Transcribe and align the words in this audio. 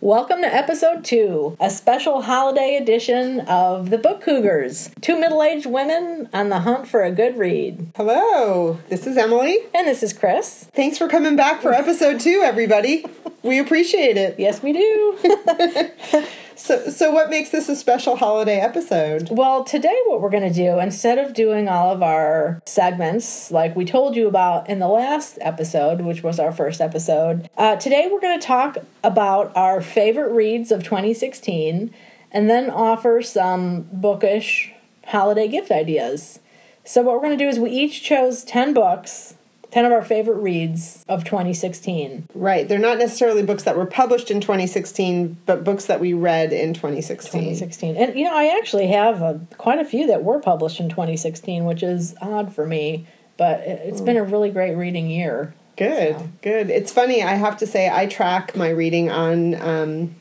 Welcome 0.00 0.42
to 0.42 0.54
episode 0.54 1.04
two, 1.04 1.56
a 1.58 1.68
special 1.68 2.22
holiday 2.22 2.78
edition 2.80 3.40
of 3.40 3.90
The 3.90 3.98
Book 3.98 4.20
Cougars. 4.20 4.90
Two 5.00 5.18
middle 5.18 5.42
aged 5.42 5.66
women 5.66 6.28
on 6.32 6.50
the 6.50 6.60
hunt 6.60 6.86
for 6.86 7.02
a 7.02 7.10
good 7.10 7.36
read. 7.36 7.90
Hello, 7.96 8.78
this 8.90 9.08
is 9.08 9.16
Emily. 9.16 9.58
And 9.74 9.88
this 9.88 10.04
is 10.04 10.12
Chris. 10.12 10.70
Thanks 10.72 10.98
for 10.98 11.08
coming 11.08 11.34
back 11.34 11.60
for 11.60 11.72
episode 11.72 12.20
two, 12.20 12.42
everybody. 12.44 13.06
We 13.48 13.58
appreciate 13.58 14.18
it. 14.18 14.38
Yes, 14.38 14.62
we 14.62 14.72
do. 14.74 15.18
So, 16.58 16.90
so 16.90 17.12
what 17.12 17.30
makes 17.30 17.50
this 17.50 17.68
a 17.68 17.76
special 17.76 18.16
holiday 18.16 18.58
episode? 18.58 19.28
well, 19.30 19.62
today, 19.62 19.96
what 20.06 20.20
we're 20.20 20.28
going 20.28 20.52
to 20.52 20.52
do, 20.52 20.80
instead 20.80 21.16
of 21.16 21.32
doing 21.32 21.68
all 21.68 21.92
of 21.94 22.02
our 22.02 22.60
segments 22.66 23.52
like 23.52 23.76
we 23.76 23.84
told 23.84 24.16
you 24.16 24.26
about 24.26 24.68
in 24.68 24.80
the 24.80 24.88
last 24.88 25.38
episode, 25.40 26.00
which 26.00 26.24
was 26.24 26.40
our 26.40 26.50
first 26.50 26.80
episode, 26.80 27.48
uh, 27.56 27.76
today 27.76 28.08
we're 28.10 28.20
going 28.20 28.40
to 28.40 28.44
talk 28.44 28.78
about 29.04 29.56
our 29.56 29.80
favorite 29.80 30.32
reads 30.32 30.72
of 30.72 30.82
2016 30.82 31.94
and 32.32 32.50
then 32.50 32.68
offer 32.68 33.22
some 33.22 33.86
bookish 33.92 34.72
holiday 35.06 35.46
gift 35.46 35.70
ideas. 35.70 36.40
So, 36.82 37.02
what 37.02 37.14
we're 37.14 37.22
going 37.22 37.38
to 37.38 37.44
do 37.44 37.48
is 37.48 37.60
we 37.60 37.70
each 37.70 38.02
chose 38.02 38.42
10 38.42 38.74
books, 38.74 39.34
10 39.70 39.84
of 39.84 39.92
our 39.92 40.02
favorite 40.02 40.36
reads 40.36 41.04
of 41.08 41.24
2016. 41.24 42.28
Right, 42.34 42.66
they're 42.68 42.78
not 42.78 42.98
necessarily 42.98 43.42
books 43.42 43.64
that 43.64 43.76
were 43.76 43.86
published 43.86 44.30
in 44.30 44.40
2016, 44.40 45.36
but 45.46 45.64
books 45.64 45.86
that 45.86 46.00
we 46.00 46.12
read 46.14 46.52
in 46.52 46.72
2016. 46.74 47.32
2016. 47.40 47.96
And, 47.96 48.18
you 48.18 48.24
know, 48.24 48.34
I 48.34 48.56
actually 48.58 48.86
have 48.88 49.20
a, 49.20 49.40
quite 49.58 49.78
a 49.78 49.84
few 49.84 50.06
that 50.06 50.24
were 50.24 50.38
published 50.40 50.80
in 50.80 50.88
2016, 50.88 51.64
which 51.64 51.82
is 51.82 52.14
odd 52.22 52.54
for 52.54 52.66
me, 52.66 53.06
but 53.36 53.60
it- 53.60 53.80
it's 53.84 54.00
been 54.00 54.16
a 54.16 54.24
really 54.24 54.50
great 54.50 54.74
reading 54.74 55.10
year. 55.10 55.54
Good, 55.76 56.16
good. 56.42 56.70
It's 56.70 56.90
funny, 56.90 57.22
I 57.22 57.34
have 57.34 57.56
to 57.58 57.66
say, 57.66 57.88
I 57.88 58.06
track 58.06 58.56
my 58.56 58.68
reading 58.70 59.10
on 59.12 59.54
um, 59.62 60.14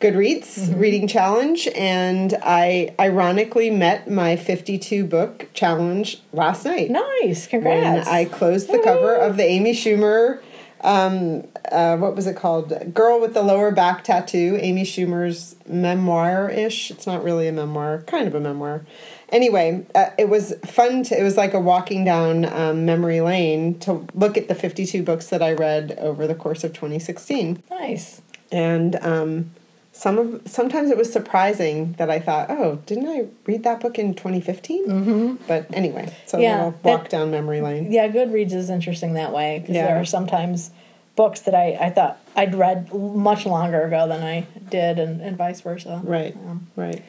Goodreads 0.00 0.78
Reading 0.80 1.06
Challenge, 1.06 1.68
and 1.76 2.34
I 2.42 2.94
ironically 2.98 3.68
met 3.70 4.10
my 4.10 4.34
52 4.34 5.04
book 5.04 5.48
challenge 5.52 6.22
last 6.32 6.64
night. 6.64 6.90
Nice. 6.90 7.50
when 7.52 7.62
Congrats. 7.62 8.08
I 8.08 8.24
closed 8.24 8.68
the 8.72 8.80
cover 8.82 9.14
of 9.14 9.36
the 9.36 9.44
Amy 9.44 9.72
Schumer, 9.72 10.40
um, 10.82 11.46
uh, 11.70 11.96
what 11.96 12.16
was 12.16 12.26
it 12.26 12.36
called? 12.36 12.94
Girl 12.94 13.20
with 13.20 13.34
the 13.34 13.42
Lower 13.42 13.70
Back 13.70 14.04
Tattoo, 14.04 14.58
Amy 14.60 14.84
Schumer's 14.84 15.56
memoir 15.66 16.48
ish. 16.48 16.90
It's 16.90 17.06
not 17.06 17.22
really 17.22 17.46
a 17.48 17.52
memoir, 17.52 18.02
kind 18.06 18.26
of 18.26 18.34
a 18.34 18.40
memoir. 18.40 18.84
Anyway, 19.28 19.86
uh, 19.94 20.06
it 20.18 20.28
was 20.28 20.54
fun. 20.64 21.02
To, 21.04 21.20
it 21.20 21.22
was 21.22 21.36
like 21.36 21.52
a 21.52 21.60
walking 21.60 22.04
down 22.04 22.46
um, 22.46 22.86
memory 22.86 23.20
lane 23.20 23.78
to 23.80 24.06
look 24.14 24.36
at 24.36 24.48
the 24.48 24.54
52 24.54 25.02
books 25.02 25.28
that 25.28 25.42
I 25.42 25.52
read 25.52 25.92
over 25.98 26.26
the 26.26 26.34
course 26.34 26.64
of 26.64 26.72
2016 26.72 27.62
nice. 27.70 28.22
and 28.50 28.96
um, 28.96 29.50
some 30.00 30.16
of 30.18 30.40
sometimes 30.46 30.90
it 30.90 30.96
was 30.96 31.12
surprising 31.12 31.92
that 31.98 32.08
I 32.10 32.20
thought, 32.20 32.48
oh, 32.48 32.76
didn't 32.86 33.06
I 33.06 33.26
read 33.44 33.64
that 33.64 33.80
book 33.80 33.98
in 33.98 34.14
2015? 34.14 34.88
Mm-hmm. 34.88 35.34
But 35.46 35.66
anyway, 35.74 36.16
so 36.26 36.38
Yeah, 36.38 36.54
a 36.54 36.56
little 36.56 36.70
that- 36.70 36.84
walk 36.84 37.08
down 37.10 37.30
memory 37.30 37.60
lane. 37.60 37.92
Yeah, 37.92 38.08
Goodreads 38.08 38.54
is 38.54 38.70
interesting 38.70 39.12
that 39.12 39.30
way 39.30 39.58
because 39.58 39.74
Yeah. 39.76 39.88
there 39.88 40.00
are 40.00 40.06
sometimes 40.06 40.70
books 41.16 41.40
that 41.40 41.54
I, 41.54 41.76
I 41.78 41.90
thought 41.90 42.18
I'd 42.34 42.54
read 42.54 42.94
much 42.94 43.44
longer 43.44 43.82
ago 43.82 44.08
than 44.08 44.22
I 44.22 44.46
did, 44.70 44.98
and, 44.98 45.20
and 45.20 45.36
vice 45.36 45.60
versa. 45.60 46.00
Right, 46.02 46.34
Um, 46.34 46.68
right. 46.76 47.02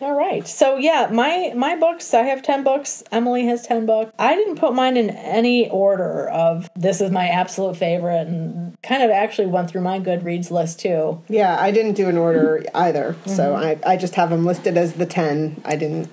All 0.00 0.14
right. 0.14 0.46
So 0.46 0.76
yeah, 0.76 1.08
my 1.12 1.52
my 1.56 1.74
books. 1.74 2.14
I 2.14 2.22
have 2.22 2.42
ten 2.42 2.62
books. 2.62 3.02
Emily 3.10 3.46
has 3.46 3.62
ten 3.62 3.84
books. 3.84 4.12
I 4.18 4.34
didn't 4.36 4.56
put 4.56 4.74
mine 4.74 4.96
in 4.96 5.10
any 5.10 5.68
order 5.68 6.28
of 6.28 6.70
this 6.76 7.00
is 7.00 7.10
my 7.10 7.26
absolute 7.28 7.76
favorite, 7.76 8.28
and 8.28 8.80
kind 8.82 9.02
of 9.02 9.10
actually 9.10 9.48
went 9.48 9.70
through 9.70 9.80
my 9.80 9.98
Goodreads 9.98 10.50
list 10.50 10.78
too. 10.80 11.20
Yeah, 11.28 11.56
I 11.58 11.72
didn't 11.72 11.94
do 11.94 12.08
an 12.08 12.16
order 12.16 12.64
either, 12.74 13.16
so 13.26 13.54
Mm-hmm. 13.54 13.88
I, 13.88 13.92
I 13.92 13.96
just 13.96 14.14
have 14.14 14.30
them 14.30 14.44
listed 14.44 14.76
as 14.76 14.92
the 14.94 15.06
10. 15.06 15.62
I 15.64 15.74
didn't 15.74 16.08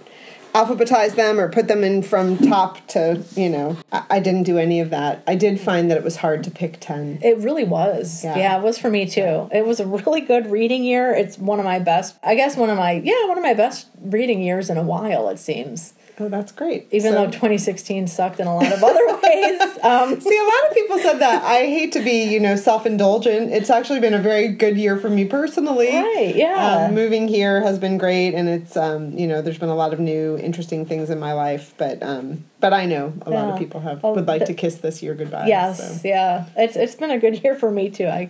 alphabetize 0.56 1.16
them 1.16 1.38
or 1.38 1.50
put 1.50 1.68
them 1.68 1.84
in 1.84 2.02
from 2.02 2.38
top 2.38 2.86
to, 2.88 3.22
you 3.36 3.50
know, 3.50 3.78
I, 3.92 4.04
I 4.12 4.20
didn't 4.20 4.44
do 4.44 4.58
any 4.58 4.80
of 4.80 4.90
that. 4.90 5.22
I 5.28 5.36
did 5.36 5.60
find 5.60 5.92
that 5.92 5.98
it 5.98 6.04
was 6.04 6.18
hard 6.18 6.44
to 6.46 6.52
pick 6.52 6.80
10. 6.80 7.20
It 7.22 7.38
really 7.40 7.66
was. 7.66 8.24
Yeah. 8.24 8.38
Yeah, 8.38 8.58
it 8.58 8.64
was 8.64 8.78
for 8.78 8.90
me 8.90 9.06
too. 9.06 9.50
It 9.52 9.66
was 9.66 9.82
a 9.82 9.86
really 9.86 10.22
good 10.22 10.50
reading 10.50 10.84
year. 10.86 11.14
It's 11.14 11.38
one 11.38 11.60
of 11.60 11.66
my 11.66 11.80
best. 11.80 12.18
I 12.24 12.36
guess 12.36 12.56
one 12.56 12.70
of 12.70 12.78
my 12.78 12.94
yeah 12.94 13.28
one 13.28 13.38
of 13.38 13.44
my 13.44 13.54
best 13.54 13.88
reading 14.02 14.42
years 14.42 14.70
in 14.70 14.78
a 14.78 14.84
while. 14.84 15.28
It 15.30 15.40
seems. 15.40 15.94
Oh, 16.18 16.30
that's 16.30 16.52
great. 16.54 16.88
Even 16.92 17.12
So- 17.12 17.26
though 17.26 17.32
2016 17.32 18.08
sucked 18.08 18.40
in 18.40 18.48
a 18.48 18.56
lot 18.56 18.72
of 18.72 18.82
other 18.84 19.06
ways. 19.24 19.62
Um, 19.84 20.20
See, 20.22 20.38
a 20.38 20.44
lot 20.44 20.70
of 20.70 20.74
people 20.74 20.98
said 21.00 21.20
that. 21.20 21.44
I 21.44 21.66
hate 21.66 21.92
to 21.92 22.00
be, 22.00 22.24
you 22.24 22.40
know, 22.40 22.56
self 22.56 22.86
indulgent. 22.86 23.52
It's 23.52 23.70
actually 23.70 24.00
been 24.00 24.14
a 24.14 24.20
very 24.22 24.48
good 24.48 24.78
year 24.78 24.96
for 24.98 25.10
me 25.10 25.26
personally. 25.26 25.90
Right, 25.92 26.34
yeah. 26.36 26.86
Um, 26.88 26.96
moving 26.96 27.28
here 27.28 27.62
has 27.62 27.78
been 27.80 27.98
great, 27.98 28.34
and 28.34 28.48
it's, 28.48 28.78
um, 28.78 29.12
you 29.18 29.28
know, 29.28 29.42
there's 29.42 29.58
been 29.58 29.68
a 29.70 29.76
lot 29.76 29.94
of 29.94 30.00
new, 30.00 30.38
interesting 30.38 30.86
things 30.86 31.10
in 31.10 31.20
my 31.20 31.34
life. 31.34 31.74
But, 31.78 32.02
um, 32.02 32.46
but 32.62 32.72
I 32.74 32.86
know 32.86 33.14
a 33.26 33.30
lot 33.30 33.50
of 33.50 33.60
people 33.60 33.82
have 33.82 34.00
Oh, 34.04 34.14
would 34.14 34.26
like 34.28 34.46
to 34.46 34.54
kiss 34.54 34.76
this 34.76 35.04
year 35.04 35.16
goodbye. 35.16 35.48
Yes, 35.48 36.02
so. 36.02 36.08
yeah. 36.08 36.46
It's 36.56 36.76
it's 36.78 36.96
been 36.96 37.12
a 37.12 37.20
good 37.20 37.44
year 37.44 37.56
for 37.56 37.70
me 37.72 37.90
too. 37.90 38.08
I 38.08 38.30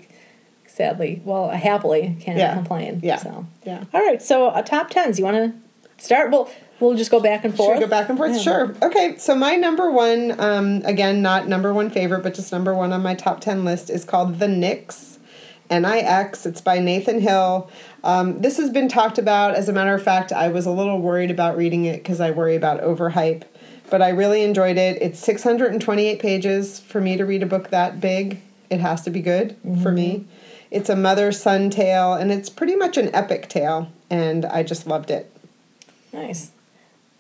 sadly, 0.68 1.22
well, 1.24 1.50
I 1.52 1.56
happily 1.56 2.18
can't 2.20 2.38
Yeah. 2.40 2.54
complain. 2.56 3.00
Yeah. 3.04 3.18
So, 3.18 3.46
Yeah. 3.64 3.84
all 3.94 4.02
right. 4.02 4.22
So, 4.22 4.48
uh, 4.48 4.62
top 4.64 4.90
tens. 4.90 5.20
You 5.20 5.26
want 5.26 5.38
to 5.38 5.54
start? 5.98 6.32
We'll 6.32 6.50
we'll 6.80 6.96
just 6.96 7.12
go 7.12 7.20
back 7.20 7.44
and 7.46 7.54
Should 7.54 7.58
forth. 7.58 7.78
we 7.78 7.84
go 7.86 7.90
back 7.90 8.10
and 8.10 8.18
forth? 8.18 8.34
Yeah. 8.34 8.42
Sure. 8.42 8.76
Okay, 8.82 9.18
so 9.18 9.36
my 9.36 9.56
number 9.56 9.90
one, 9.90 10.40
um, 10.40 10.82
again, 10.86 11.22
not 11.22 11.48
number 11.48 11.74
one 11.74 11.90
favorite, 11.90 12.24
but 12.24 12.34
just 12.34 12.52
number 12.52 12.74
one 12.74 12.92
on 12.92 13.02
my 13.02 13.16
top 13.16 13.42
10 13.42 13.64
list 13.64 13.90
is 13.90 14.06
called 14.06 14.40
The 14.40 14.48
Nix. 14.48 15.20
N 15.70 15.84
I 15.84 15.98
X. 15.98 16.46
It's 16.46 16.62
by 16.62 16.78
Nathan 16.78 17.22
Hill. 17.22 17.70
Um, 18.04 18.40
this 18.42 18.58
has 18.58 18.70
been 18.70 18.88
talked 18.88 19.18
about. 19.18 19.56
As 19.56 19.68
a 19.68 19.74
matter 19.74 19.96
of 19.96 20.04
fact, 20.04 20.32
I 20.32 20.50
was 20.50 20.68
a 20.68 20.72
little 20.72 21.00
worried 21.00 21.32
about 21.32 21.58
reading 21.58 21.86
it 21.86 22.04
because 22.04 22.22
I 22.22 22.30
worry 22.30 22.56
about 22.56 22.82
overhype, 22.82 23.44
but 23.90 24.00
I 24.02 24.10
really 24.10 24.44
enjoyed 24.44 24.78
it. 24.78 25.02
It's 25.02 25.20
628 25.20 26.20
pages. 26.20 26.80
For 26.80 27.02
me 27.02 27.18
to 27.18 27.26
read 27.26 27.42
a 27.42 27.48
book 27.48 27.72
that 27.72 28.00
big, 28.00 28.42
it 28.70 28.80
has 28.80 29.02
to 29.04 29.10
be 29.10 29.22
good 29.22 29.58
for 29.82 29.92
me. 29.92 30.26
It's 30.70 30.90
a 30.90 30.96
mother 30.96 31.32
son 31.32 31.72
tale, 31.72 32.14
and 32.14 32.32
it's 32.32 32.50
pretty 32.50 32.76
much 32.76 32.98
an 32.98 33.14
epic 33.16 33.50
tale, 33.50 33.92
and 34.10 34.46
I 34.46 34.62
just 34.62 34.86
loved 34.86 35.10
it. 35.10 35.32
Nice. 36.16 36.52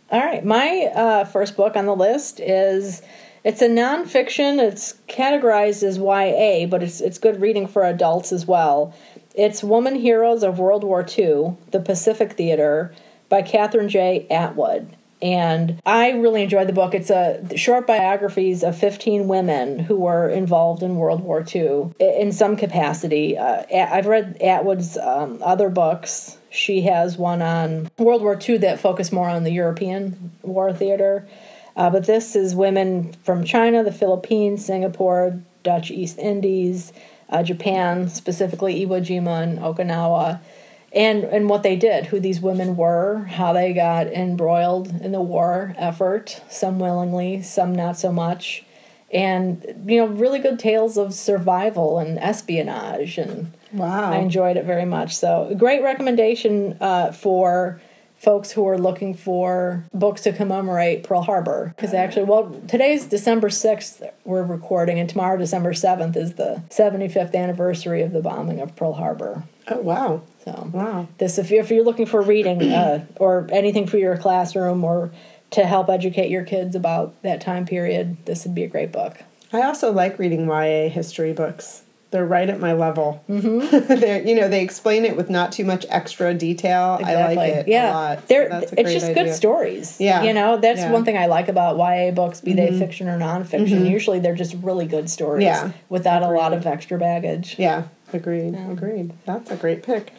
All 0.10 0.22
right, 0.22 0.46
my 0.46 0.90
uh, 0.96 1.26
first 1.26 1.58
book 1.58 1.76
on 1.76 1.86
the 1.86 1.96
list 1.96 2.40
is 2.40 3.02
it's 3.44 3.62
a 3.62 3.68
nonfiction. 3.68 4.58
It's 4.60 4.94
categorized 5.10 5.84
as 5.84 5.98
YA, 5.98 6.68
but 6.68 6.82
it's 6.82 7.02
it's 7.02 7.18
good 7.18 7.42
reading 7.42 7.68
for 7.68 7.84
adults 7.84 8.32
as 8.32 8.46
well. 8.46 8.96
It's 9.36 9.62
Woman 9.62 9.96
Heroes 9.96 10.44
of 10.44 10.60
World 10.60 10.86
War 10.86 11.06
II: 11.06 11.58
The 11.72 11.82
Pacific 11.82 12.34
Theater 12.34 12.94
by 13.28 13.42
Kathryn 13.42 13.90
J. 13.90 14.28
Atwood. 14.32 14.96
And 15.22 15.82
I 15.86 16.12
really 16.12 16.44
enjoyed 16.44 16.68
the 16.68 16.74
book. 16.74 16.94
It's 16.94 17.10
a 17.10 17.58
short 17.58 17.88
biographies 17.88 18.64
of 18.64 18.78
15 18.78 19.28
women 19.28 19.80
who 19.80 19.96
were 19.96 20.30
involved 20.30 20.84
in 20.84 20.98
World 20.98 21.22
War 21.22 21.44
II 21.54 21.94
in 22.00 22.32
some 22.32 22.56
capacity. 22.56 23.38
Uh, 23.38 23.64
I've 23.74 24.08
read 24.08 24.38
Atwood's 24.42 24.98
um, 24.98 25.42
other 25.42 25.70
books. 25.70 26.38
She 26.56 26.82
has 26.84 27.18
one 27.18 27.42
on 27.42 27.90
World 27.98 28.22
War 28.22 28.40
II 28.42 28.58
that 28.60 28.80
focused 28.80 29.12
more 29.12 29.30
on 29.30 29.44
the 29.44 29.52
European 29.52 30.32
war 30.42 30.72
theater. 30.74 31.28
Uh, 31.76 31.90
but 31.90 32.06
this 32.06 32.36
is 32.36 32.56
women 32.56 33.14
from 33.24 33.44
China, 33.44 33.84
the 33.84 33.92
Philippines, 33.92 34.66
Singapore, 34.66 35.42
Dutch 35.64 35.92
East 35.92 36.18
Indies, 36.18 36.94
uh, 37.30 37.44
Japan, 37.44 38.08
specifically 38.08 38.86
Iwo 38.86 39.02
Jima 39.02 39.44
and 39.44 39.60
Okinawa, 39.60 40.40
and 40.94 41.26
and 41.26 41.50
what 41.50 41.64
they 41.64 41.76
did, 41.76 42.08
who 42.08 42.20
these 42.20 42.40
women 42.40 42.78
were, 42.78 43.26
how 43.26 43.52
they 43.52 43.74
got 43.74 44.08
embroiled 44.08 45.02
in 45.02 45.12
the 45.12 45.22
war 45.22 45.76
effort, 45.78 46.42
some 46.50 46.80
willingly, 46.80 47.42
some 47.42 47.76
not 47.76 47.98
so 47.98 48.12
much, 48.12 48.65
and 49.16 49.64
you 49.88 50.00
know, 50.02 50.08
really 50.08 50.40
good 50.40 50.60
tales 50.60 50.98
of 50.98 51.14
survival 51.14 51.98
and 52.00 52.20
espionage 52.20 53.18
and. 53.18 53.52
Wow. 53.72 54.14
I 54.14 54.18
enjoyed 54.18 54.56
it 54.56 54.64
very 54.64 54.86
much. 54.86 55.18
So, 55.18 55.54
great 55.58 55.82
recommendation 55.84 56.78
uh, 56.80 57.12
for 57.12 57.82
folks 58.18 58.52
who 58.52 58.66
are 58.68 58.78
looking 58.78 59.14
for 59.14 59.84
books 59.94 60.22
to 60.22 60.32
commemorate 60.32 61.04
Pearl 61.04 61.22
Harbor. 61.24 61.74
Because 61.76 61.94
actually, 61.94 62.24
well, 62.24 62.58
today's 62.70 63.06
December 63.06 63.50
6th, 63.50 64.10
we're 64.24 64.44
recording, 64.44 64.98
and 64.98 65.10
tomorrow, 65.10 65.38
December 65.38 65.74
7th, 65.74 66.16
is 66.16 66.36
the 66.36 66.64
75th 66.70 67.36
anniversary 67.36 68.02
of 68.02 68.14
the 68.14 68.22
bombing 68.22 68.62
of 68.62 68.76
Pearl 68.78 68.94
Harbor. 68.94 69.44
Oh, 69.68 69.80
wow. 69.82 70.22
So, 70.46 70.70
Wow. 70.72 71.08
this, 71.18 71.38
if 71.38 71.52
you're, 71.52 71.62
if 71.62 71.70
you're 71.70 71.84
looking 71.84 72.06
for 72.06 72.22
reading 72.22 72.72
uh, 72.72 73.06
or 73.18 73.48
anything 73.52 73.88
for 73.88 73.98
your 73.98 74.16
classroom 74.16 74.84
or 74.86 75.12
to 75.56 75.66
help 75.66 75.90
educate 75.90 76.30
your 76.30 76.44
kids 76.44 76.76
about 76.76 77.22
that 77.24 77.42
time 77.42 77.66
period, 77.66 78.18
this 78.26 78.46
would 78.46 78.54
be 78.56 78.64
a 78.64 78.68
great 78.68 78.92
book. 78.92 79.24
I 79.54 79.62
also 79.64 79.92
like 79.92 80.20
reading 80.20 80.48
YA 80.48 80.90
history 80.90 81.34
books. 81.34 81.82
They're 82.12 82.26
right 82.26 82.50
at 82.50 82.60
my 82.62 82.72
level. 82.72 83.24
Mm-hmm. 83.30 83.94
They're, 84.00 84.22
you 84.26 84.36
know, 84.36 84.48
they 84.48 84.62
explain 84.64 85.04
it 85.04 85.18
with 85.18 85.30
not 85.30 85.52
too 85.52 85.66
much 85.66 85.86
extra 85.90 86.34
detail. 86.34 87.00
I 87.04 87.34
like 87.34 87.40
it 87.50 87.68
yeah. 87.68 87.92
a 87.92 87.94
lot. 87.94 88.20
So 88.20 88.24
They're, 88.28 88.50
that's 88.50 88.72
a 88.72 88.80
it's 88.80 88.94
just 88.94 89.06
idea. 89.08 89.24
good 89.26 89.34
stories. 89.34 90.00
Yeah. 90.00 90.24
You 90.24 90.34
know, 90.34 90.56
that's 90.58 90.80
Yeah. 90.80 90.86
Mm-hmm. 90.86 90.94
one 90.94 91.06
thing 91.06 91.18
I 91.18 91.26
like 91.26 91.50
about 91.50 91.78
YA 91.78 92.12
books, 92.12 92.40
be 92.40 92.54
they 92.54 92.78
fiction 92.78 93.10
or 93.10 93.18
nonfiction. 93.18 93.90
Usually 93.90 94.20
they're 94.20 94.36
just 94.36 94.56
really 94.62 94.86
good 94.86 95.10
stories 95.10 95.44
Yeah. 95.44 95.72
without 95.90 96.22
a 96.22 96.30
lot 96.30 96.54
of 96.54 96.66
extra 96.66 96.98
baggage. 96.98 97.56
Yeah, 97.58 97.84
Agreed. 98.14 98.56
Agreed. 98.70 99.12
That's 99.26 99.52
a 99.52 99.56
great 99.58 99.84
pick. 99.84 100.14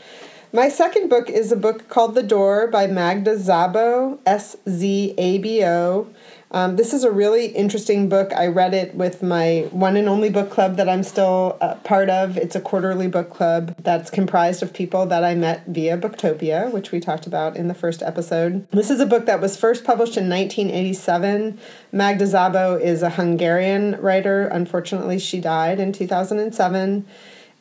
My 0.57 0.71
second 0.71 1.11
book 1.11 1.29
is 1.29 1.53
a 1.53 1.57
book 1.57 1.87
called 1.91 2.15
The 2.15 2.23
Door 2.23 2.69
by 2.69 2.87
Magda 2.87 3.37
Szabo, 3.37 4.19
S 4.25 4.57
Z 4.67 5.15
A 5.19 5.37
B 5.37 5.63
O. 5.63 6.07
Um, 6.51 6.77
this 6.77 6.95
is 6.95 7.05
a 7.05 7.11
really 7.11 7.49
interesting 7.49 8.09
book. 8.09 8.33
I 8.33 8.47
read 8.47 8.73
it 8.73 8.95
with 8.95 9.23
my 9.23 9.69
one 9.71 9.99
and 9.99 10.09
only 10.09 10.31
book 10.31 10.49
club 10.49 10.79
that 10.79 10.89
I'm 10.89 11.03
still 11.03 11.59
uh, 11.61 11.75
part 11.85 12.09
of. 12.09 12.39
It's 12.39 12.57
a 12.57 12.63
quarterly 12.63 13.07
book 13.07 13.29
club 13.29 13.77
that's 13.83 14.09
comprised 14.09 14.63
of 14.63 14.73
people 14.73 15.05
that 15.05 15.25
I 15.25 15.35
met 15.35 15.67
via 15.67 15.99
Booktopia, 15.99 16.73
which 16.73 16.91
we 16.91 17.01
talked 17.01 17.27
about 17.27 17.55
in 17.55 17.69
the 17.69 17.75
first 17.75 18.03
episode. 18.03 18.67
This 18.71 18.89
is 18.89 18.99
a 18.99 19.05
book 19.05 19.27
that 19.27 19.43
was 19.43 19.59
first 19.59 19.85
published 19.85 20.17
in 20.17 20.31
1987. 20.31 21.59
Magda 21.93 22.25
Szabo 22.25 22.81
is 22.81 23.03
a 23.03 23.11
Hungarian 23.11 24.01
writer. 24.01 24.47
Unfortunately, 24.47 25.19
she 25.19 25.39
died 25.39 25.79
in 25.79 25.93
2007. 25.93 27.07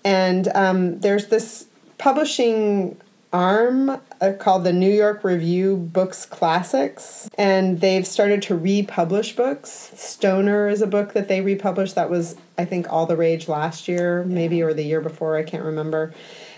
And 0.05 0.47
um, 0.55 0.99
there's 1.01 1.27
this 1.27 1.65
publishing 1.97 2.97
arm 3.35 3.89
uh, 4.21 4.31
called 4.39 4.63
the 4.63 4.71
New 4.71 4.89
York 4.89 5.23
Review 5.23 5.75
Books 5.75 6.25
Classics, 6.25 7.29
and 7.37 7.81
they've 7.81 8.07
started 8.07 8.41
to 8.43 8.55
republish 8.55 9.35
books. 9.35 9.91
Stoner 9.95 10.69
is 10.69 10.81
a 10.81 10.87
book 10.87 11.13
that 11.13 11.27
they 11.27 11.41
republished 11.41 11.95
that 11.95 12.09
was, 12.09 12.35
I 12.57 12.63
think, 12.63 12.91
all 12.91 13.05
the 13.05 13.17
rage 13.17 13.47
last 13.49 13.87
year, 13.87 14.23
maybe, 14.23 14.61
or 14.61 14.73
the 14.73 14.83
year 14.83 15.01
before, 15.01 15.35
I 15.35 15.43
can't 15.43 15.63
remember. 15.63 16.13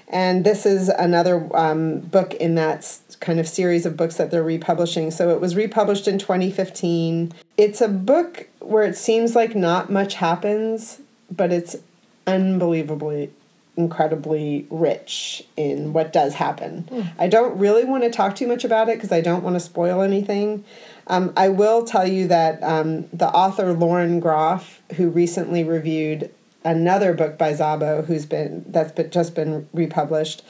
And 0.08 0.46
this 0.46 0.66
is 0.66 0.88
another 0.88 1.50
um, 1.58 2.00
book 2.00 2.34
in 2.36 2.56
that 2.56 3.00
kind 3.20 3.40
of 3.40 3.48
series 3.48 3.86
of 3.86 3.98
books 3.98 4.16
that 4.16 4.32
they're 4.32 4.44
republishing. 4.44 5.12
So 5.12 5.32
it 5.32 5.42
was 5.42 5.56
republished 5.56 6.08
in 6.08 6.18
2015. 6.18 7.34
It's 7.58 7.82
a 7.82 7.90
book 7.90 8.48
where 8.60 8.84
it 8.84 8.96
seems 8.96 9.36
like 9.36 9.56
not 9.56 9.90
much 9.90 10.14
happens, 10.16 11.02
but 11.30 11.52
it's 11.52 11.76
unbelievably 12.26 13.32
incredibly 13.78 14.66
rich 14.70 15.44
in 15.56 15.94
what 15.94 16.12
does 16.12 16.34
happen. 16.34 17.12
I 17.20 17.28
don't 17.28 17.58
really 17.58 17.86
want 17.86 18.04
to 18.04 18.10
talk 18.10 18.36
too 18.36 18.48
much 18.48 18.66
about 18.66 18.90
it 18.90 18.98
because 18.98 19.12
I 19.12 19.22
don't 19.22 19.44
want 19.44 19.56
to 19.56 19.60
spoil 19.60 20.02
anything. 20.02 20.66
Um, 21.06 21.32
I 21.38 21.50
will 21.50 21.86
tell 21.86 22.06
you 22.08 22.28
that 22.28 22.62
um, 22.64 23.08
the 23.14 23.30
author 23.30 23.72
Lauren 23.74 24.20
Groff, 24.20 24.82
who 24.96 25.10
recently 25.10 25.64
reviewed 25.64 26.32
another 26.66 27.14
book 27.14 27.38
by 27.38 27.54
Szabo, 27.54 28.06
who's 28.06 28.26
been 28.26 28.66
that's 28.68 28.92
been, 28.92 29.10
just 29.10 29.36
been 29.36 29.70
republished, 29.74 30.44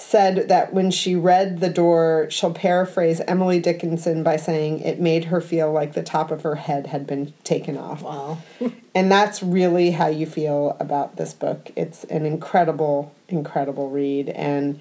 said 0.00 0.48
that 0.48 0.72
when 0.72 0.90
she 0.90 1.14
read 1.14 1.60
The 1.60 1.68
Door, 1.68 2.28
she'll 2.30 2.54
paraphrase 2.54 3.20
Emily 3.28 3.60
Dickinson 3.60 4.22
by 4.22 4.36
saying 4.36 4.80
it 4.80 5.00
made 5.00 5.26
her 5.26 5.40
feel 5.40 5.70
like 5.70 5.92
the 5.92 6.02
top 6.02 6.30
of 6.30 6.42
her 6.42 6.56
head 6.56 6.88
had 6.88 7.06
been 7.06 7.32
taken 7.44 7.76
off. 7.76 8.02
Wow. 8.02 8.38
And 8.92 9.10
that's 9.10 9.40
really 9.40 9.92
how 9.92 10.08
you 10.08 10.26
feel 10.26 10.76
about 10.80 11.14
this 11.14 11.32
book. 11.32 11.70
It's 11.76 12.02
an 12.04 12.26
incredible, 12.26 13.14
incredible 13.28 13.88
read. 13.88 14.30
And 14.30 14.80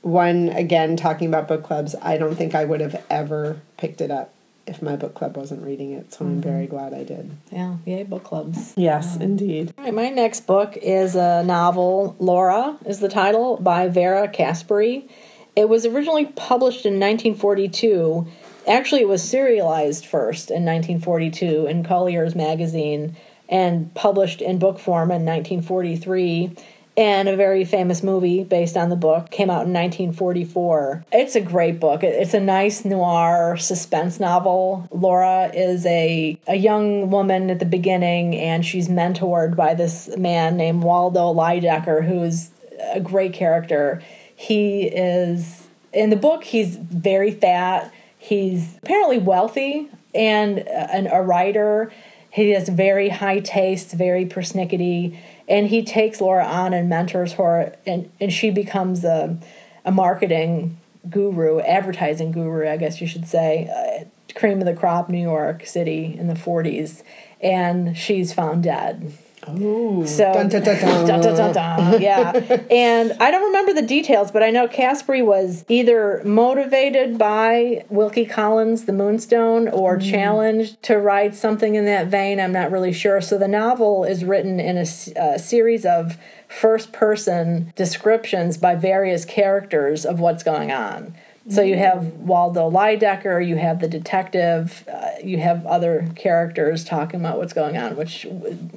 one, 0.00 0.48
again, 0.48 0.96
talking 0.96 1.28
about 1.28 1.46
book 1.46 1.62
clubs, 1.62 1.94
I 2.00 2.16
don't 2.16 2.36
think 2.36 2.54
I 2.54 2.64
would 2.64 2.80
have 2.80 3.04
ever 3.10 3.60
picked 3.76 4.00
it 4.00 4.10
up 4.10 4.32
if 4.66 4.82
my 4.82 4.96
book 4.96 5.14
club 5.14 5.36
wasn't 5.36 5.62
reading 5.62 5.92
it. 5.92 6.12
So 6.12 6.24
I'm 6.24 6.32
mm-hmm. 6.32 6.40
very 6.40 6.66
glad 6.66 6.94
I 6.94 7.04
did. 7.04 7.30
Yeah, 7.50 7.76
yay, 7.84 8.02
book 8.04 8.24
clubs. 8.24 8.74
Yes, 8.76 9.16
um, 9.16 9.22
indeed. 9.22 9.74
All 9.78 9.84
right, 9.84 9.94
my 9.94 10.10
next 10.10 10.46
book 10.46 10.76
is 10.76 11.14
a 11.16 11.42
novel, 11.44 12.16
Laura 12.18 12.78
is 12.86 13.00
the 13.00 13.08
title, 13.08 13.56
by 13.56 13.88
Vera 13.88 14.28
Caspary. 14.28 15.08
It 15.56 15.68
was 15.68 15.84
originally 15.84 16.26
published 16.26 16.86
in 16.86 16.94
1942. 16.94 18.26
Actually, 18.68 19.00
it 19.00 19.08
was 19.08 19.22
serialized 19.22 20.06
first 20.06 20.50
in 20.50 20.64
1942 20.64 21.66
in 21.66 21.82
Collier's 21.82 22.34
magazine 22.34 23.16
and 23.48 23.92
published 23.94 24.40
in 24.40 24.58
book 24.58 24.78
form 24.78 25.10
in 25.10 25.24
1943. 25.24 26.56
And 26.96 27.28
a 27.28 27.36
very 27.36 27.64
famous 27.64 28.02
movie 28.02 28.44
based 28.44 28.76
on 28.76 28.90
the 28.90 28.96
book 28.96 29.30
came 29.30 29.48
out 29.48 29.66
in 29.66 29.72
1944. 29.72 31.04
It's 31.12 31.34
a 31.34 31.40
great 31.40 31.80
book. 31.80 32.02
It's 32.02 32.34
a 32.34 32.40
nice 32.40 32.84
noir 32.84 33.56
suspense 33.56 34.20
novel. 34.20 34.88
Laura 34.90 35.50
is 35.54 35.86
a, 35.86 36.38
a 36.46 36.56
young 36.56 37.10
woman 37.10 37.48
at 37.48 37.58
the 37.58 37.64
beginning, 37.64 38.34
and 38.36 38.66
she's 38.66 38.88
mentored 38.88 39.56
by 39.56 39.74
this 39.74 40.14
man 40.16 40.56
named 40.56 40.82
Waldo 40.82 41.32
Lydecker, 41.32 42.06
who's 42.06 42.50
a 42.92 43.00
great 43.00 43.32
character. 43.32 44.02
He 44.34 44.84
is, 44.84 45.68
in 45.92 46.10
the 46.10 46.16
book, 46.16 46.44
he's 46.44 46.76
very 46.76 47.30
fat. 47.30 47.92
He's 48.18 48.78
apparently 48.82 49.18
wealthy 49.18 49.88
and 50.14 50.58
an, 50.60 51.06
a 51.06 51.22
writer. 51.22 51.92
He 52.30 52.50
has 52.50 52.68
very 52.68 53.08
high 53.08 53.40
taste, 53.40 53.92
very 53.92 54.24
persnickety, 54.24 55.18
and 55.50 55.66
he 55.66 55.82
takes 55.82 56.20
Laura 56.20 56.46
on 56.46 56.72
and 56.72 56.88
mentors 56.88 57.32
her, 57.32 57.74
and, 57.84 58.10
and 58.20 58.32
she 58.32 58.50
becomes 58.50 59.04
a, 59.04 59.36
a 59.84 59.90
marketing 59.90 60.78
guru, 61.10 61.58
advertising 61.60 62.30
guru, 62.30 62.68
I 62.68 62.76
guess 62.76 63.00
you 63.00 63.08
should 63.08 63.26
say, 63.26 63.68
uh, 63.68 64.04
cream 64.38 64.60
of 64.60 64.64
the 64.64 64.74
crop, 64.74 65.08
New 65.08 65.20
York 65.20 65.66
City 65.66 66.16
in 66.16 66.28
the 66.28 66.34
40s, 66.34 67.02
and 67.42 67.98
she's 67.98 68.32
found 68.32 68.62
dead. 68.62 69.12
Ooh. 69.48 70.06
So 70.06 70.32
Dun, 70.32 70.48
dun, 70.48 70.62
dun, 70.62 72.02
yeah. 72.02 72.32
And 72.70 73.12
I 73.20 73.30
don't 73.30 73.44
remember 73.44 73.72
the 73.72 73.86
details, 73.86 74.30
but 74.30 74.42
I 74.42 74.50
know 74.50 74.68
Caspary 74.68 75.24
was 75.24 75.64
either 75.68 76.22
motivated 76.24 77.16
by 77.16 77.84
Wilkie 77.88 78.26
Collins, 78.26 78.84
The 78.84 78.92
Moonstone, 78.92 79.68
or 79.68 79.96
challenged 79.96 80.82
to 80.84 80.98
write 80.98 81.34
something 81.34 81.74
in 81.74 81.86
that 81.86 82.08
vein. 82.08 82.38
I'm 82.38 82.52
not 82.52 82.70
really 82.70 82.92
sure. 82.92 83.20
So 83.20 83.38
the 83.38 83.48
novel 83.48 84.04
is 84.04 84.24
written 84.24 84.60
in 84.60 84.76
a 84.76 85.38
series 85.38 85.86
of 85.86 86.18
first 86.46 86.92
person 86.92 87.72
descriptions 87.76 88.58
by 88.58 88.74
various 88.74 89.24
characters 89.24 90.04
of 90.04 90.20
what's 90.20 90.42
going 90.42 90.70
on. 90.70 91.14
So 91.50 91.62
you 91.62 91.76
have 91.76 92.06
Waldo 92.14 92.70
Lydecker, 92.70 93.46
you 93.46 93.56
have 93.56 93.80
the 93.80 93.88
detective, 93.88 94.84
uh, 94.88 95.10
you 95.22 95.38
have 95.38 95.66
other 95.66 96.08
characters 96.14 96.84
talking 96.84 97.18
about 97.18 97.38
what's 97.38 97.52
going 97.52 97.76
on, 97.76 97.96
which 97.96 98.24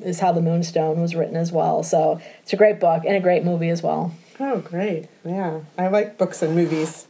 is 0.01 0.19
how 0.19 0.31
The 0.31 0.41
Moonstone 0.41 0.99
was 0.99 1.15
written 1.15 1.35
as 1.35 1.51
well. 1.51 1.83
So 1.83 2.19
it's 2.41 2.51
a 2.51 2.57
great 2.57 2.79
book 2.79 3.03
and 3.05 3.15
a 3.15 3.19
great 3.19 3.43
movie 3.43 3.69
as 3.69 3.83
well. 3.83 4.13
Oh, 4.39 4.59
great. 4.59 5.07
Yeah. 5.23 5.61
I 5.77 5.87
like 5.87 6.17
books 6.17 6.41
and 6.41 6.55
movies 6.55 7.07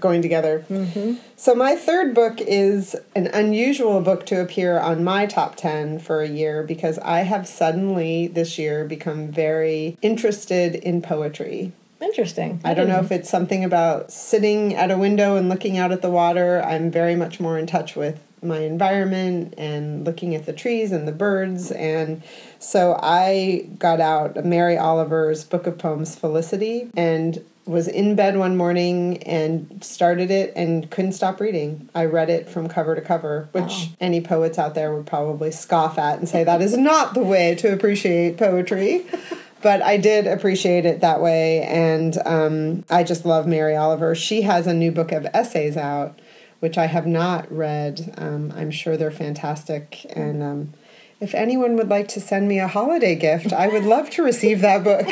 going 0.00 0.22
together. 0.22 0.64
Mm-hmm. 0.68 1.14
So, 1.36 1.54
my 1.54 1.76
third 1.76 2.14
book 2.14 2.40
is 2.40 2.96
an 3.14 3.28
unusual 3.28 4.00
book 4.00 4.26
to 4.26 4.40
appear 4.40 4.78
on 4.78 5.04
my 5.04 5.26
top 5.26 5.56
10 5.56 6.00
for 6.00 6.22
a 6.22 6.28
year 6.28 6.62
because 6.62 6.98
I 6.98 7.20
have 7.20 7.46
suddenly 7.46 8.26
this 8.26 8.58
year 8.58 8.84
become 8.84 9.28
very 9.28 9.96
interested 10.02 10.74
in 10.74 11.02
poetry. 11.02 11.72
Interesting. 12.00 12.60
I 12.64 12.74
don't 12.74 12.88
know 12.88 13.00
if 13.00 13.10
it's 13.10 13.30
something 13.30 13.64
about 13.64 14.12
sitting 14.12 14.74
at 14.74 14.90
a 14.90 14.98
window 14.98 15.36
and 15.36 15.48
looking 15.48 15.78
out 15.78 15.92
at 15.92 16.02
the 16.02 16.10
water. 16.10 16.62
I'm 16.62 16.90
very 16.90 17.16
much 17.16 17.40
more 17.40 17.58
in 17.58 17.66
touch 17.66 17.96
with 17.96 18.22
my 18.42 18.60
environment 18.60 19.54
and 19.56 20.04
looking 20.04 20.34
at 20.34 20.46
the 20.46 20.52
trees 20.52 20.92
and 20.92 21.08
the 21.08 21.12
birds. 21.12 21.70
And 21.70 22.22
so 22.58 22.98
I 23.02 23.68
got 23.78 24.00
out 24.00 24.44
Mary 24.44 24.76
Oliver's 24.76 25.44
book 25.44 25.66
of 25.66 25.78
poems, 25.78 26.14
Felicity, 26.14 26.90
and 26.96 27.42
was 27.64 27.88
in 27.88 28.14
bed 28.14 28.36
one 28.36 28.56
morning 28.56 29.20
and 29.24 29.82
started 29.82 30.30
it 30.30 30.52
and 30.54 30.88
couldn't 30.90 31.12
stop 31.12 31.40
reading. 31.40 31.88
I 31.94 32.04
read 32.04 32.30
it 32.30 32.48
from 32.48 32.68
cover 32.68 32.94
to 32.94 33.00
cover, 33.00 33.48
which 33.52 33.64
oh. 33.64 33.88
any 34.00 34.20
poets 34.20 34.58
out 34.58 34.74
there 34.74 34.94
would 34.94 35.06
probably 35.06 35.50
scoff 35.50 35.98
at 35.98 36.18
and 36.18 36.28
say 36.28 36.44
that 36.44 36.62
is 36.62 36.76
not 36.76 37.14
the 37.14 37.24
way 37.24 37.56
to 37.56 37.72
appreciate 37.72 38.38
poetry. 38.38 39.04
but 39.66 39.82
I 39.82 39.96
did 39.96 40.28
appreciate 40.28 40.86
it 40.86 41.00
that 41.00 41.20
way, 41.20 41.62
and 41.62 42.16
um, 42.24 42.84
I 42.88 43.02
just 43.02 43.26
love 43.26 43.48
Mary 43.48 43.74
Oliver. 43.74 44.14
She 44.14 44.42
has 44.42 44.68
a 44.68 44.72
new 44.72 44.92
book 44.92 45.10
of 45.10 45.26
essays 45.34 45.76
out, 45.76 46.16
which 46.60 46.78
I 46.78 46.86
have 46.86 47.04
not 47.04 47.50
read. 47.50 48.14
Um, 48.16 48.52
I'm 48.56 48.70
sure 48.70 48.96
they're 48.96 49.10
fantastic, 49.10 50.06
and 50.10 50.40
um, 50.40 50.72
if 51.18 51.34
anyone 51.34 51.74
would 51.74 51.88
like 51.88 52.06
to 52.10 52.20
send 52.20 52.46
me 52.46 52.60
a 52.60 52.68
holiday 52.68 53.16
gift, 53.16 53.52
I 53.52 53.66
would 53.66 53.82
love 53.82 54.08
to 54.10 54.22
receive 54.22 54.60
that 54.60 54.84
book. 54.84 55.08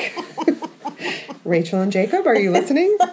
Rachel 1.44 1.80
and 1.80 1.90
Jacob, 1.90 2.24
are 2.24 2.38
you 2.38 2.52
listening? 2.52 2.96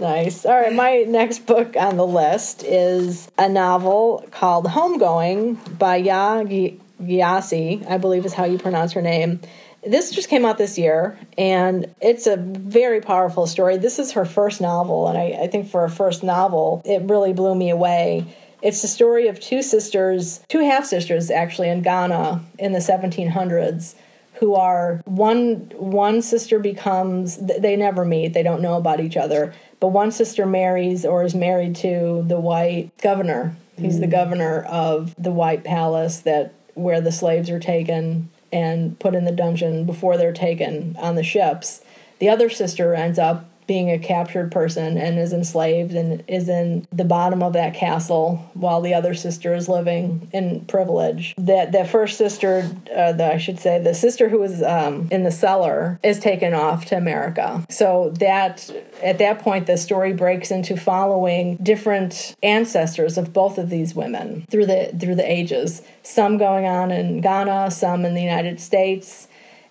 Nice. 0.00 0.46
All 0.46 0.54
right, 0.54 0.72
my 0.72 0.98
next 1.08 1.44
book 1.44 1.74
on 1.76 1.96
the 1.96 2.06
list 2.06 2.62
is 2.62 3.28
a 3.36 3.48
novel 3.48 4.24
called 4.30 4.66
Homegoing 4.66 5.76
by 5.76 6.00
Yaa 6.00 6.48
Gi- 6.48 6.80
Gyasi, 7.00 7.88
I 7.88 7.98
believe 7.98 8.24
is 8.26 8.34
how 8.34 8.44
you 8.44 8.58
pronounce 8.58 8.92
her 8.92 9.02
name. 9.02 9.40
This 9.86 10.10
just 10.10 10.28
came 10.28 10.44
out 10.44 10.58
this 10.58 10.76
year, 10.76 11.18
and 11.36 11.86
it's 12.00 12.26
a 12.26 12.36
very 12.36 13.00
powerful 13.00 13.46
story. 13.46 13.76
This 13.76 13.98
is 13.98 14.12
her 14.12 14.24
first 14.24 14.60
novel, 14.60 15.08
and 15.08 15.16
I, 15.16 15.44
I 15.44 15.46
think 15.46 15.68
for 15.68 15.84
a 15.84 15.90
first 15.90 16.22
novel, 16.22 16.82
it 16.84 17.02
really 17.02 17.32
blew 17.32 17.54
me 17.54 17.70
away. 17.70 18.34
It's 18.60 18.82
the 18.82 18.88
story 18.88 19.28
of 19.28 19.38
two 19.38 19.62
sisters, 19.62 20.40
two 20.48 20.60
half 20.60 20.84
sisters 20.84 21.30
actually, 21.30 21.68
in 21.68 21.82
Ghana 21.82 22.44
in 22.58 22.72
the 22.72 22.80
1700s 22.80 23.94
who 24.38 24.54
are 24.54 25.02
one 25.04 25.56
one 25.74 26.22
sister 26.22 26.58
becomes 26.58 27.38
they 27.38 27.74
never 27.76 28.04
meet 28.04 28.34
they 28.34 28.42
don't 28.42 28.62
know 28.62 28.76
about 28.76 29.00
each 29.00 29.16
other 29.16 29.52
but 29.80 29.88
one 29.88 30.12
sister 30.12 30.46
marries 30.46 31.04
or 31.04 31.24
is 31.24 31.34
married 31.34 31.74
to 31.74 32.24
the 32.26 32.38
white 32.38 32.90
governor 33.02 33.56
he's 33.76 33.98
the 34.00 34.06
mm. 34.06 34.12
governor 34.12 34.62
of 34.62 35.14
the 35.18 35.32
white 35.32 35.64
palace 35.64 36.20
that 36.20 36.54
where 36.78 37.00
the 37.00 37.12
slaves 37.12 37.50
are 37.50 37.58
taken 37.58 38.30
and 38.52 38.98
put 38.98 39.14
in 39.14 39.24
the 39.24 39.32
dungeon 39.32 39.84
before 39.84 40.16
they're 40.16 40.32
taken 40.32 40.96
on 40.98 41.16
the 41.16 41.22
ships. 41.22 41.82
The 42.18 42.28
other 42.28 42.48
sister 42.48 42.94
ends 42.94 43.18
up 43.18 43.48
being 43.68 43.90
a 43.90 43.98
captured 43.98 44.50
person 44.50 44.96
and 44.96 45.18
is 45.18 45.32
enslaved 45.32 45.92
and 45.92 46.24
is 46.26 46.48
in 46.48 46.88
the 46.90 47.04
bottom 47.04 47.42
of 47.42 47.52
that 47.52 47.74
castle 47.74 48.50
while 48.54 48.80
the 48.80 48.94
other 48.94 49.14
sister 49.14 49.54
is 49.54 49.68
living 49.68 50.28
in 50.32 50.64
privilege. 50.64 51.34
That 51.36 51.70
that 51.72 51.88
first 51.88 52.18
sister, 52.18 52.68
uh, 52.96 53.12
the, 53.12 53.34
I 53.34 53.38
should 53.38 53.60
say, 53.60 53.78
the 53.78 53.94
sister 53.94 54.30
who 54.30 54.38
was 54.38 54.62
um, 54.62 55.06
in 55.12 55.22
the 55.22 55.30
cellar 55.30 56.00
is 56.02 56.18
taken 56.18 56.54
off 56.54 56.86
to 56.86 56.96
America. 56.96 57.64
So 57.68 58.10
that 58.18 58.70
at 59.02 59.18
that 59.18 59.38
point, 59.40 59.66
the 59.66 59.76
story 59.76 60.14
breaks 60.14 60.50
into 60.50 60.76
following 60.76 61.56
different 61.58 62.34
ancestors 62.42 63.18
of 63.18 63.32
both 63.34 63.58
of 63.58 63.68
these 63.68 63.94
women 63.94 64.46
through 64.50 64.66
the 64.66 64.96
through 64.98 65.14
the 65.14 65.30
ages. 65.30 65.82
Some 66.02 66.38
going 66.38 66.64
on 66.64 66.90
in 66.90 67.20
Ghana, 67.20 67.70
some 67.70 68.06
in 68.06 68.14
the 68.14 68.22
United 68.22 68.60
States 68.60 69.27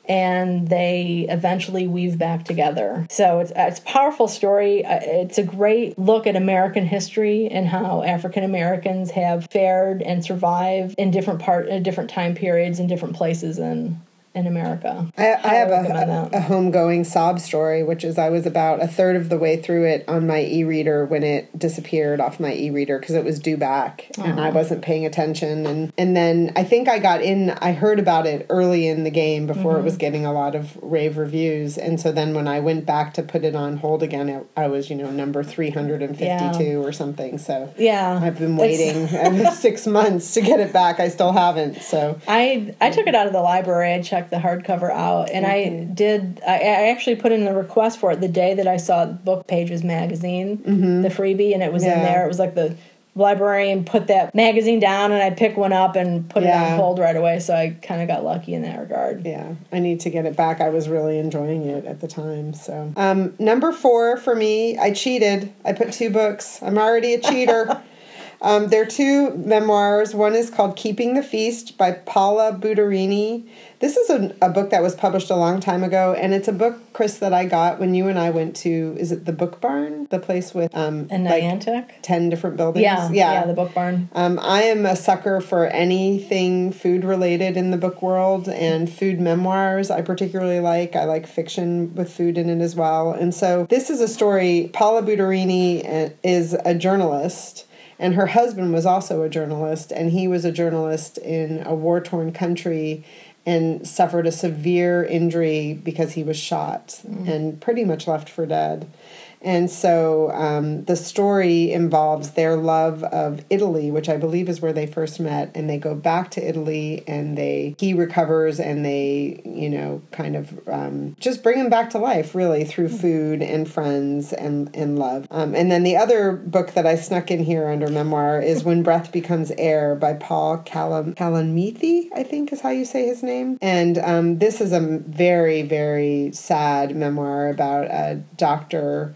and 0.08 0.68
they 0.68 1.26
eventually 1.30 1.88
weave 1.88 2.18
back 2.18 2.46
together. 2.46 3.06
So 3.10 3.40
it's 3.40 3.52
it's 3.56 3.80
a 3.80 3.84
powerful 3.84 4.28
story. 4.28 4.86
Uh, 4.86 5.00
It's 5.02 5.38
a 5.38 5.44
great 5.44 5.98
look 5.98 6.28
at 6.28 6.36
American 6.36 6.86
history 6.86 7.48
and 7.48 7.68
how 7.68 8.04
African 8.04 8.44
Americans 8.44 9.12
have 9.12 9.48
fared 9.52 10.02
and 10.02 10.24
survived 10.24 10.96
in 10.98 11.12
different 11.12 11.42
part 11.42 11.68
in 11.68 11.84
different 11.84 12.10
time 12.10 12.36
periods 12.36 12.80
in 12.80 12.88
different 12.88 13.16
places 13.16 13.60
in 13.60 14.02
in 14.38 14.48
America. 14.48 15.12
I, 15.18 15.34
I 15.44 15.54
have 15.56 15.70
a, 15.70 16.30
a 16.34 16.40
homegoing 16.42 17.06
sob 17.06 17.40
story, 17.40 17.84
which 17.84 18.04
is 18.04 18.18
I 18.18 18.30
was 18.30 18.46
about 18.46 18.82
a 18.82 18.88
third 18.88 19.16
of 19.16 19.30
the 19.30 19.38
way 19.38 19.62
through 19.62 19.86
it 19.88 20.06
on 20.08 20.28
my 20.28 20.44
e-reader 20.44 21.06
when 21.06 21.24
it 21.24 21.58
disappeared 21.58 22.20
off 22.22 22.40
my 22.40 22.54
e-reader 22.54 23.00
because 23.00 23.16
it 23.16 23.26
was 23.26 23.40
due 23.40 23.58
back 23.58 24.10
and 24.18 24.40
I 24.40 24.50
wasn't 24.50 24.82
paying 24.84 25.06
attention. 25.06 25.66
And 25.66 25.94
and 25.98 26.16
then 26.16 26.54
I 26.56 26.64
think 26.64 26.88
I 26.88 27.00
got 27.00 27.22
in. 27.22 27.50
I 27.50 27.72
heard 27.74 28.00
about 28.00 28.26
it 28.28 28.46
early 28.50 28.88
in 28.88 29.04
the 29.04 29.12
game 29.12 29.46
before 29.48 29.58
Mm-hmm. 29.74 29.82
it 29.82 29.84
was 29.84 29.98
getting 29.98 30.26
a 30.26 30.32
lot 30.32 30.56
of 30.56 30.78
rave 30.82 31.18
reviews. 31.18 31.78
And 31.78 32.00
so 32.00 32.12
then 32.12 32.34
when 32.34 32.48
I 32.48 32.60
went 32.60 32.86
back 32.86 33.14
to 33.16 33.24
put 33.24 33.44
it 33.44 33.56
on 33.56 33.78
hold 33.78 34.04
again, 34.04 34.30
it, 34.30 34.46
I 34.56 34.68
was 34.68 34.90
you 34.90 34.96
know 34.96 35.10
number 35.12 35.44
three 35.44 35.72
hundred 35.72 36.02
and 36.04 36.18
fifty-two 36.18 36.82
or 36.86 36.92
something. 36.92 37.38
So 37.38 37.74
Yeah, 37.78 38.20
I've 38.22 38.38
been 38.38 38.56
waiting 38.56 39.08
six 39.54 39.88
months 39.88 40.34
to 40.36 40.42
get 40.42 40.60
it 40.60 40.72
back. 40.72 41.00
I 41.00 41.10
still 41.10 41.32
haven't. 41.34 41.82
So 41.82 42.20
I 42.28 42.76
I 42.80 42.92
took 42.92 43.08
it 43.08 43.16
out 43.16 43.28
of 43.28 43.34
the 43.34 43.42
library. 43.42 43.92
and 43.94 44.04
checked 44.06 44.27
the 44.30 44.38
hardcover 44.38 44.92
out, 44.92 45.30
and 45.30 45.46
I 45.46 45.84
did. 45.94 46.42
I, 46.48 46.56
I 46.56 46.90
actually 46.90 47.16
put 47.16 47.32
in 47.32 47.46
the 47.46 47.54
request 47.54 48.00
for 48.00 48.12
it 48.12 48.22
the 48.22 48.28
day 48.28 48.54
that 48.54 48.68
I 48.68 48.78
saw 48.78 49.06
Book 49.06 49.48
Pages 49.48 49.84
magazine, 49.84 50.62
the 51.02 51.10
freebie, 51.10 51.54
and 51.54 51.62
it 51.64 51.74
was 51.74 51.84
in 51.84 51.92
Mm-hmm. 51.92 52.04
There. 52.04 52.26
It 52.26 52.28
was 52.28 52.40
like 52.40 52.54
the 52.54 52.76
librarian 53.18 53.84
put 53.84 54.08
that 54.08 54.34
magazine 54.36 54.80
down, 54.80 55.12
and 55.12 55.22
I 55.22 55.32
picked 55.32 55.58
one 55.58 55.74
up 55.74 55.96
and 55.96 56.30
put 56.30 56.44
it 56.44 56.50
on 56.50 56.78
hold 56.78 57.00
right 57.00 57.16
away. 57.16 57.40
So 57.40 57.56
I 57.56 57.76
kind 57.82 58.02
of 58.02 58.08
got 58.08 58.24
lucky 58.24 58.54
in 58.54 58.62
that 58.62 58.80
regard. 58.80 59.26
Yeah, 59.26 59.56
I 59.72 59.80
need 59.80 60.00
to 60.02 60.10
get 60.10 60.26
it 60.26 60.36
back. 60.36 60.62
I 60.62 60.70
was 60.70 60.88
really 60.88 61.18
enjoying 61.18 61.66
it 61.66 61.86
at 61.86 62.00
the 62.00 62.08
time. 62.08 62.54
So, 62.54 62.94
um, 62.96 63.34
number 63.40 63.72
four 63.72 64.18
for 64.18 64.36
me, 64.36 64.78
I 64.78 64.92
cheated. 64.92 65.52
I 65.66 65.74
put 65.74 65.92
two 65.92 66.10
books. 66.10 66.62
I'm 66.62 66.78
already 66.78 67.16
a 67.16 67.20
cheater. 67.20 67.82
um, 68.42 68.68
there 68.68 68.84
are 68.84 68.86
two 68.86 69.32
memoirs. 69.32 70.14
One 70.14 70.36
is 70.36 70.50
called 70.52 70.76
Keeping 70.78 71.16
the 71.16 71.24
Feast 71.24 71.78
by 71.78 71.92
Paula 71.94 72.54
Butturini. 72.54 73.50
This 73.80 73.96
is 73.96 74.10
a, 74.10 74.36
a 74.42 74.50
book 74.50 74.72
that 74.72 74.82
was 74.82 74.96
published 74.96 75.30
a 75.30 75.36
long 75.36 75.60
time 75.60 75.84
ago, 75.84 76.14
and 76.18 76.34
it's 76.34 76.48
a 76.48 76.52
book, 76.52 76.94
Chris, 76.94 77.20
that 77.20 77.32
I 77.32 77.46
got 77.46 77.80
when 77.80 77.94
you 77.94 78.08
and 78.08 78.18
I 78.18 78.32
went 78.32 78.56
to, 78.58 78.96
is 78.98 79.12
it 79.12 79.26
the 79.26 79.32
Book 79.32 79.62
Barn? 79.62 80.08
The 80.10 80.18
place 80.18 80.52
with 80.54 80.76
um, 80.76 81.08
And 81.12 81.26
like 81.26 81.44
Niantic, 81.44 81.92
10 82.02 82.30
different 82.30 82.58
buildings? 82.58 82.84
yeah, 82.84 83.10
yeah, 83.12 83.46
the 83.46 83.54
book 83.54 83.76
barn. 83.76 84.10
Um, 84.14 84.40
I 84.42 84.64
am 84.64 84.86
a 84.88 84.96
sucker 84.96 85.42
for 85.42 85.68
anything 85.68 86.72
food 86.72 87.04
related 87.04 87.56
in 87.56 87.70
the 87.70 87.78
book 87.78 88.02
world 88.02 88.50
and 88.50 88.92
food 88.92 89.20
memoirs. 89.20 89.92
I 89.92 90.02
particularly 90.02 90.60
like. 90.60 90.96
I 90.96 91.04
like 91.04 91.28
fiction 91.28 91.94
with 91.94 92.12
food 92.12 92.38
in 92.38 92.50
it 92.50 92.64
as 92.64 92.76
well. 92.76 93.12
And 93.12 93.34
so 93.34 93.68
this 93.70 93.90
is 93.92 94.02
a 94.02 94.08
story. 94.08 94.72
Paula 94.74 95.04
Butturini 95.04 95.86
uh, 95.86 96.10
is 96.24 96.54
a 96.66 96.74
journalist, 96.74 97.66
and 98.00 98.16
her 98.16 98.28
husband 98.28 98.74
was 98.74 98.86
also 98.86 99.22
a 99.22 99.30
journalist, 99.30 99.92
and 99.92 100.12
he 100.12 100.28
was 100.28 100.46
a 100.46 100.52
journalist 100.52 101.18
in 101.20 101.62
a 101.66 101.76
war 101.76 102.00
torn 102.00 102.32
country 102.32 103.04
and 103.48 103.88
suffered 103.88 104.28
a 104.28 104.32
severe 104.32 105.06
injury 105.06 105.74
because 105.74 106.12
he 106.12 106.24
was 106.24 106.38
shot 106.38 107.00
and 107.26 107.62
pretty 107.62 107.86
much 107.86 108.06
left 108.06 108.28
for 108.28 108.46
dead. 108.46 108.92
And 109.42 109.70
so 109.70 110.32
um, 110.32 110.86
the 110.86 110.96
story 110.96 111.72
involves 111.72 112.32
their 112.32 112.56
love 112.56 113.04
of 113.04 113.44
Italy, 113.50 113.92
which 113.92 114.10
I 114.10 114.18
believe 114.18 114.50
is 114.50 114.62
where 114.62 114.74
they 114.74 114.88
first 114.88 115.20
met, 115.20 115.52
and 115.54 115.70
they 115.70 115.78
go 115.78 115.96
back 115.96 116.32
to 116.32 116.48
Italy, 116.48 117.04
and 117.08 117.38
they 117.38 117.76
he 117.78 117.94
recovers, 117.94 118.60
and 118.60 118.84
they 118.84 119.42
you 119.46 119.70
know 119.70 120.02
kind 120.12 120.36
of 120.36 120.60
um, 120.68 121.16
just 121.20 121.44
bring 121.44 121.58
him 121.60 121.70
back 121.70 121.90
to 121.92 121.98
life, 121.98 122.34
really 122.34 122.66
through 122.66 122.90
food 122.90 123.42
and 123.42 123.70
friends 123.70 124.34
and 124.34 124.76
and 124.76 124.98
love. 124.98 125.28
Um, 125.30 125.54
and 125.56 125.72
then 125.72 125.84
the 125.84 125.98
other 125.98 126.32
book 126.32 126.74
that 126.74 126.86
I 126.86 126.96
snuck 126.96 127.30
in 127.32 127.44
here 127.44 127.68
under 127.68 127.90
memoir 127.90 128.42
is 128.42 128.64
When 128.64 128.84
Breath 128.84 129.12
Becomes 129.12 129.52
Air 129.58 129.96
by 129.96 130.14
Paul 130.14 130.60
Calam 130.60 131.16
Kalanithi, 131.16 132.10
I 132.14 132.24
think 132.24 132.52
is 132.52 132.62
how 132.62 132.70
you 132.70 132.86
say 132.86 133.06
his 133.06 133.22
name. 133.22 133.58
And 133.62 133.98
um, 134.00 134.40
this 134.40 134.62
is 134.62 134.72
a 134.72 134.80
very 134.80 135.62
very 135.62 136.32
sad 136.34 136.96
memoir 136.96 137.50
about 137.50 137.86
a 137.86 138.24
doctor 138.36 139.16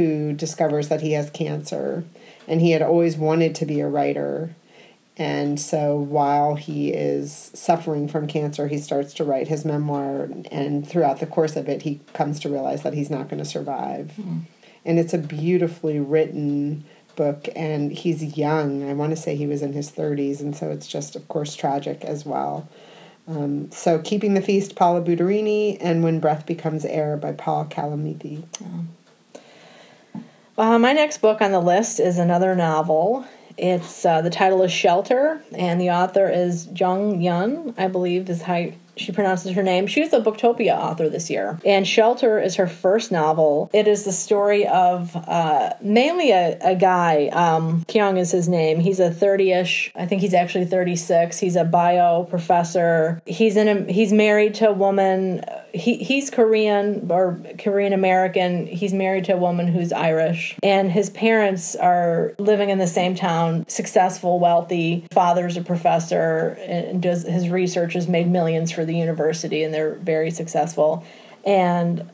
who 0.00 0.32
discovers 0.32 0.88
that 0.88 1.02
he 1.02 1.12
has 1.12 1.28
cancer 1.30 2.04
and 2.48 2.60
he 2.60 2.70
had 2.70 2.80
always 2.80 3.16
wanted 3.16 3.54
to 3.56 3.66
be 3.66 3.80
a 3.80 3.86
writer. 3.88 4.54
And 5.18 5.60
so 5.60 5.96
while 5.96 6.54
he 6.54 6.90
is 6.90 7.50
suffering 7.52 8.08
from 8.08 8.26
cancer 8.26 8.68
he 8.68 8.78
starts 8.78 9.12
to 9.14 9.24
write 9.24 9.48
his 9.48 9.64
memoir 9.66 10.28
and 10.50 10.88
throughout 10.88 11.20
the 11.20 11.26
course 11.26 11.54
of 11.54 11.68
it 11.68 11.82
he 11.82 12.00
comes 12.14 12.40
to 12.40 12.48
realize 12.48 12.82
that 12.82 12.94
he's 12.94 13.10
not 13.10 13.28
going 13.28 13.42
to 13.42 13.44
survive 13.44 14.12
and 14.86 14.98
it's 14.98 15.12
a 15.12 15.18
beautifully 15.18 16.00
written 16.00 16.84
book 17.16 17.48
and 17.54 17.92
he's 17.92 18.38
young. 18.38 18.88
I 18.88 18.94
want 18.94 19.10
to 19.10 19.16
say 19.16 19.36
he 19.36 19.46
was 19.46 19.60
in 19.60 19.74
his 19.74 19.90
30s 19.90 20.40
and 20.40 20.56
so 20.56 20.70
it's 20.70 20.86
just 20.86 21.14
of 21.16 21.28
course 21.28 21.54
tragic 21.54 22.02
as 22.04 22.24
well. 22.24 22.66
Um, 23.28 23.70
so 23.70 23.98
keeping 23.98 24.32
the 24.32 24.40
feast 24.40 24.74
paula 24.74 25.02
butturini 25.02 25.76
and 25.80 26.02
when 26.02 26.18
breath 26.20 26.46
becomes 26.46 26.84
air 26.86 27.16
by 27.18 27.32
paul 27.32 27.66
kalanithi 27.66 28.42
Uh, 30.58 30.78
my 30.78 30.92
next 30.92 31.18
book 31.18 31.40
on 31.40 31.52
the 31.52 31.60
list 31.60 32.00
is 32.00 32.18
another 32.18 32.54
novel. 32.54 33.24
It's 33.56 34.04
uh, 34.04 34.22
the 34.22 34.30
title 34.30 34.62
is 34.62 34.72
Shelter, 34.72 35.42
and 35.52 35.80
the 35.80 35.90
author 35.90 36.28
is 36.28 36.68
Jung 36.74 37.20
Yun, 37.20 37.74
I 37.76 37.88
believe 37.88 38.30
is 38.30 38.42
how 38.42 38.72
she 38.96 39.12
pronounces 39.12 39.52
her 39.52 39.62
name. 39.62 39.86
She 39.86 40.00
was 40.00 40.12
a 40.12 40.20
Booktopia 40.20 40.76
author 40.76 41.08
this 41.08 41.30
year, 41.30 41.58
and 41.64 41.86
Shelter 41.86 42.38
is 42.38 42.56
her 42.56 42.66
first 42.66 43.10
novel. 43.10 43.70
It 43.72 43.86
is 43.88 44.04
the 44.04 44.12
story 44.12 44.66
of 44.66 45.14
uh, 45.16 45.74
mainly 45.80 46.30
a, 46.30 46.58
a 46.60 46.74
guy. 46.74 47.28
Um, 47.28 47.84
Kyung 47.88 48.18
is 48.18 48.30
his 48.30 48.48
name. 48.48 48.80
He's 48.80 49.00
a 49.00 49.10
thirty-ish. 49.10 49.92
I 49.94 50.06
think 50.06 50.22
he's 50.22 50.34
actually 50.34 50.66
thirty-six. 50.66 51.38
He's 51.38 51.56
a 51.56 51.64
bio 51.64 52.24
professor. 52.24 53.20
He's 53.26 53.56
in 53.56 53.68
a. 53.68 53.92
He's 53.92 54.12
married 54.12 54.54
to 54.56 54.70
a 54.70 54.72
woman. 54.72 55.44
He 55.72 55.96
he's 55.96 56.30
Korean 56.30 57.06
or 57.10 57.40
Korean 57.58 57.92
American. 57.92 58.66
He's 58.66 58.92
married 58.92 59.24
to 59.26 59.34
a 59.34 59.36
woman 59.36 59.68
who's 59.68 59.92
Irish, 59.92 60.56
and 60.62 60.90
his 60.90 61.10
parents 61.10 61.76
are 61.76 62.34
living 62.38 62.70
in 62.70 62.78
the 62.78 62.86
same 62.86 63.14
town. 63.14 63.64
Successful, 63.68 64.38
wealthy. 64.38 65.04
Father's 65.12 65.56
a 65.56 65.62
professor 65.62 66.58
and 66.66 67.02
does 67.02 67.24
his 67.24 67.48
research 67.48 67.94
has 67.94 68.08
made 68.08 68.28
millions 68.28 68.72
for 68.72 68.84
the 68.84 68.96
university, 68.96 69.62
and 69.62 69.72
they're 69.72 69.94
very 69.94 70.30
successful. 70.30 71.04
And 71.44 72.10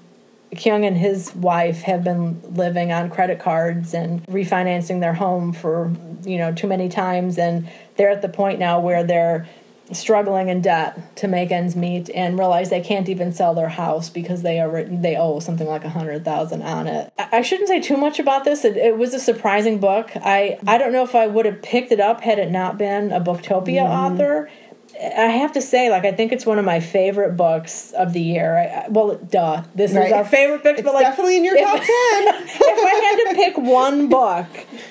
Kyung 0.55 0.85
and 0.85 0.97
his 0.97 1.35
wife 1.35 1.83
have 1.83 2.05
been 2.05 2.41
living 2.55 2.93
on 2.93 3.11
credit 3.11 3.41
cards 3.41 3.95
and 3.95 4.25
refinancing 4.27 5.01
their 5.01 5.15
home 5.15 5.53
for 5.53 5.93
you 6.25 6.39
know 6.39 6.53
too 6.53 6.67
many 6.67 6.89
times, 6.89 7.39
and 7.39 7.69
they're 7.97 8.11
at 8.11 8.23
the 8.23 8.29
point 8.29 8.59
now 8.59 8.81
where 8.81 9.03
they're 9.03 9.47
struggling 9.93 10.49
in 10.49 10.61
debt 10.61 11.17
to 11.17 11.29
make 11.29 11.51
ends 11.51 11.77
meet 11.77 12.11
and 12.11 12.39
realize 12.39 12.71
they 12.71 12.81
can't 12.81 13.09
even 13.09 13.33
sell 13.33 13.55
their 13.55 13.69
house 13.69 14.11
because 14.11 14.43
they 14.43 14.59
are 14.59 14.85
they 14.85 15.17
owe 15.17 15.39
something 15.39 15.67
like 15.67 15.85
a 15.85 15.89
hundred 15.89 16.25
thousand 16.25 16.63
on 16.63 16.87
it. 16.87 17.13
I 17.19 17.43
shouldn't 17.43 17.69
say 17.69 17.81
too 17.81 17.97
much 17.97 18.19
about 18.19 18.45
this. 18.45 18.65
It, 18.65 18.77
it 18.77 18.99
was 18.99 19.15
a 19.15 19.21
surprising 19.21 19.79
book. 19.79 20.11
I 20.17 20.59
I 20.67 20.79
don't 20.79 20.93
know 20.93 21.05
if 21.05 21.15
I 21.15 21.27
would 21.27 21.47
have 21.47 21.63
picked 21.63 21.93
it 21.93 22.01
up 22.01 22.21
had 22.21 22.39
it 22.39 22.51
not 22.51 22.79
been 22.79 23.13
a 23.13 23.21
Booktopia 23.21 23.83
mm-hmm. 23.83 24.15
author. 24.15 24.51
I 24.99 25.27
have 25.27 25.53
to 25.53 25.61
say, 25.61 25.91
like, 25.91 26.07
I 26.07 26.13
think 26.13 26.33
it's 26.33 26.47
one 26.47 26.59
of 26.59 26.65
my 26.65 26.81
favorite 26.81 27.37
books 27.37 27.93
of 27.93 28.15
the 28.15 28.21
year. 28.21 28.57
I, 28.57 28.65
I, 28.65 28.89
well, 28.89 29.17
duh, 29.17 29.63
this 29.75 29.91
is 29.91 30.11
our 30.11 30.25
favorite 30.25 30.63
book, 30.63 30.77
but 30.83 30.95
like, 30.95 31.05
definitely 31.05 31.37
in 31.37 31.45
your 31.45 31.55
if- 31.55 31.65
top 31.65 31.77
10 31.77 31.87
if 31.89 32.61
I 32.63 33.25
had 33.27 33.31
to 33.31 33.37
pick 33.37 33.59
one 33.59 34.09
book, 34.09 34.47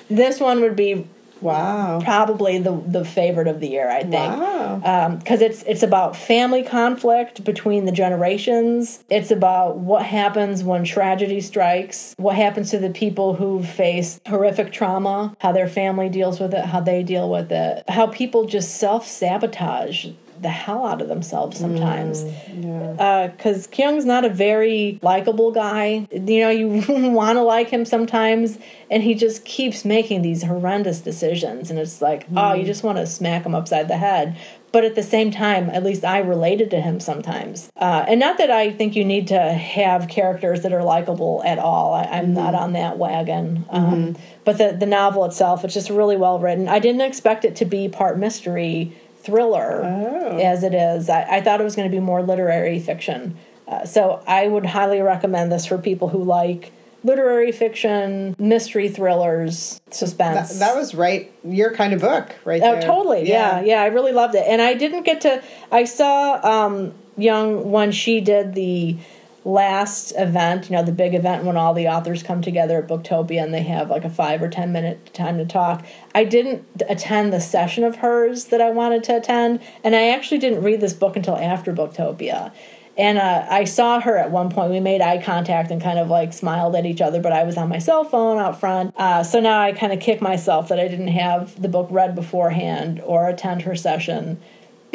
this 0.08 0.40
one 0.40 0.62
would 0.62 0.76
be 0.76 1.08
wow 1.46 2.02
probably 2.02 2.58
the 2.58 2.76
the 2.88 3.06
favorite 3.06 3.48
of 3.48 3.60
the 3.60 3.68
year. 3.68 3.90
I 3.90 4.02
think 4.02 4.14
wow 4.14 4.82
um, 4.84 5.18
because 5.18 5.42
it's 5.42 5.64
it's 5.64 5.84
about 5.84 6.16
family 6.16 6.64
conflict 6.64 7.44
between 7.44 7.86
the 7.86 7.92
generations. 7.92 9.04
It's 9.10 9.32
about 9.32 9.78
what 9.78 10.06
happens 10.06 10.64
when 10.64 10.84
tragedy 10.84 11.42
strikes. 11.42 12.14
What 12.18 12.36
happens 12.36 12.72
to 12.72 12.80
the 12.80 12.90
people 12.90 13.36
who 13.36 13.64
face 13.64 14.20
horrific 14.28 14.72
trauma? 14.72 15.36
How 15.40 15.52
their 15.52 15.68
family 15.68 16.10
deals 16.10 16.40
with 16.40 16.54
it. 16.54 16.66
How 16.66 16.80
they 16.80 17.04
deal 17.04 17.30
with 17.30 17.52
it. 17.52 17.84
How 17.88 18.08
people 18.08 18.46
just 18.46 18.78
self 18.78 19.08
sabotage 19.08 20.08
the 20.42 20.50
hell 20.50 20.86
out 20.86 21.02
of 21.02 21.08
themselves 21.08 21.60
sometimes. 21.60 22.24
Mm, 22.24 22.98
yeah. 22.98 23.28
Because 23.28 23.68
Kyung's 23.68 24.06
not 24.06 24.26
a 24.26 24.30
very 24.30 25.00
likable 25.02 25.52
guy. 25.52 26.08
You 26.12 26.40
know, 26.42 26.50
you 26.50 26.84
want 27.12 27.38
to 27.38 27.42
like 27.42 27.70
him 27.70 27.86
sometimes, 27.86 28.58
and 28.92 29.02
he 29.04 29.14
just 29.16 29.46
keeps 29.46 29.86
making 29.86 30.22
these 30.22 30.44
horrendous 30.44 31.00
decisions. 31.00 31.70
And 31.70 31.80
it's 31.80 32.02
like, 32.02 32.26
oh, 32.32 32.36
Mm. 32.56 32.60
you 32.60 32.66
just 32.66 32.84
want 32.84 32.98
to 32.98 33.06
smack 33.08 33.46
him 33.46 33.56
upside 33.56 33.88
the 33.88 33.98
head. 33.98 34.38
But 34.72 34.84
at 34.84 34.96
the 34.96 35.04
same 35.04 35.32
time, 35.32 35.70
at 35.70 35.84
least 35.84 36.04
I 36.04 36.18
related 36.20 36.70
to 36.72 36.82
him 36.82 37.00
sometimes. 37.00 37.72
Uh, 37.78 38.04
and 38.10 38.20
not 38.20 38.38
that 38.40 38.52
I 38.52 38.72
think 38.72 38.94
you 38.98 39.06
need 39.06 39.30
to 39.30 39.40
have 39.40 40.10
characters 40.10 40.64
that 40.64 40.74
are 40.74 40.84
likable 40.84 41.42
at 41.46 41.60
all. 41.60 41.94
I, 41.94 42.04
I'm 42.04 42.34
not 42.34 42.54
Mm-hmm. 42.54 42.64
on 42.64 42.74
that 42.74 42.98
wagon. 42.98 43.64
Um, 43.70 44.18
But 44.44 44.58
the, 44.58 44.76
the 44.78 44.86
novel 44.86 45.24
itself, 45.24 45.64
it's 45.64 45.74
just 45.74 45.90
really 45.90 46.18
well 46.18 46.40
written. 46.40 46.68
I 46.68 46.80
didn't 46.80 47.02
expect 47.02 47.46
it 47.46 47.56
to 47.56 47.66
be 47.66 47.88
part 47.88 48.20
mystery 48.20 48.94
thriller 49.26 49.82
Oh. 49.84 50.38
as 50.38 50.64
it 50.64 50.74
is. 50.74 51.10
I, 51.10 51.24
I 51.38 51.42
thought 51.42 51.60
it 51.60 51.64
was 51.64 51.76
going 51.76 51.90
to 51.90 51.96
be 51.96 52.00
more 52.02 52.22
literary 52.22 52.80
fiction. 52.80 53.38
Uh, 53.68 53.86
so 53.86 54.24
I 54.28 54.48
would 54.48 54.66
highly 54.66 55.02
recommend 55.02 55.52
this 55.52 55.66
for 55.66 55.78
people 55.78 56.10
who 56.10 56.24
like 56.24 56.72
literary 57.04 57.52
fiction, 57.52 58.36
mystery 58.40 58.90
thrillers, 58.90 59.80
suspense. 59.92 60.58
that 60.60 60.76
was 60.76 60.96
right 60.96 61.32
your 61.44 61.72
kind 61.74 61.94
of 61.94 62.02
book, 62.02 62.34
right 62.46 62.62
Oh, 62.64 62.74
there. 62.74 62.82
totally. 62.82 63.30
Yeah. 63.30 63.62
yeah, 63.62 63.82
I 63.82 63.88
really 63.88 64.12
loved 64.12 64.36
it. 64.36 64.44
And 64.48 64.62
I 64.62 64.74
didn't 64.74 65.04
get 65.04 65.22
to. 65.22 65.42
I 65.72 65.84
saw 65.86 66.40
um, 66.44 66.94
Young 67.18 67.72
when 67.72 67.92
she 67.92 68.22
did 68.22 68.54
the 68.56 68.98
last 69.46 70.12
event. 70.18 70.70
You 70.70 70.76
know, 70.76 70.84
the 70.84 70.92
big 70.92 71.14
event 71.14 71.46
when 71.46 71.56
all 71.56 71.74
the 71.74 71.88
authors 71.88 72.24
come 72.24 72.42
together 72.42 72.80
at 72.80 72.88
Booktopia 72.88 73.42
and 73.42 73.54
they 73.54 73.64
have 73.64 73.90
like 73.90 74.04
a 74.04 74.10
five 74.10 74.42
or 74.42 74.50
ten 74.50 74.74
minute 74.74 75.14
time 75.14 75.38
to 75.38 75.46
talk. 75.46 75.86
I 76.14 76.26
didn't 76.26 76.66
attend 76.90 77.32
the 77.32 77.40
session 77.40 77.84
of 77.84 77.98
hers 77.98 78.46
that 78.46 78.60
I 78.60 78.72
wanted 78.72 79.04
to 79.06 79.16
attend, 79.16 79.62
and 79.84 79.96
I 79.96 80.10
actually 80.10 80.40
didn't 80.40 80.64
read 80.64 80.82
this 80.82 80.94
book 80.94 81.16
until 81.16 81.38
after 81.38 81.72
Booktopia. 81.72 82.52
And 82.98 83.18
uh, 83.18 83.46
I 83.50 83.66
saw 83.66 84.00
her 84.00 84.18
at 84.18 84.32
one 84.32 84.50
point. 84.50 84.72
We 84.72 84.80
made 84.80 85.02
eye 85.02 85.22
contact 85.22 85.70
and 85.70 85.82
kind 85.82 86.00
of 86.00 86.10
like 86.10 86.32
smiled 86.32 86.76
at 86.76 86.86
each 86.86 87.02
other, 87.02 87.20
but 87.20 87.34
I 87.34 87.44
was 87.44 87.58
on 87.58 87.68
my 87.68 87.78
cell 87.78 88.06
phone 88.06 88.38
out 88.38 88.60
front. 88.60 88.94
Uh, 88.96 89.22
so 89.22 89.42
now 89.42 89.60
I 89.60 89.74
kind 89.74 89.92
of 89.92 90.00
kick 90.00 90.22
myself 90.22 90.70
that 90.70 90.80
I 90.80 90.88
didn't 90.88 91.10
have 91.10 91.62
the 91.62 91.68
book 91.68 91.88
read 91.92 92.16
beforehand 92.16 93.02
or 93.04 93.28
attend 93.28 93.64
her 93.64 93.76
session 93.76 94.40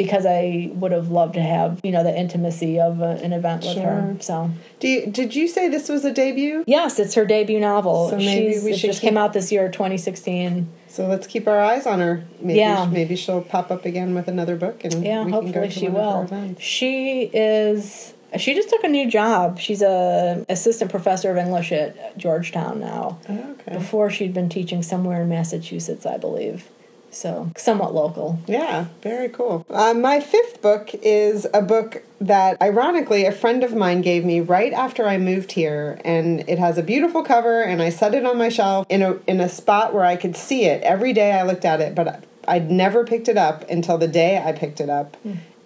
because 0.03 0.25
I 0.25 0.69
would 0.73 0.91
have 0.91 1.09
loved 1.11 1.33
to 1.35 1.41
have, 1.41 1.79
you 1.83 1.91
know, 1.91 2.03
the 2.03 2.17
intimacy 2.17 2.79
of 2.79 3.01
a, 3.01 3.11
an 3.23 3.33
event 3.33 3.63
with 3.63 3.77
her. 3.77 4.15
So, 4.19 4.49
Do 4.79 4.87
you, 4.87 5.07
did 5.07 5.35
you 5.35 5.47
say 5.47 5.69
this 5.69 5.89
was 5.89 6.03
a 6.05 6.11
debut? 6.11 6.63
yes, 6.67 6.99
it's 6.99 7.13
her 7.15 7.25
debut 7.25 7.59
novel. 7.59 8.09
So 8.09 8.17
maybe 8.17 8.53
She's, 8.53 8.63
we 8.63 8.71
it 8.71 8.77
should 8.77 8.87
just 8.91 9.01
keep- 9.01 9.09
came 9.09 9.17
out 9.17 9.33
this 9.33 9.51
year, 9.51 9.69
2016. 9.69 10.67
So 10.87 11.07
let's 11.07 11.25
keep 11.27 11.47
our 11.47 11.59
eyes 11.61 11.85
on 11.87 11.99
her. 11.99 12.23
Maybe, 12.41 12.59
Yeah. 12.59 12.85
maybe 12.85 13.15
she'll 13.15 13.41
pop 13.41 13.71
up 13.71 13.85
again 13.85 14.13
with 14.15 14.27
another 14.27 14.55
book, 14.55 14.83
and 14.83 15.03
Yeah, 15.05 15.23
we 15.23 15.31
can 15.31 15.51
go 15.51 15.61
hopefully 15.61 15.69
she 15.69 15.87
one 15.89 16.23
of 16.23 16.29
her 16.29 16.35
will. 16.37 16.55
She 16.59 17.23
is. 17.33 18.13
She 18.37 18.53
just 18.53 18.69
took 18.69 18.83
a 18.85 18.87
new 18.87 19.09
job. 19.09 19.59
She's 19.59 19.81
a 19.81 20.45
assistant 20.47 20.89
professor 20.89 21.31
of 21.31 21.37
English 21.37 21.71
at 21.73 22.17
Georgetown 22.17 22.79
now. 22.79 23.19
Oh, 23.27 23.55
okay. 23.59 23.73
Before 23.77 24.09
she'd 24.09 24.33
been 24.33 24.47
teaching 24.47 24.81
somewhere 24.83 25.21
in 25.23 25.29
Massachusetts, 25.29 26.05
I 26.05 26.17
believe. 26.17 26.69
So 27.11 27.51
somewhat 27.57 27.93
local. 27.93 28.39
Yeah, 28.47 28.85
very 29.01 29.27
cool. 29.29 29.65
Uh, 29.69 29.93
my 29.93 30.21
fifth 30.21 30.61
book 30.61 30.91
is 31.03 31.45
a 31.53 31.61
book 31.61 32.03
that, 32.21 32.61
ironically, 32.61 33.25
a 33.25 33.31
friend 33.31 33.63
of 33.63 33.75
mine 33.75 34.01
gave 34.01 34.23
me 34.23 34.39
right 34.39 34.71
after 34.71 35.05
I 35.05 35.17
moved 35.17 35.51
here, 35.51 35.99
and 36.05 36.47
it 36.47 36.57
has 36.57 36.77
a 36.77 36.83
beautiful 36.83 37.21
cover. 37.21 37.61
And 37.61 37.81
I 37.81 37.89
set 37.89 38.15
it 38.15 38.25
on 38.25 38.37
my 38.37 38.49
shelf 38.49 38.85
in 38.89 39.01
a 39.01 39.19
in 39.27 39.41
a 39.41 39.49
spot 39.49 39.93
where 39.93 40.05
I 40.05 40.15
could 40.15 40.37
see 40.37 40.65
it 40.65 40.81
every 40.83 41.11
day. 41.11 41.33
I 41.33 41.43
looked 41.43 41.65
at 41.65 41.81
it, 41.81 41.95
but 41.95 42.23
I'd 42.47 42.71
never 42.71 43.03
picked 43.03 43.27
it 43.27 43.37
up 43.37 43.69
until 43.69 43.97
the 43.97 44.07
day 44.07 44.41
I 44.43 44.53
picked 44.53 44.79
it 44.79 44.89
up, 44.89 45.17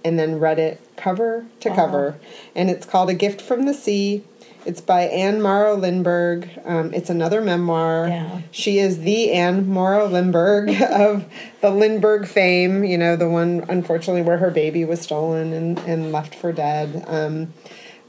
and 0.04 0.18
then 0.20 0.40
read 0.40 0.60
it 0.60 0.82
cover 0.98 1.46
to 1.60 1.70
cover. 1.76 2.18
And 2.56 2.70
it's 2.70 2.86
called 2.86 3.10
A 3.10 3.14
Gift 3.14 3.42
from 3.42 3.66
the 3.66 3.74
Sea. 3.74 4.24
It's 4.66 4.82
by 4.82 5.04
Anne 5.04 5.42
Morrow 5.42 5.76
Lindbergh. 5.76 6.50
Um, 6.66 6.92
it's 6.94 7.12
another 7.12 7.40
memoir. 7.40 8.08
Yeah. 8.08 8.42
She 8.50 8.80
is 8.80 9.02
the 9.02 9.32
Anne 9.32 9.70
Morrow 9.70 10.08
Lindbergh 10.08 10.82
of 10.92 11.26
the 11.62 11.70
Lindbergh 11.70 12.28
fame, 12.28 12.84
you 12.84 12.98
know, 12.98 13.16
the 13.16 13.30
one, 13.30 13.64
unfortunately, 13.70 14.24
where 14.24 14.38
her 14.38 14.50
baby 14.50 14.84
was 14.84 15.02
stolen 15.02 15.54
and, 15.54 15.78
and 15.80 16.12
left 16.12 16.34
for 16.34 16.52
dead. 16.52 17.04
Um, 17.08 17.54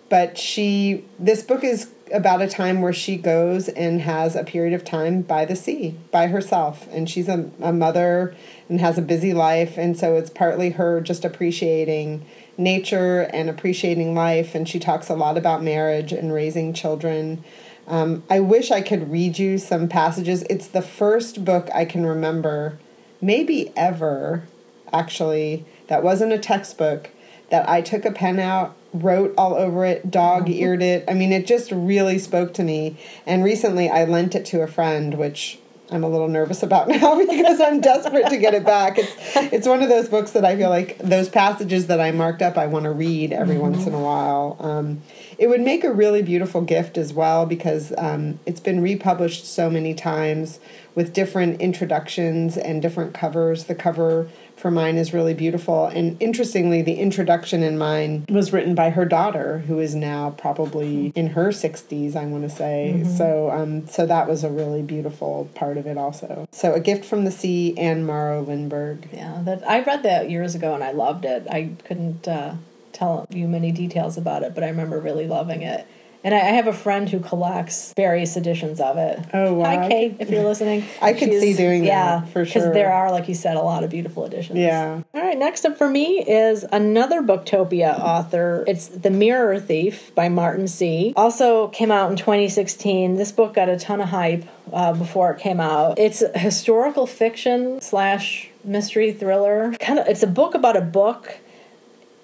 but 0.09 0.39
she, 0.39 1.05
this 1.19 1.43
book 1.43 1.63
is 1.63 1.91
about 2.13 2.41
a 2.41 2.49
time 2.49 2.81
where 2.81 2.93
she 2.93 3.17
goes 3.17 3.69
and 3.69 4.01
has 4.01 4.37
a 4.37 4.45
period 4.45 4.73
of 4.73 4.85
time 4.85 5.23
by 5.23 5.45
the 5.45 5.57
sea 5.57 5.97
by 6.11 6.29
herself. 6.29 6.89
And 6.91 7.11
she's 7.11 7.29
a, 7.29 7.51
a 7.61 7.73
mother 7.73 8.35
and 8.69 8.81
has 8.81 8.97
a 8.97 9.03
busy 9.03 9.35
life. 9.35 9.77
And 9.77 9.99
so 9.99 10.17
it's 10.17 10.31
partly 10.31 10.71
her 10.71 11.01
just 11.01 11.25
appreciating 11.25 12.25
nature 12.59 13.23
and 13.33 13.49
appreciating 13.49 14.15
life. 14.15 14.55
And 14.55 14.69
she 14.69 14.79
talks 14.79 15.09
a 15.09 15.15
lot 15.15 15.37
about 15.37 15.63
marriage 15.63 16.13
and 16.13 16.33
raising 16.33 16.73
children. 16.73 17.45
Um, 17.87 18.25
I 18.29 18.41
wish 18.41 18.71
I 18.71 18.81
could 18.81 19.11
read 19.11 19.39
you 19.39 19.59
some 19.59 19.89
passages. 19.89 20.43
It's 20.51 20.67
the 20.67 20.83
first 20.83 21.45
book 21.45 21.69
I 21.75 21.85
can 21.85 22.05
remember, 22.05 22.79
maybe 23.21 23.73
ever, 23.77 24.45
actually, 24.93 25.65
that 25.87 26.03
wasn't 26.03 26.33
a 26.33 26.39
textbook, 26.39 27.11
that 27.51 27.69
I 27.69 27.81
took 27.81 28.05
a 28.05 28.11
pen 28.11 28.41
out, 28.41 28.75
wrote 28.93 29.33
all 29.39 29.55
over 29.55 29.85
it, 29.85 30.11
dog 30.11 30.49
eared 30.49 30.83
it. 30.83 31.05
I 31.07 31.15
mean, 31.15 31.31
it 31.31 31.47
just 31.47 31.71
really 31.71 32.19
spoke 32.19 32.55
to 32.55 32.65
me. 32.65 32.97
And 33.25 33.45
recently 33.45 33.89
I 33.89 34.05
lent 34.05 34.35
it 34.35 34.45
to 34.47 34.63
a 34.63 34.67
friend, 34.67 35.15
which 35.15 35.61
I'm 35.91 36.03
a 36.03 36.09
little 36.09 36.29
nervous 36.29 36.63
about 36.63 36.89
now 36.89 37.17
because 37.17 37.61
I'm 37.61 37.81
desperate 37.81 38.29
to 38.29 38.37
get 38.37 38.55
it 38.55 38.65
back. 38.65 38.99
It's 38.99 39.15
it's 39.37 39.69
one 39.69 39.83
of 39.83 39.89
those 39.89 40.09
books 40.09 40.33
that 40.33 40.45
I 40.45 40.57
feel 40.57 40.71
like 40.71 40.99
those 40.99 41.29
passages 41.29 41.87
that 41.87 42.01
I 42.01 42.11
marked 42.11 42.43
up 42.43 42.59
I 42.59 42.67
want 42.67 42.85
to 42.85 42.91
read 42.91 43.33
every 43.33 43.59
once 43.59 43.87
in 43.87 43.95
a 43.95 44.01
while. 44.01 44.57
Um, 44.61 45.03
it 45.39 45.49
would 45.49 45.61
make 45.61 45.85
a 45.85 45.93
really 45.93 46.23
beautiful 46.23 46.61
gift 46.63 46.99
as 46.99 47.13
well 47.13 47.47
because 47.47 47.93
um, 47.99 48.41
it's 48.47 48.61
been 48.61 48.81
republished 48.83 49.47
so 49.47 49.71
many 49.71 49.95
times 49.95 50.59
with 50.95 51.13
different 51.13 51.61
introductions 51.61 52.57
and 52.57 52.83
different 52.83 53.15
covers. 53.15 53.65
The 53.65 53.75
cover 53.75 54.29
for 54.57 54.71
mine 54.71 54.97
is 54.97 55.13
really 55.13 55.35
beautiful, 55.35 55.87
and 55.87 56.17
interestingly, 56.21 56.83
the 56.83 56.95
introduction 56.95 57.63
in 57.63 57.77
mine 57.79 58.25
was 58.29 58.53
written 58.53 58.75
by 58.75 58.91
her 58.91 59.05
daughter, 59.05 59.59
who 59.61 59.79
is 59.79 59.95
now 59.95 60.31
probably 60.31 61.13
in 61.15 61.29
her 61.29 61.53
sixties. 61.53 62.17
I 62.17 62.25
want 62.25 62.43
to 62.45 62.51
say 62.51 63.05
so. 63.17 63.51
Um, 63.51 63.87
so 63.87 64.07
that 64.07 64.29
was 64.29 64.43
a 64.45 64.51
really 64.51 64.83
beautiful 64.83 65.51
part 65.55 65.77
of 65.77 65.87
it, 65.87 65.99
also. 65.99 66.49
So, 66.53 66.73
a 66.73 66.81
gift 66.81 67.05
from 67.05 67.25
the 67.25 67.31
sea, 67.31 67.77
Anne 67.79 68.05
Morrow 68.05 68.43
Lindbergh. 68.43 69.09
Yeah, 69.13 69.43
that 69.45 69.69
I 69.69 69.83
read 69.83 70.03
that 70.03 70.31
years 70.31 70.55
ago 70.55 70.75
and 70.75 70.83
I 70.83 70.93
loved 70.93 71.25
it. 71.25 71.47
I 71.51 71.73
couldn't 71.85 72.27
uh, 72.27 72.55
tell 72.93 73.27
you 73.31 73.47
many 73.47 73.73
details 73.73 74.17
about 74.17 74.43
it, 74.43 74.55
but 74.55 74.65
I 74.65 74.69
remember 74.69 74.99
really 74.99 75.27
loving 75.27 75.63
it. 75.63 75.87
And 76.27 76.35
I, 76.35 76.39
I 76.39 76.51
have 76.55 76.67
a 76.67 76.73
friend 76.73 77.09
who 77.09 77.21
collects 77.21 77.95
various 77.95 78.37
editions 78.37 78.81
of 78.81 78.99
it. 78.99 79.21
Oh, 79.33 79.55
wow. 79.55 79.65
Hi, 79.67 79.89
Kate, 79.89 80.17
if 80.19 80.29
you're 80.29 80.43
listening. 80.43 80.85
I 81.01 81.13
could 81.13 81.31
see 81.31 81.55
doing 81.55 81.83
that, 81.83 81.87
yeah, 81.87 82.21
for 82.25 82.45
sure. 82.45 82.63
Because 82.63 82.75
there 82.75 82.93
are, 82.93 83.13
like 83.13 83.29
you 83.29 83.35
said, 83.37 83.57
a 83.57 83.63
lot 83.63 83.85
of 83.85 83.91
beautiful 83.91 84.25
editions. 84.25 84.59
Yeah. 84.59 85.03
All 85.15 85.23
right, 85.23 85.39
next 85.39 85.65
up 85.65 85.79
for 85.79 85.89
me 85.89 86.25
is 86.27 86.65
another 86.73 87.23
Booktopia 87.23 87.97
author. 88.01 88.65
It's 88.67 88.89
The 88.89 89.11
Mirror 89.11 89.61
Thief 89.61 90.13
by 90.17 90.29
Martin 90.29 90.67
Seay. 90.67 91.13
Also 91.15 91.69
came 91.69 91.93
out 91.93 92.11
in 92.11 92.17
2016. 92.17 93.15
This 93.15 93.31
book 93.31 93.55
got 93.55 93.69
a 93.69 93.79
ton 93.79 94.01
of 94.01 94.09
hype 94.09 94.47
uh, 94.73 94.95
before 94.95 95.31
it 95.31 95.39
came 95.39 95.61
out. 95.61 95.97
It's 95.97 96.23
a 96.23 96.37
historical 96.37 97.07
fiction 97.07 97.81
slash 97.81 98.51
mystery 98.65 99.13
thriller. 99.13 99.75
Kind 99.79 100.01
of, 100.01 100.09
it's 100.09 100.25
a 100.25 100.27
book 100.27 100.57
about 100.57 100.77
a 100.77 100.81
book. 100.81 101.39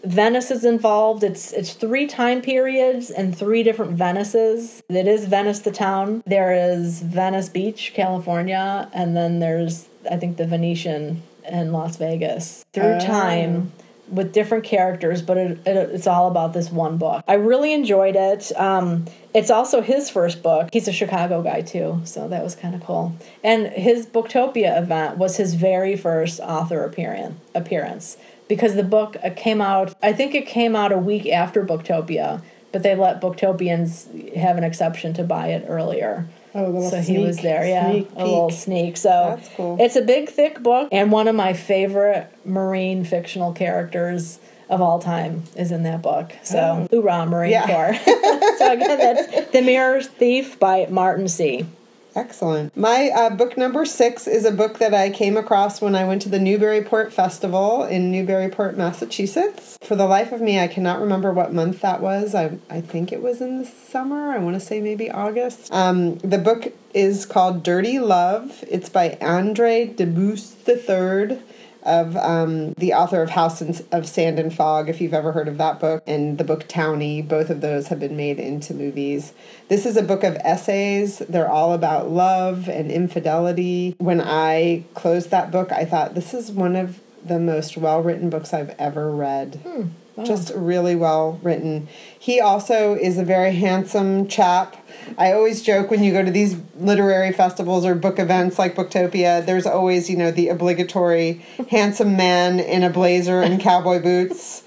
Venice 0.05 0.51
is 0.51 0.65
involved. 0.65 1.23
It's 1.23 1.53
it's 1.53 1.75
three 1.75 2.07
time 2.07 2.43
periods 2.43 3.11
and 3.11 3.37
three 3.37 3.63
different 3.63 3.93
Venices. 3.93 4.83
It 4.89 5.07
is 5.07 5.27
Venice 5.27 5.61
the 5.61 5.71
town. 5.71 6.23
There 6.27 6.53
is 6.53 7.01
Venice 7.03 7.49
Beach, 7.49 7.93
California, 7.95 8.89
and 8.93 9.17
then 9.17 9.39
there's 9.39 9.89
I 10.11 10.17
think 10.17 10.37
the 10.37 10.47
Venetian 10.47 11.23
in 11.49 11.73
Las 11.73 11.97
Vegas. 11.97 12.65
Through 12.73 12.85
Oh. 12.95 13.01
time 13.01 13.73
with 14.11 14.33
different 14.33 14.63
characters, 14.65 15.23
but 15.23 15.39
it, 15.39 15.67
it, 15.67 15.77
it's 15.91 16.07
all 16.07 16.29
about 16.29 16.53
this 16.53 16.71
one 16.71 16.99
book. 16.99 17.25
I 17.27 17.35
really 17.35 17.73
enjoyed 17.73 18.15
it. 18.15 18.53
Um, 18.61 19.07
it's 19.33 19.51
also 19.51 19.81
his 19.81 20.11
first 20.11 20.43
book. 20.43 20.69
He's 20.71 20.87
a 20.87 20.93
Chicago 20.93 21.41
guy 21.43 21.63
too, 21.63 22.03
so 22.05 22.29
that 22.29 22.43
was 22.45 22.55
kind 22.55 22.75
of 22.75 22.83
cool. 22.85 23.17
And 23.43 23.69
his 23.69 24.05
Booktopia 24.05 24.77
event 24.79 25.17
was 25.17 25.39
his 25.39 25.55
very 25.55 25.97
first 25.97 26.41
author 26.41 26.85
appearance. 26.85 27.37
Appearance 27.55 28.19
because 28.53 28.75
the 28.75 28.83
book 28.83 29.17
uh, 29.25 29.31
came 29.35 29.63
out. 29.63 29.95
I 30.03 30.13
think 30.13 30.35
it 30.35 30.47
came 30.47 30.77
out 30.77 30.93
a 30.93 30.99
week 30.99 31.27
after 31.27 31.65
Booktopia, 31.65 32.43
but 32.71 32.83
they 32.83 32.95
let 32.95 33.19
Booktopians 33.19 34.37
have 34.37 34.59
an 34.59 34.63
exception 34.63 35.15
to 35.15 35.25
buy 35.25 35.47
it 35.49 35.65
earlier. 35.69 36.29
Oh, 36.55 36.67
a 36.67 36.69
little 36.69 36.91
so 36.91 37.01
he 37.01 37.17
was 37.17 37.39
there, 37.39 37.65
yeah, 37.67 37.91
sneak 37.91 38.11
a 38.15 38.25
little 38.27 38.51
sneak. 38.51 38.99
So 38.99 39.37
That's 39.39 39.49
cool. 39.57 39.79
it's 39.81 39.97
a 39.97 40.03
big, 40.03 40.29
thick 40.29 40.63
book, 40.63 40.91
and 40.93 41.11
one 41.11 41.29
of 41.29 41.35
my 41.35 41.55
favorite 41.55 42.31
marine 42.45 43.05
fictional 43.07 43.55
characters 43.55 44.39
of 44.69 44.83
all 44.83 44.99
time 44.99 45.45
is 45.57 45.73
in 45.73 45.83
that 45.85 46.03
book. 46.03 46.35
So, 46.43 46.87
hoorah, 46.91 47.25
Marine 47.25 47.53
Yeah. 47.53 47.67
Corps. 47.67 47.95
so 48.59 48.71
again, 48.71 48.99
that's 48.99 49.51
The 49.53 49.63
Mirror 49.63 50.03
Thief 50.03 50.59
by 50.61 50.89
Martin 50.91 51.25
Seay. 51.27 51.65
Excellent. 52.15 52.77
My 52.77 53.11
uh, 53.15 53.31
book 53.31 53.57
number 53.57 53.85
six 53.85 54.27
is 54.27 54.45
a 54.45 54.51
book 54.51 54.79
that 54.79 54.93
I 54.93 55.11
came 55.11 55.37
across 55.37 55.81
when 55.81 55.95
I 55.95 56.05
went 56.05 56.23
to 56.23 56.29
the 56.29 56.39
Newburyport 56.39 57.13
Festival 57.13 57.85
in 57.85 58.11
Newburyport, 58.11 58.77
Massachusetts. 58.77 59.79
For 59.83 59.97
the 59.97 60.07
life 60.07 60.33
of 60.33 60.41
me, 60.41 60.61
I 60.61 60.69
cannot 60.69 61.01
remember 61.01 61.33
what 61.33 61.53
month 61.53 61.81
that 61.81 62.01
was. 62.01 62.35
I, 62.35 62.59
I 62.69 62.81
think 62.81 63.13
it 63.13 63.23
was 63.23 63.41
in 63.41 63.59
the 63.59 63.65
summer. 63.65 64.31
I 64.31 64.39
want 64.39 64.55
to 64.55 64.61
say 64.61 64.81
maybe 64.81 65.11
August. 65.11 65.73
Um, 65.73 66.19
the 66.19 66.39
book 66.39 66.73
is 66.93 67.25
called 67.25 67.63
Dirty 67.63 67.99
Love. 67.99 68.63
It's 68.69 68.89
by 68.89 69.17
Andre 69.21 69.89
Dubus 69.89 70.57
III 70.69 71.41
of 71.83 72.17
um, 72.17 72.73
the 72.75 72.95
author 72.95 73.23
of 73.23 73.31
House 73.31 73.61
of 73.61 74.07
Sand 74.07 74.39
and 74.39 74.55
Fog, 74.55 74.89
if 74.89 75.01
you've 75.01 75.15
ever 75.15 75.33
heard 75.33 75.49
of 75.49 75.59
that 75.59 75.81
book, 75.81 76.03
and 76.07 76.39
the 76.39 76.45
book 76.45 76.69
Townie. 76.69 77.27
Both 77.27 77.51
of 77.51 77.61
those 77.61 77.89
have 77.89 78.01
been 78.01 78.17
made 78.17 78.39
into 78.39 78.75
movies. 78.75 79.33
This 79.69 79.87
is 79.87 79.97
a 79.97 80.03
book 80.03 80.23
of 80.25 80.37
essays. 80.37 81.19
They're 81.21 81.51
all 81.51 81.73
about 81.73 82.11
love 82.11 82.69
and 82.69 82.91
infidelity. 82.91 83.95
When 83.99 84.21
I 84.21 84.85
closed 84.95 85.31
that 85.31 85.51
book, 85.51 85.73
I 85.73 85.85
thought 85.85 86.15
this 86.15 86.35
is 86.35 86.51
one 86.51 86.77
of 86.77 87.01
the 87.25 87.39
most 87.39 87.77
well 87.77 88.03
written 88.03 88.31
books 88.31 88.53
I've 88.53 88.75
ever 88.79 89.11
read. 89.11 89.61
Hmm. 89.65 89.89
Wow. 90.17 90.25
Just 90.25 90.53
really 90.55 90.95
well 90.95 91.41
written. 91.43 91.89
He 92.19 92.39
also 92.39 92.95
is 92.95 93.17
a 93.17 93.25
very 93.25 93.53
handsome 93.53 94.29
chap. 94.29 94.77
I 95.19 95.33
always 95.33 95.63
joke 95.63 95.91
when 95.91 96.03
you 96.03 96.13
go 96.13 96.25
to 96.25 96.31
these 96.31 96.57
literary 96.79 97.33
festivals 97.33 97.85
or 97.85 97.95
book 97.95 98.19
events 98.19 98.59
like 98.59 98.75
Booktopia, 98.75 99.45
there's 99.45 99.67
always, 99.67 100.09
you 100.09 100.17
know, 100.17 100.31
the 100.31 100.49
obligatory 100.49 101.45
handsome 101.71 102.17
man 102.17 102.61
in 102.61 102.83
a 102.83 102.91
blazer 102.91 103.41
and 103.41 103.61
cowboy 103.61 104.01
boots. 104.01 104.63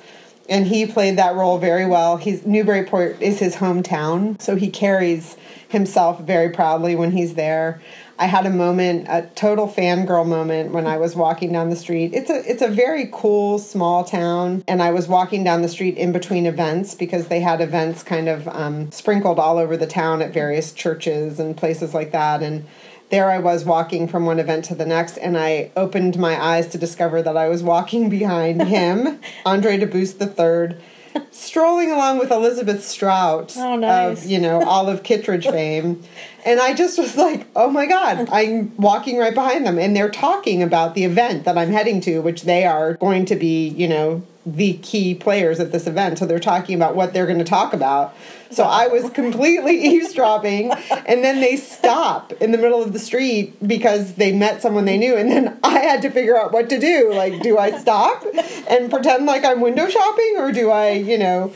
And 0.48 0.67
he 0.67 0.86
played 0.86 1.17
that 1.17 1.36
role 1.36 1.58
very 1.58 1.88
well. 1.88 2.17
He's 2.17 2.45
Newburyport 2.45 3.21
is 3.21 3.39
his 3.39 3.56
hometown, 3.56 4.39
so 4.39 4.56
he 4.56 4.69
carries 4.69 5.38
himself 5.69 6.21
very 6.21 6.50
proudly 6.50 6.95
when 6.95 7.12
he's 7.12 7.34
there. 7.34 7.82
I 8.17 8.28
had 8.28 8.45
a 8.45 8.49
moment, 8.49 9.08
a 9.10 9.30
total 9.36 9.67
fangirl 9.67 10.25
moment 10.25 10.71
when 10.71 10.88
I 10.88 10.97
was 10.97 11.15
walking 11.15 11.51
down 11.51 11.69
the 11.69 11.75
street. 11.75 12.13
It's 12.13 12.30
a 12.30 12.49
it's 12.49 12.62
a 12.62 12.69
very 12.69 13.10
cool 13.12 13.60
small 13.60 14.06
town, 14.06 14.63
and 14.67 14.82
I 14.82 14.91
was 14.91 15.08
walking 15.08 15.43
down 15.43 15.62
the 15.62 15.69
street 15.69 15.97
in 15.97 16.13
between 16.13 16.45
events 16.45 16.95
because 16.95 17.28
they 17.28 17.41
had 17.41 17.60
events 17.60 18.04
kind 18.04 18.30
of 18.30 18.47
um, 18.47 18.91
sprinkled 18.91 19.38
all 19.38 19.58
over 19.58 19.75
the 19.75 19.88
town 19.88 20.21
at 20.21 20.34
various 20.34 20.71
churches 20.71 21.39
and 21.39 21.58
places 21.58 21.93
like 21.93 22.12
that. 22.12 22.41
And 22.41 22.65
there 23.10 23.30
I 23.30 23.39
was 23.39 23.65
walking 23.65 24.08
from 24.08 24.25
one 24.25 24.39
event 24.39 24.65
to 24.65 24.75
the 24.75 24.86
next, 24.86 25.17
and 25.17 25.38
I 25.38 25.71
opened 25.75 26.17
my 26.17 26.41
eyes 26.41 26.67
to 26.69 26.78
discover 26.78 27.21
that 27.21 27.36
I 27.36 27.49
was 27.49 27.63
walking 27.63 28.10
behind 28.19 28.63
him, 28.63 29.19
Andre 29.45 29.78
Dubus 29.78 30.19
III 30.21 30.78
strolling 31.32 31.91
along 31.91 32.19
with 32.19 32.32
Elizabeth 32.32 32.86
Strout 32.86 33.56
oh, 33.58 33.75
nice. 33.75 34.23
of, 34.23 34.30
you 34.30 34.39
know, 34.39 34.63
Olive 34.63 35.04
Kitteridge 35.04 35.45
fame. 35.45 36.04
And 36.45 36.60
I 36.60 36.75
just 36.75 36.99
was 36.99 37.17
like, 37.17 37.47
oh 37.56 37.71
my 37.71 37.88
God, 37.88 38.30
I'm 38.32 38.78
walking 38.78 39.17
right 39.17 39.34
behind 39.34 39.65
them. 39.65 39.80
And 39.80 39.95
they're 39.95 40.12
talking 40.12 40.62
about 40.62 40.93
the 40.93 41.04
event 41.04 41.43
that 41.45 41.58
I'm 41.58 41.71
heading 41.71 42.01
to, 42.01 42.19
which 42.19 42.43
they 42.43 42.65
are 42.67 42.93
going 42.93 43.25
to 43.25 43.36
be, 43.36 43.67
you 43.67 43.88
know, 43.88 44.21
the 44.45 44.73
key 44.77 45.15
players 45.15 45.60
at 45.60 45.71
this 45.71 45.88
event. 45.88 46.19
So 46.19 46.25
they're 46.25 46.39
talking 46.39 46.75
about 46.75 46.95
what 46.95 47.13
they're 47.13 47.25
going 47.25 47.39
to 47.39 47.45
talk 47.45 47.73
about. 47.73 48.15
So 48.51 48.63
I 48.63 48.88
was 48.88 49.10
completely 49.10 49.84
eavesdropping. 49.95 50.71
And 51.08 51.23
then 51.23 51.41
they 51.41 51.58
stop 51.58 52.31
in 52.34 52.51
the 52.51 52.58
middle 52.58 52.81
of 52.81 52.93
the 52.93 52.99
street 52.99 53.55
because 53.67 54.15
they 54.15 54.31
met 54.31 54.62
someone 54.62 54.86
they 54.86 54.97
knew. 54.97 55.15
And 55.15 55.31
then 55.31 55.58
I 55.63 55.79
had 55.79 56.01
to 56.03 56.12
figure 56.12 56.38
out 56.38 56.51
what 56.51 56.69
to 56.69 56.79
do. 56.79 57.12
Like, 57.13 57.41
do 57.41 57.58
I 57.58 57.77
stop 57.77 58.23
and 58.69 58.91
pretend 58.91 59.25
like 59.25 59.43
I'm 59.43 59.62
window 59.62 59.89
shopping 59.89 60.36
or 60.38 60.51
do 60.51 60.69
I, 60.69 60.91
you 60.91 61.17
know, 61.17 61.51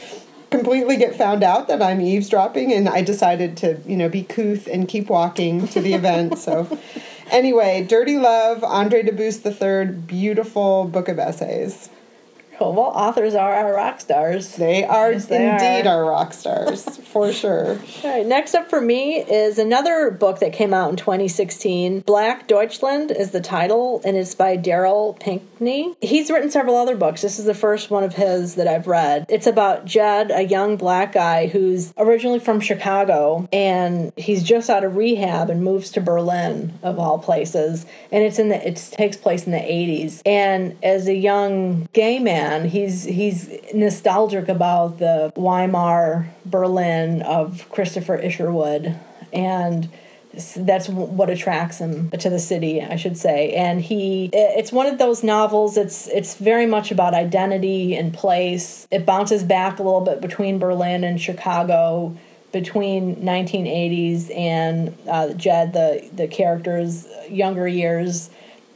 completely 0.50 0.98
get 0.98 1.16
found 1.16 1.44
out 1.44 1.68
that 1.68 1.84
I'm 1.84 2.02
eavesdropping? 2.02 2.74
And 2.74 2.90
I 2.90 3.04
decided 3.04 3.56
to, 3.58 3.80
you 3.86 3.98
know, 3.98 4.10
be 4.10 4.24
couth 4.24 4.68
and 4.68 4.88
keep 4.88 5.10
walking 5.10 5.68
to 5.70 5.82
the 5.82 5.94
event. 5.94 6.40
So. 6.40 6.80
Anyway, 7.32 7.86
Dirty 7.88 8.18
Love, 8.18 8.64
Andre 8.64 9.04
Dubus 9.04 9.46
III, 9.46 9.94
beautiful 9.94 10.86
book 10.86 11.08
of 11.08 11.20
essays. 11.20 11.92
Well, 12.60 12.74
well, 12.74 12.92
authors 12.94 13.36
are 13.36 13.54
our 13.54 13.74
rock 13.74 14.02
stars. 14.02 14.56
They 14.56 14.84
are 14.84 15.14
yes, 15.14 15.26
they 15.28 15.50
indeed 15.50 15.88
are. 15.88 16.04
our 16.04 16.10
rock 16.10 16.34
stars, 16.34 16.98
for 16.98 17.32
sure. 17.34 17.80
All 18.04 18.12
right, 18.18 18.26
next 18.26 18.54
up 18.56 18.70
for 18.70 18.82
me 18.82 19.18
is 19.20 19.58
another 19.58 20.12
book 20.12 20.40
that 20.40 20.52
came 20.54 20.74
out 20.74 20.90
in 20.90 20.96
2016. 20.96 22.02
Black 22.02 22.48
Deutschland 22.48 23.12
is 23.12 23.32
the 23.32 23.42
title, 23.42 24.02
and 24.04 24.18
it's 24.18 24.36
by 24.36 24.58
Darryl 24.58 25.18
Pinckney. 25.20 25.96
He's 26.02 26.30
written 26.30 26.52
several 26.52 26.76
other 26.76 26.96
books. 26.96 27.22
This 27.22 27.40
is 27.40 27.46
the 27.46 27.54
first 27.54 27.90
one 27.90 28.04
of 28.04 28.16
his 28.16 28.56
that 28.56 28.68
I've 28.68 28.88
read. 28.88 29.26
It's 29.30 29.48
about 29.48 29.86
Jed, 29.86 30.32
a 30.32 30.44
young 30.44 30.76
black 30.76 31.14
guy 31.14 31.48
who's 31.48 31.94
originally 31.98 32.40
from 32.40 32.60
Chicago, 32.60 33.48
and 33.54 34.12
he's 34.18 34.44
just 34.44 34.70
out 34.70 34.84
of 34.84 34.96
rehab 34.96 35.50
and 35.50 35.64
moves 35.64 35.92
to 35.92 36.02
Berlin, 36.02 36.78
of 36.84 37.00
all 37.00 37.20
places. 37.20 37.86
And 38.12 38.24
it's 38.24 38.40
in 38.40 38.50
the 38.50 38.68
it 38.68 38.76
takes 38.92 39.16
place 39.18 39.46
in 39.46 39.52
the 39.52 39.58
80s. 39.60 40.22
And 40.26 40.78
as 40.84 41.08
a 41.08 41.16
young 41.16 41.88
gay 41.94 42.20
man, 42.20 42.49
man. 42.50 42.70
He's 42.70 43.04
he's 43.04 43.50
nostalgic 43.74 44.48
about 44.48 45.00
the 45.00 45.32
Weimar 45.36 46.28
Berlin 46.46 47.22
of 47.22 47.70
Christopher 47.70 48.18
Isherwood, 48.18 49.00
and 49.32 49.90
that's 50.58 50.88
what 50.88 51.30
attracts 51.30 51.80
him 51.80 52.12
to 52.12 52.30
the 52.30 52.40
city, 52.40 52.82
I 52.82 52.96
should 52.98 53.18
say. 53.18 53.52
And 53.54 53.82
he, 53.82 54.30
it's 54.32 54.72
one 54.72 54.86
of 54.86 54.98
those 54.98 55.24
novels. 55.24 55.78
It's 55.78 56.08
it's 56.08 56.36
very 56.36 56.66
much 56.66 56.92
about 56.92 57.14
identity 57.14 57.96
and 57.96 58.14
place. 58.14 58.88
It 58.92 59.06
bounces 59.06 59.44
back 59.44 59.80
a 59.80 59.84
little 59.84 60.02
bit 60.02 60.22
between 60.22 60.60
Berlin 60.60 61.04
and 61.04 61.20
Chicago 61.20 62.16
between 62.52 63.18
1980s 63.18 64.36
and 64.36 64.98
uh, 65.08 65.34
Jed, 65.34 65.74
the 65.74 66.10
the 66.14 66.28
character's 66.28 67.08
younger 67.30 67.68
years 67.68 68.30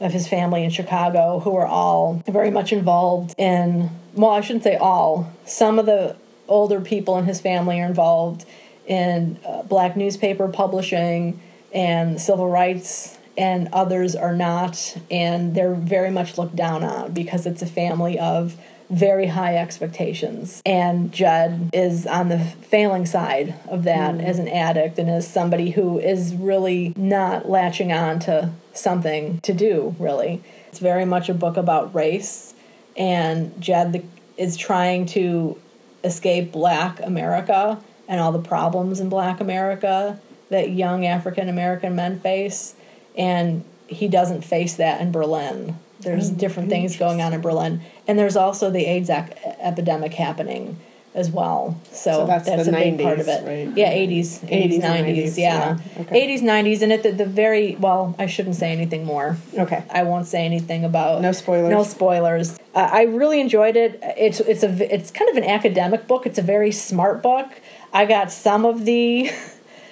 of 0.04 0.12
his 0.12 0.28
family 0.28 0.64
in 0.64 0.70
Chicago 0.70 1.40
who 1.40 1.56
are 1.56 1.66
all 1.66 2.22
very 2.26 2.50
much 2.50 2.72
involved 2.72 3.34
in, 3.38 3.90
well, 4.14 4.30
I 4.30 4.40
shouldn't 4.40 4.64
say 4.64 4.76
all, 4.76 5.32
some 5.46 5.78
of 5.78 5.86
the 5.86 6.16
older 6.46 6.80
people 6.80 7.16
in 7.18 7.24
his 7.24 7.40
family 7.40 7.80
are 7.80 7.86
involved 7.86 8.44
in 8.86 9.38
uh, 9.46 9.62
black 9.62 9.96
newspaper 9.96 10.46
publishing 10.46 11.40
and 11.72 12.20
civil 12.20 12.48
rights 12.48 13.18
and 13.36 13.68
others 13.72 14.14
are 14.14 14.34
not 14.34 14.96
and 15.10 15.54
they're 15.54 15.74
very 15.74 16.10
much 16.10 16.38
looked 16.38 16.54
down 16.54 16.84
on 16.84 17.12
because 17.12 17.46
it's 17.46 17.62
a 17.62 17.66
family 17.66 18.18
of 18.18 18.56
very 18.90 19.26
high 19.26 19.56
expectations. 19.56 20.62
And 20.66 21.10
Judd 21.10 21.70
is 21.72 22.06
on 22.06 22.28
the 22.28 22.38
failing 22.38 23.06
side 23.06 23.54
of 23.66 23.84
that 23.84 24.16
mm. 24.16 24.22
as 24.22 24.38
an 24.38 24.48
addict 24.48 24.98
and 24.98 25.08
as 25.08 25.26
somebody 25.26 25.70
who 25.70 25.98
is 25.98 26.34
really 26.34 26.92
not 26.96 27.48
latching 27.48 27.92
on 27.92 28.18
to 28.20 28.50
something 28.74 29.40
to 29.40 29.52
do, 29.52 29.94
really. 29.98 30.42
It's 30.68 30.78
very 30.78 31.04
much 31.04 31.28
a 31.28 31.34
book 31.34 31.56
about 31.56 31.94
race, 31.94 32.54
and 32.96 33.60
Jed 33.60 34.06
is 34.36 34.56
trying 34.56 35.06
to 35.06 35.58
escape 36.02 36.52
black 36.52 37.00
America 37.00 37.80
and 38.08 38.20
all 38.20 38.32
the 38.32 38.38
problems 38.38 39.00
in 39.00 39.08
black 39.08 39.40
America 39.40 40.18
that 40.50 40.70
young 40.70 41.06
African 41.06 41.48
American 41.48 41.96
men 41.96 42.20
face. 42.20 42.74
And 43.16 43.64
he 43.86 44.08
doesn't 44.08 44.42
face 44.42 44.74
that 44.74 45.00
in 45.00 45.12
Berlin. 45.12 45.78
There's 46.00 46.30
mm, 46.30 46.38
different 46.38 46.68
things 46.68 46.96
going 46.96 47.22
on 47.22 47.32
in 47.32 47.40
Berlin, 47.40 47.80
and 48.06 48.18
there's 48.18 48.36
also 48.36 48.70
the 48.70 48.84
AIDS 48.84 49.08
ac- 49.08 49.32
epidemic 49.60 50.14
happening 50.14 50.78
as 51.14 51.30
well. 51.30 51.80
So, 51.92 52.10
so 52.10 52.26
that's, 52.26 52.46
that's 52.46 52.66
a 52.66 52.72
90s, 52.72 52.96
big 52.96 53.06
part 53.06 53.20
of 53.20 53.28
it. 53.28 53.44
Right? 53.46 53.76
Yeah, 53.76 53.92
80s, 53.92 54.40
80s, 54.40 54.48
80s 54.48 54.80
90s, 54.80 54.82
90s, 54.82 55.38
yeah. 55.38 55.78
yeah. 55.96 56.00
Okay. 56.02 56.36
80s, 56.36 56.42
90s, 56.42 56.82
and 56.82 56.92
at 56.92 57.02
the, 57.04 57.12
the 57.12 57.24
very, 57.24 57.76
well, 57.76 58.16
I 58.18 58.26
shouldn't 58.26 58.56
say 58.56 58.72
anything 58.72 59.04
more. 59.04 59.36
Okay. 59.56 59.84
I 59.90 60.02
won't 60.02 60.26
say 60.26 60.44
anything 60.44 60.84
about. 60.84 61.22
No 61.22 61.30
spoilers. 61.30 61.70
No 61.70 61.84
spoilers. 61.84 62.58
Uh, 62.74 62.88
I 62.92 63.02
really 63.02 63.40
enjoyed 63.40 63.76
it. 63.76 64.00
It's, 64.02 64.40
it's, 64.40 64.64
a, 64.64 64.94
it's 64.94 65.12
kind 65.12 65.30
of 65.30 65.36
an 65.36 65.44
academic 65.44 66.08
book, 66.08 66.26
it's 66.26 66.38
a 66.38 66.42
very 66.42 66.72
smart 66.72 67.22
book. 67.22 67.48
I 67.92 68.06
got 68.06 68.32
some 68.32 68.64
of 68.64 68.84
the. 68.84 69.30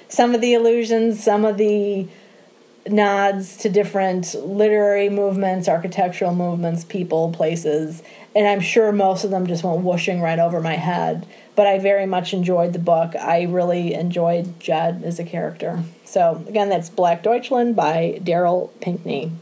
Some 0.08 0.35
of 0.35 0.42
the 0.42 0.52
illusions, 0.52 1.24
some 1.24 1.46
of 1.46 1.56
the 1.56 2.06
nods 2.88 3.57
to 3.59 3.68
different 3.68 4.35
literary 4.35 5.09
movements, 5.09 5.68
architectural 5.68 6.35
movements, 6.35 6.85
people, 6.85 7.33
places, 7.33 8.03
and 8.35 8.47
I'm 8.47 8.61
sure 8.61 8.92
most 8.92 9.25
of 9.25 9.31
them 9.31 9.47
just 9.47 9.62
went 9.62 9.81
whooshing 9.81 10.21
right 10.21 10.38
over 10.38 10.61
my 10.61 10.77
head. 10.77 11.27
But 11.55 11.66
I 11.66 11.79
very 11.79 12.07
much 12.07 12.33
enjoyed 12.33 12.73
the 12.73 12.79
book. 12.79 13.14
I 13.14 13.42
really 13.42 13.92
enjoyed 13.92 14.59
Jed 14.59 15.03
as 15.05 15.18
a 15.18 15.25
character. 15.25 15.83
So, 16.05 16.42
again, 16.49 16.71
that's 16.71 16.88
Black 16.88 17.23
Deutschland 17.23 17.77
by 17.77 18.21
Darryl 18.23 18.71
Pinckney. 18.81 19.33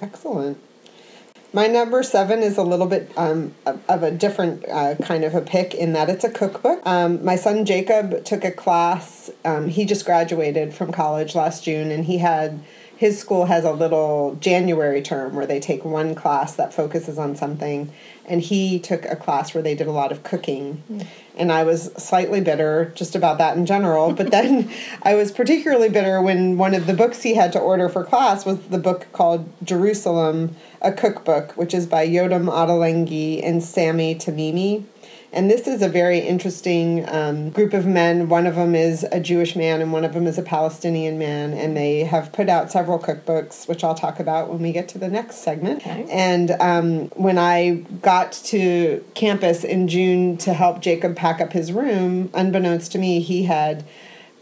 Excellent. 0.00 0.58
My 1.54 1.66
number 1.66 2.02
seven 2.02 2.40
is 2.40 2.56
a 2.56 2.62
little 2.62 2.86
bit 2.86 3.12
um, 3.16 3.54
of 3.66 4.02
a 4.02 4.10
different 4.10 4.64
uh, 4.68 4.94
kind 5.02 5.22
of 5.22 5.34
a 5.34 5.42
pick 5.42 5.74
in 5.74 5.92
that 5.92 6.08
it's 6.08 6.24
a 6.24 6.30
cookbook. 6.30 6.80
Um, 6.86 7.22
my 7.22 7.36
son 7.36 7.66
Jacob 7.66 8.24
took 8.24 8.42
a 8.42 8.50
class. 8.50 9.30
Um, 9.44 9.68
he 9.68 9.84
just 9.84 10.06
graduated 10.06 10.72
from 10.72 10.92
college 10.92 11.34
last 11.34 11.62
June, 11.62 11.90
and 11.90 12.06
he 12.06 12.18
had 12.18 12.64
his 13.02 13.18
school 13.18 13.46
has 13.46 13.64
a 13.64 13.72
little 13.72 14.36
January 14.38 15.02
term 15.02 15.34
where 15.34 15.44
they 15.44 15.58
take 15.58 15.84
one 15.84 16.14
class 16.14 16.54
that 16.54 16.72
focuses 16.72 17.18
on 17.18 17.34
something, 17.34 17.92
and 18.26 18.40
he 18.40 18.78
took 18.78 19.04
a 19.06 19.16
class 19.16 19.52
where 19.52 19.62
they 19.62 19.74
did 19.74 19.88
a 19.88 19.90
lot 19.90 20.12
of 20.12 20.22
cooking. 20.22 20.74
Hmm. 20.86 21.00
And 21.36 21.50
I 21.50 21.64
was 21.64 21.92
slightly 21.96 22.40
bitter 22.40 22.92
just 22.94 23.16
about 23.16 23.38
that 23.38 23.56
in 23.56 23.66
general, 23.66 24.12
but 24.12 24.30
then 24.30 24.72
I 25.02 25.16
was 25.16 25.32
particularly 25.32 25.88
bitter 25.88 26.22
when 26.22 26.56
one 26.56 26.74
of 26.74 26.86
the 26.86 26.94
books 26.94 27.22
he 27.22 27.34
had 27.34 27.52
to 27.54 27.58
order 27.58 27.88
for 27.88 28.04
class 28.04 28.46
was 28.46 28.60
the 28.68 28.78
book 28.78 29.08
called 29.12 29.52
Jerusalem, 29.64 30.54
a 30.80 30.92
cookbook, 30.92 31.56
which 31.56 31.74
is 31.74 31.88
by 31.88 32.06
Yotam 32.06 32.48
Ottolenghi 32.48 33.44
and 33.44 33.64
Sami 33.64 34.14
Tamimi. 34.14 34.84
And 35.32 35.50
this 35.50 35.66
is 35.66 35.80
a 35.80 35.88
very 35.88 36.18
interesting 36.18 37.08
um, 37.08 37.50
group 37.50 37.72
of 37.72 37.86
men. 37.86 38.28
One 38.28 38.46
of 38.46 38.56
them 38.56 38.74
is 38.74 39.04
a 39.10 39.18
Jewish 39.18 39.56
man, 39.56 39.80
and 39.80 39.90
one 39.90 40.04
of 40.04 40.12
them 40.12 40.26
is 40.26 40.36
a 40.36 40.42
Palestinian 40.42 41.18
man. 41.18 41.54
And 41.54 41.74
they 41.74 42.00
have 42.00 42.32
put 42.32 42.50
out 42.50 42.70
several 42.70 42.98
cookbooks, 42.98 43.66
which 43.66 43.82
I'll 43.82 43.94
talk 43.94 44.20
about 44.20 44.50
when 44.50 44.60
we 44.60 44.72
get 44.72 44.88
to 44.90 44.98
the 44.98 45.08
next 45.08 45.36
segment. 45.36 45.80
Okay. 45.80 46.06
And 46.10 46.50
um, 46.52 47.08
when 47.10 47.38
I 47.38 47.76
got 48.02 48.32
to 48.44 49.02
campus 49.14 49.64
in 49.64 49.88
June 49.88 50.36
to 50.38 50.52
help 50.52 50.82
Jacob 50.82 51.16
pack 51.16 51.40
up 51.40 51.52
his 51.52 51.72
room, 51.72 52.30
unbeknownst 52.34 52.92
to 52.92 52.98
me, 52.98 53.20
he 53.20 53.44
had 53.44 53.84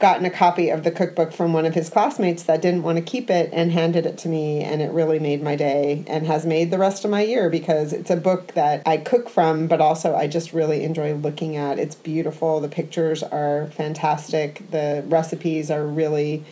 gotten 0.00 0.24
a 0.24 0.30
copy 0.30 0.70
of 0.70 0.82
the 0.82 0.90
cookbook 0.90 1.30
from 1.32 1.52
one 1.52 1.66
of 1.66 1.74
his 1.74 1.90
classmates 1.90 2.42
that 2.44 2.62
didn't 2.62 2.82
want 2.82 2.96
to 2.96 3.02
keep 3.02 3.30
it 3.30 3.50
and 3.52 3.70
handed 3.70 4.06
it 4.06 4.16
to 4.18 4.28
me 4.28 4.62
and 4.62 4.80
it 4.80 4.90
really 4.90 5.18
made 5.18 5.42
my 5.42 5.54
day 5.54 6.02
and 6.06 6.26
has 6.26 6.46
made 6.46 6.70
the 6.70 6.78
rest 6.78 7.04
of 7.04 7.10
my 7.10 7.22
year 7.22 7.50
because 7.50 7.92
it's 7.92 8.10
a 8.10 8.16
book 8.16 8.54
that 8.54 8.82
I 8.86 8.96
cook 8.96 9.28
from 9.28 9.66
but 9.66 9.80
also 9.80 10.16
I 10.16 10.26
just 10.26 10.52
really 10.52 10.84
enjoy 10.84 11.14
looking 11.14 11.56
at. 11.56 11.78
It's 11.78 11.94
beautiful. 11.94 12.60
The 12.60 12.68
pictures 12.68 13.22
are 13.22 13.66
fantastic. 13.68 14.70
The 14.70 15.04
recipes 15.06 15.70
are 15.70 15.86
really 15.86 16.44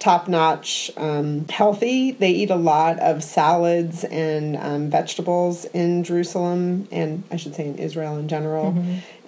top 0.00 0.28
notch, 0.28 0.90
um, 0.96 1.46
healthy. 1.48 2.12
They 2.12 2.30
eat 2.30 2.50
a 2.50 2.56
lot 2.56 2.98
of 2.98 3.22
salads 3.22 4.02
and 4.04 4.56
um, 4.56 4.90
vegetables 4.90 5.66
in 5.66 6.02
Jerusalem, 6.02 6.88
and 6.90 7.22
I 7.30 7.36
should 7.36 7.54
say 7.54 7.66
in 7.66 7.76
Israel 7.76 8.16
in 8.16 8.26
general, 8.26 8.72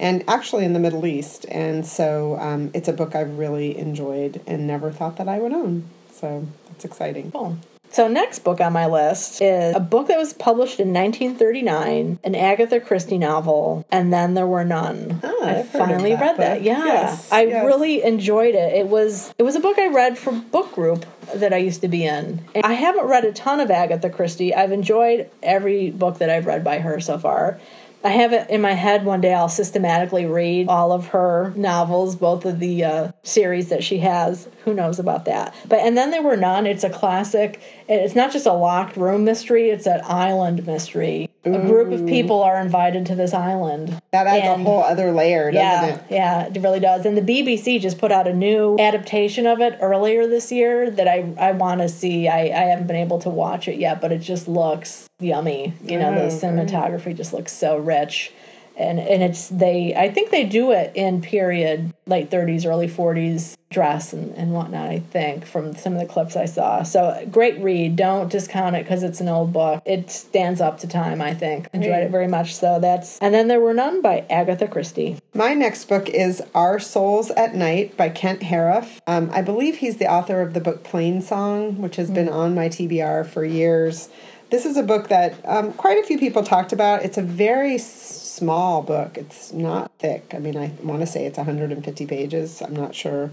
and 0.03 0.25
actually 0.29 0.65
in 0.65 0.75
the 0.75 0.81
Middle 0.81 1.07
East. 1.07 1.47
And 1.49 1.87
so 1.87 2.37
um, 2.39 2.71
it's 2.75 2.89
a 2.89 2.93
book 2.93 3.15
I've 3.15 3.39
really 3.39 3.79
enjoyed 3.79 4.43
and 4.47 4.67
never 4.67 4.91
thought 4.91 5.17
that 5.17 5.29
I 5.29 5.39
would 5.39 5.53
own. 5.53 5.85
So 6.13 6.47
that's 6.69 6.85
exciting. 6.85 7.31
Cool. 7.31 7.57
So, 7.91 8.09
next 8.09 8.39
book 8.39 8.59
on 8.63 8.73
my 8.73 8.87
list 8.87 9.43
is 9.43 9.77
a 9.77 9.81
book 9.81 10.09
that 10.09 10.17
was 10.17 10.33
published 10.33 10.81
in 10.81 10.95
1939, 10.95 12.21
an 12.25 12.35
Agatha 12.35 12.81
Christie 12.81 13.19
novel, 13.19 13.85
and 13.93 14.11
then 14.11 14.33
there 14.33 14.47
were 14.47 14.65
none. 14.65 15.21
Ah, 15.23 15.29
I 15.43 15.59
I've 15.59 15.69
heard 15.69 15.83
of 15.83 15.89
finally 15.89 16.11
that 16.15 16.21
read 16.23 16.37
that. 16.39 16.63
Yeah, 16.63 16.87
Yes, 16.87 17.31
I 17.31 17.45
yes. 17.45 17.67
really 17.67 18.03
enjoyed 18.03 18.55
it. 18.55 18.73
It 18.73 18.87
was 18.87 19.35
it 19.37 19.43
was 19.43 19.57
a 19.57 19.61
book 19.61 19.79
I 19.79 19.89
read 19.89 20.17
for 20.17 20.33
book 20.33 20.73
group 20.75 21.05
that 21.35 21.53
I 21.53 21.59
used 21.59 21.83
to 21.83 21.89
be 21.89 22.07
in. 22.07 22.43
And 22.55 22.65
I 22.65 22.73
haven't 22.73 23.05
read 23.05 23.27
a 23.27 23.33
ton 23.33 23.61
of 23.61 23.71
Agatha 23.71 24.09
Christie. 24.09 24.55
I've 24.55 24.73
enjoyed 24.73 25.29
every 25.43 25.91
book 25.91 26.17
that 26.17 26.31
I've 26.31 26.47
read 26.47 26.65
by 26.65 26.79
her 26.79 26.99
so 26.99 27.19
far. 27.19 27.61
I 28.05 28.11
have 28.11 28.33
it 28.33 28.51
in 28.51 28.61
my 28.61 28.73
head 28.73 29.05
one 29.05 29.21
day 29.21 29.33
I'll 29.33 29.49
systematically 29.49 30.27
read 30.27 30.69
all 30.69 30.93
of 30.93 31.09
her 31.09 31.53
novels, 31.55 32.17
both 32.17 32.45
of 32.45 32.59
the 32.59 32.85
uh, 32.85 33.13
series 33.23 33.69
that 33.69 33.85
she 33.85 33.99
has. 33.99 34.49
Who 34.65 34.75
knows 34.75 34.99
about 34.99 35.25
that? 35.25 35.55
But 35.69 35.81
and 35.81 35.97
then 35.97 36.11
there 36.11 36.23
were 36.23 36.37
none. 36.37 36.67
It's 36.67 36.85
a 36.85 36.91
classic. 36.91 37.61
It's 37.89 38.15
not 38.15 38.33
just 38.33 38.47
a 38.47 38.53
locked 38.53 38.97
room 38.97 39.25
mystery, 39.25 39.71
it's 39.71 39.87
an 39.87 40.01
island 40.05 40.67
mystery. 40.67 41.29
A 41.45 41.51
group 41.59 41.91
of 41.93 42.07
people 42.07 42.41
are 42.41 42.61
invited 42.61 43.05
to 43.07 43.17
this 43.17 43.35
island. 43.35 44.01
That 44.13 44.29
adds 44.29 44.47
And- 44.47 44.61
a 44.63 44.65
whole 44.65 44.85
other 44.85 45.11
layer, 45.11 45.51
doesn't 45.51 45.57
yeah, 45.89 45.95
it? 45.97 46.01
yeah, 46.09 46.47
it 46.47 46.63
really 46.63 46.79
does. 46.79 47.05
And 47.05 47.17
the 47.17 47.21
BBC 47.23 47.81
just 47.81 47.99
put 47.99 48.13
out 48.13 48.29
a 48.29 48.33
new 48.33 48.77
adaptation 48.79 49.45
of 49.47 49.61
it 49.61 49.77
earlier 49.81 50.29
this 50.29 50.53
year 50.53 50.89
that 50.89 51.09
I, 51.09 51.35
I 51.41 51.51
want 51.51 51.81
to 51.81 51.89
see. 51.89 52.29
I, 52.29 52.43
I 52.43 52.65
haven't 52.71 52.87
been 52.87 52.95
able 52.95 53.19
to 53.21 53.29
watch 53.29 53.67
it 53.67 53.77
yet, 53.81 54.01
but 54.01 54.13
it 54.13 54.19
just 54.19 54.47
looks 54.47 55.09
yummy. 55.19 55.75
You 55.83 55.99
know, 55.99 56.15
the 56.15 56.27
Oh, 56.27 56.29
cinematography 56.29 57.17
just 57.17 57.33
looks 57.33 57.53
so 57.53 57.77
rich. 57.77 58.31
And 58.77 58.99
and 58.99 59.23
it's 59.23 59.49
they 59.49 59.95
I 59.95 60.11
think 60.11 60.31
they 60.31 60.45
do 60.45 60.73
it 60.73 60.93
in 60.95 61.23
period 61.23 61.93
late 62.07 62.31
30s, 62.31 62.67
early 62.67 62.89
40s 62.89 63.57
dress 63.71 64.13
and, 64.13 64.35
and 64.37 64.53
whatnot, 64.53 64.89
I 64.89 64.99
think, 64.99 65.47
from 65.47 65.75
some 65.75 65.95
of 65.95 66.01
the 66.01 66.07
clips 66.07 66.37
I 66.37 66.45
saw. 66.45 66.83
So 66.83 67.27
great 67.31 67.59
read. 67.61 67.97
Don't 67.97 68.31
discount 68.31 68.77
it 68.77 68.85
because 68.85 69.03
it's 69.03 69.21
an 69.21 69.29
old 69.29 69.53
book. 69.53 69.83
It 69.87 70.11
stands 70.11 70.61
up 70.61 70.79
to 70.81 70.89
time, 70.89 71.23
I 71.23 71.35
think. 71.35 71.69
Enjoyed 71.73 72.03
it 72.03 72.11
very 72.11 72.29
much. 72.29 72.55
So 72.55 72.79
that's 72.81 73.19
and 73.19 73.35
then 73.35 73.49
there 73.49 73.61
were 73.61 73.75
none 73.75 74.03
by 74.03 74.25
Agatha 74.29 74.69
Christie. 74.69 75.19
My 75.35 75.55
next 75.55 75.87
book 75.87 76.09
is 76.09 76.43
Our 76.55 76.79
Souls 76.79 77.31
at 77.31 77.55
Night 77.55 77.97
by 77.97 78.09
Kent 78.11 78.41
Haruf. 78.41 79.01
Um, 79.07 79.31
I 79.33 79.43
believe 79.43 79.79
he's 79.79 79.97
the 79.97 80.11
author 80.11 80.43
of 80.43 80.55
the 80.55 80.61
book 80.61 80.85
Plain 80.85 81.23
Song, 81.23 81.81
which 81.81 81.97
has 81.97 82.11
been 82.11 82.29
on 82.29 82.55
my 82.55 82.69
TBR 82.69 83.27
for 83.27 83.45
years. 83.45 84.09
This 84.53 84.67
is 84.67 84.77
a 84.77 84.83
book 84.83 85.09
that 85.09 85.35
um, 85.47 85.73
quite 85.73 85.97
a 85.97 86.03
few 86.03 86.19
people 86.19 86.43
talked 86.43 86.75
about. 86.75 87.07
It's 87.07 87.17
a 87.17 87.23
very 87.23 87.79
small 87.79 88.83
book. 88.83 89.17
It's 89.17 89.51
not 89.51 89.91
thick. 89.99 90.35
I 90.35 90.41
mean, 90.41 90.59
I 90.59 90.73
want 90.83 91.01
to 91.01 91.07
say 91.07 91.25
it's 91.25 91.39
150 91.39 92.05
pages. 92.05 92.61
I'm 92.61 92.77
not 92.77 92.95
sure. 92.95 93.31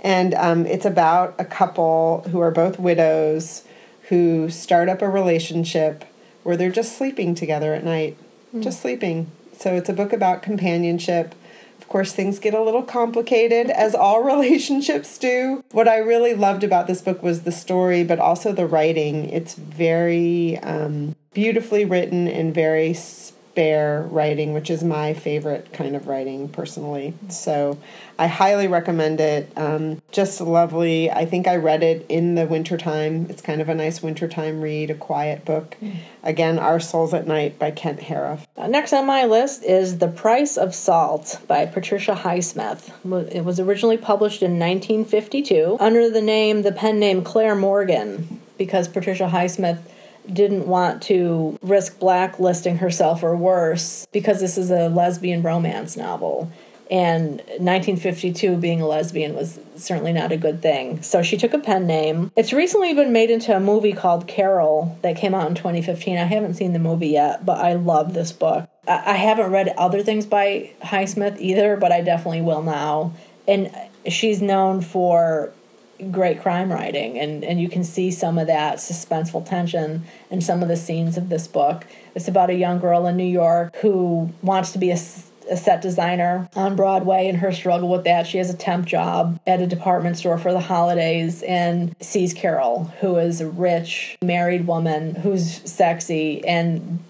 And 0.00 0.34
um, 0.34 0.66
it's 0.66 0.84
about 0.84 1.36
a 1.38 1.44
couple 1.44 2.24
who 2.32 2.40
are 2.40 2.50
both 2.50 2.76
widows 2.76 3.62
who 4.08 4.50
start 4.50 4.88
up 4.88 5.00
a 5.00 5.08
relationship 5.08 6.04
where 6.42 6.56
they're 6.56 6.72
just 6.72 6.98
sleeping 6.98 7.36
together 7.36 7.72
at 7.72 7.84
night, 7.84 8.16
just 8.58 8.82
sleeping. 8.82 9.30
So 9.52 9.76
it's 9.76 9.88
a 9.88 9.92
book 9.92 10.12
about 10.12 10.42
companionship. 10.42 11.36
Of 11.88 11.92
course, 11.92 12.12
things 12.12 12.38
get 12.38 12.52
a 12.52 12.60
little 12.60 12.82
complicated, 12.82 13.70
as 13.70 13.94
all 13.94 14.22
relationships 14.34 15.16
do. 15.16 15.64
What 15.70 15.88
I 15.88 15.96
really 15.96 16.34
loved 16.34 16.62
about 16.62 16.86
this 16.86 17.00
book 17.00 17.22
was 17.22 17.44
the 17.44 17.50
story, 17.50 18.04
but 18.04 18.18
also 18.18 18.52
the 18.52 18.66
writing. 18.66 19.30
It's 19.30 19.54
very 19.54 20.58
um, 20.58 21.16
beautifully 21.32 21.86
written 21.86 22.28
and 22.28 22.54
very 22.54 22.92
spare 23.58 24.02
writing, 24.12 24.54
which 24.54 24.70
is 24.70 24.84
my 24.84 25.12
favorite 25.12 25.72
kind 25.72 25.96
of 25.96 26.06
writing 26.06 26.48
personally. 26.48 27.12
So 27.28 27.76
I 28.16 28.28
highly 28.28 28.68
recommend 28.68 29.20
it. 29.20 29.50
Um, 29.56 30.00
just 30.12 30.40
lovely. 30.40 31.10
I 31.10 31.26
think 31.26 31.48
I 31.48 31.56
read 31.56 31.82
it 31.82 32.06
in 32.08 32.36
the 32.36 32.46
wintertime. 32.46 33.26
It's 33.28 33.42
kind 33.42 33.60
of 33.60 33.68
a 33.68 33.74
nice 33.74 34.00
wintertime 34.00 34.60
read, 34.60 34.90
a 34.90 34.94
quiet 34.94 35.44
book. 35.44 35.76
Again, 36.22 36.60
Our 36.60 36.78
Souls 36.78 37.12
at 37.12 37.26
Night 37.26 37.58
by 37.58 37.72
Kent 37.72 37.98
Haruf. 37.98 38.46
Uh, 38.56 38.68
Next 38.68 38.92
on 38.92 39.06
my 39.06 39.24
list 39.24 39.64
is 39.64 39.98
The 39.98 40.06
Price 40.06 40.56
of 40.56 40.72
Salt 40.72 41.40
by 41.48 41.66
Patricia 41.66 42.14
Highsmith. 42.14 42.92
It 43.34 43.44
was 43.44 43.58
originally 43.58 43.98
published 43.98 44.40
in 44.40 44.52
1952 44.52 45.78
under 45.80 46.08
the 46.08 46.22
name, 46.22 46.62
the 46.62 46.70
pen 46.70 47.00
name 47.00 47.24
Claire 47.24 47.56
Morgan, 47.56 48.40
because 48.56 48.86
Patricia 48.86 49.28
Highsmith 49.32 49.80
didn't 50.32 50.66
want 50.66 51.02
to 51.04 51.58
risk 51.62 51.98
blacklisting 51.98 52.78
herself 52.78 53.22
or 53.22 53.36
worse 53.36 54.06
because 54.12 54.40
this 54.40 54.58
is 54.58 54.70
a 54.70 54.88
lesbian 54.88 55.42
romance 55.42 55.96
novel. 55.96 56.50
And 56.90 57.38
1952 57.58 58.56
being 58.56 58.80
a 58.80 58.86
lesbian 58.86 59.34
was 59.34 59.60
certainly 59.76 60.12
not 60.12 60.32
a 60.32 60.38
good 60.38 60.62
thing. 60.62 61.02
So 61.02 61.22
she 61.22 61.36
took 61.36 61.52
a 61.52 61.58
pen 61.58 61.86
name. 61.86 62.32
It's 62.34 62.52
recently 62.52 62.94
been 62.94 63.12
made 63.12 63.30
into 63.30 63.54
a 63.54 63.60
movie 63.60 63.92
called 63.92 64.26
Carol 64.26 64.98
that 65.02 65.16
came 65.16 65.34
out 65.34 65.48
in 65.48 65.54
2015. 65.54 66.16
I 66.16 66.24
haven't 66.24 66.54
seen 66.54 66.72
the 66.72 66.78
movie 66.78 67.08
yet, 67.08 67.44
but 67.44 67.58
I 67.58 67.74
love 67.74 68.14
this 68.14 68.32
book. 68.32 68.68
I 68.86 69.02
I 69.04 69.16
haven't 69.16 69.50
read 69.50 69.68
other 69.76 70.02
things 70.02 70.24
by 70.24 70.70
Highsmith 70.82 71.38
either, 71.38 71.76
but 71.76 71.92
I 71.92 72.00
definitely 72.00 72.40
will 72.40 72.62
now. 72.62 73.12
And 73.46 73.70
she's 74.06 74.40
known 74.40 74.80
for 74.80 75.52
great 76.10 76.40
crime 76.40 76.72
writing 76.72 77.18
and 77.18 77.44
and 77.44 77.60
you 77.60 77.68
can 77.68 77.82
see 77.82 78.10
some 78.10 78.38
of 78.38 78.46
that 78.46 78.78
suspenseful 78.78 79.44
tension 79.44 80.04
in 80.30 80.40
some 80.40 80.62
of 80.62 80.68
the 80.68 80.76
scenes 80.76 81.16
of 81.16 81.28
this 81.28 81.48
book 81.48 81.86
it's 82.14 82.28
about 82.28 82.50
a 82.50 82.54
young 82.54 82.78
girl 82.78 83.06
in 83.06 83.16
new 83.16 83.24
york 83.24 83.74
who 83.76 84.32
wants 84.42 84.70
to 84.72 84.78
be 84.78 84.90
a 84.90 84.96
set 84.96 85.82
designer 85.82 86.48
on 86.54 86.76
broadway 86.76 87.26
and 87.26 87.38
her 87.38 87.50
struggle 87.52 87.88
with 87.88 88.04
that 88.04 88.26
she 88.26 88.38
has 88.38 88.48
a 88.48 88.56
temp 88.56 88.86
job 88.86 89.40
at 89.46 89.60
a 89.60 89.66
department 89.66 90.16
store 90.16 90.38
for 90.38 90.52
the 90.52 90.60
holidays 90.60 91.42
and 91.42 91.94
sees 92.00 92.32
carol 92.32 92.84
who 93.00 93.16
is 93.16 93.40
a 93.40 93.48
rich 93.48 94.16
married 94.22 94.66
woman 94.66 95.16
who's 95.16 95.68
sexy 95.68 96.46
and 96.46 97.00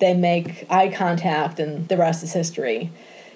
they 0.00 0.12
make 0.12 0.66
eye 0.68 0.88
contact 0.88 1.58
and 1.58 1.88
the 1.88 1.96
rest 1.96 2.22
is 2.22 2.32
history 2.32 2.90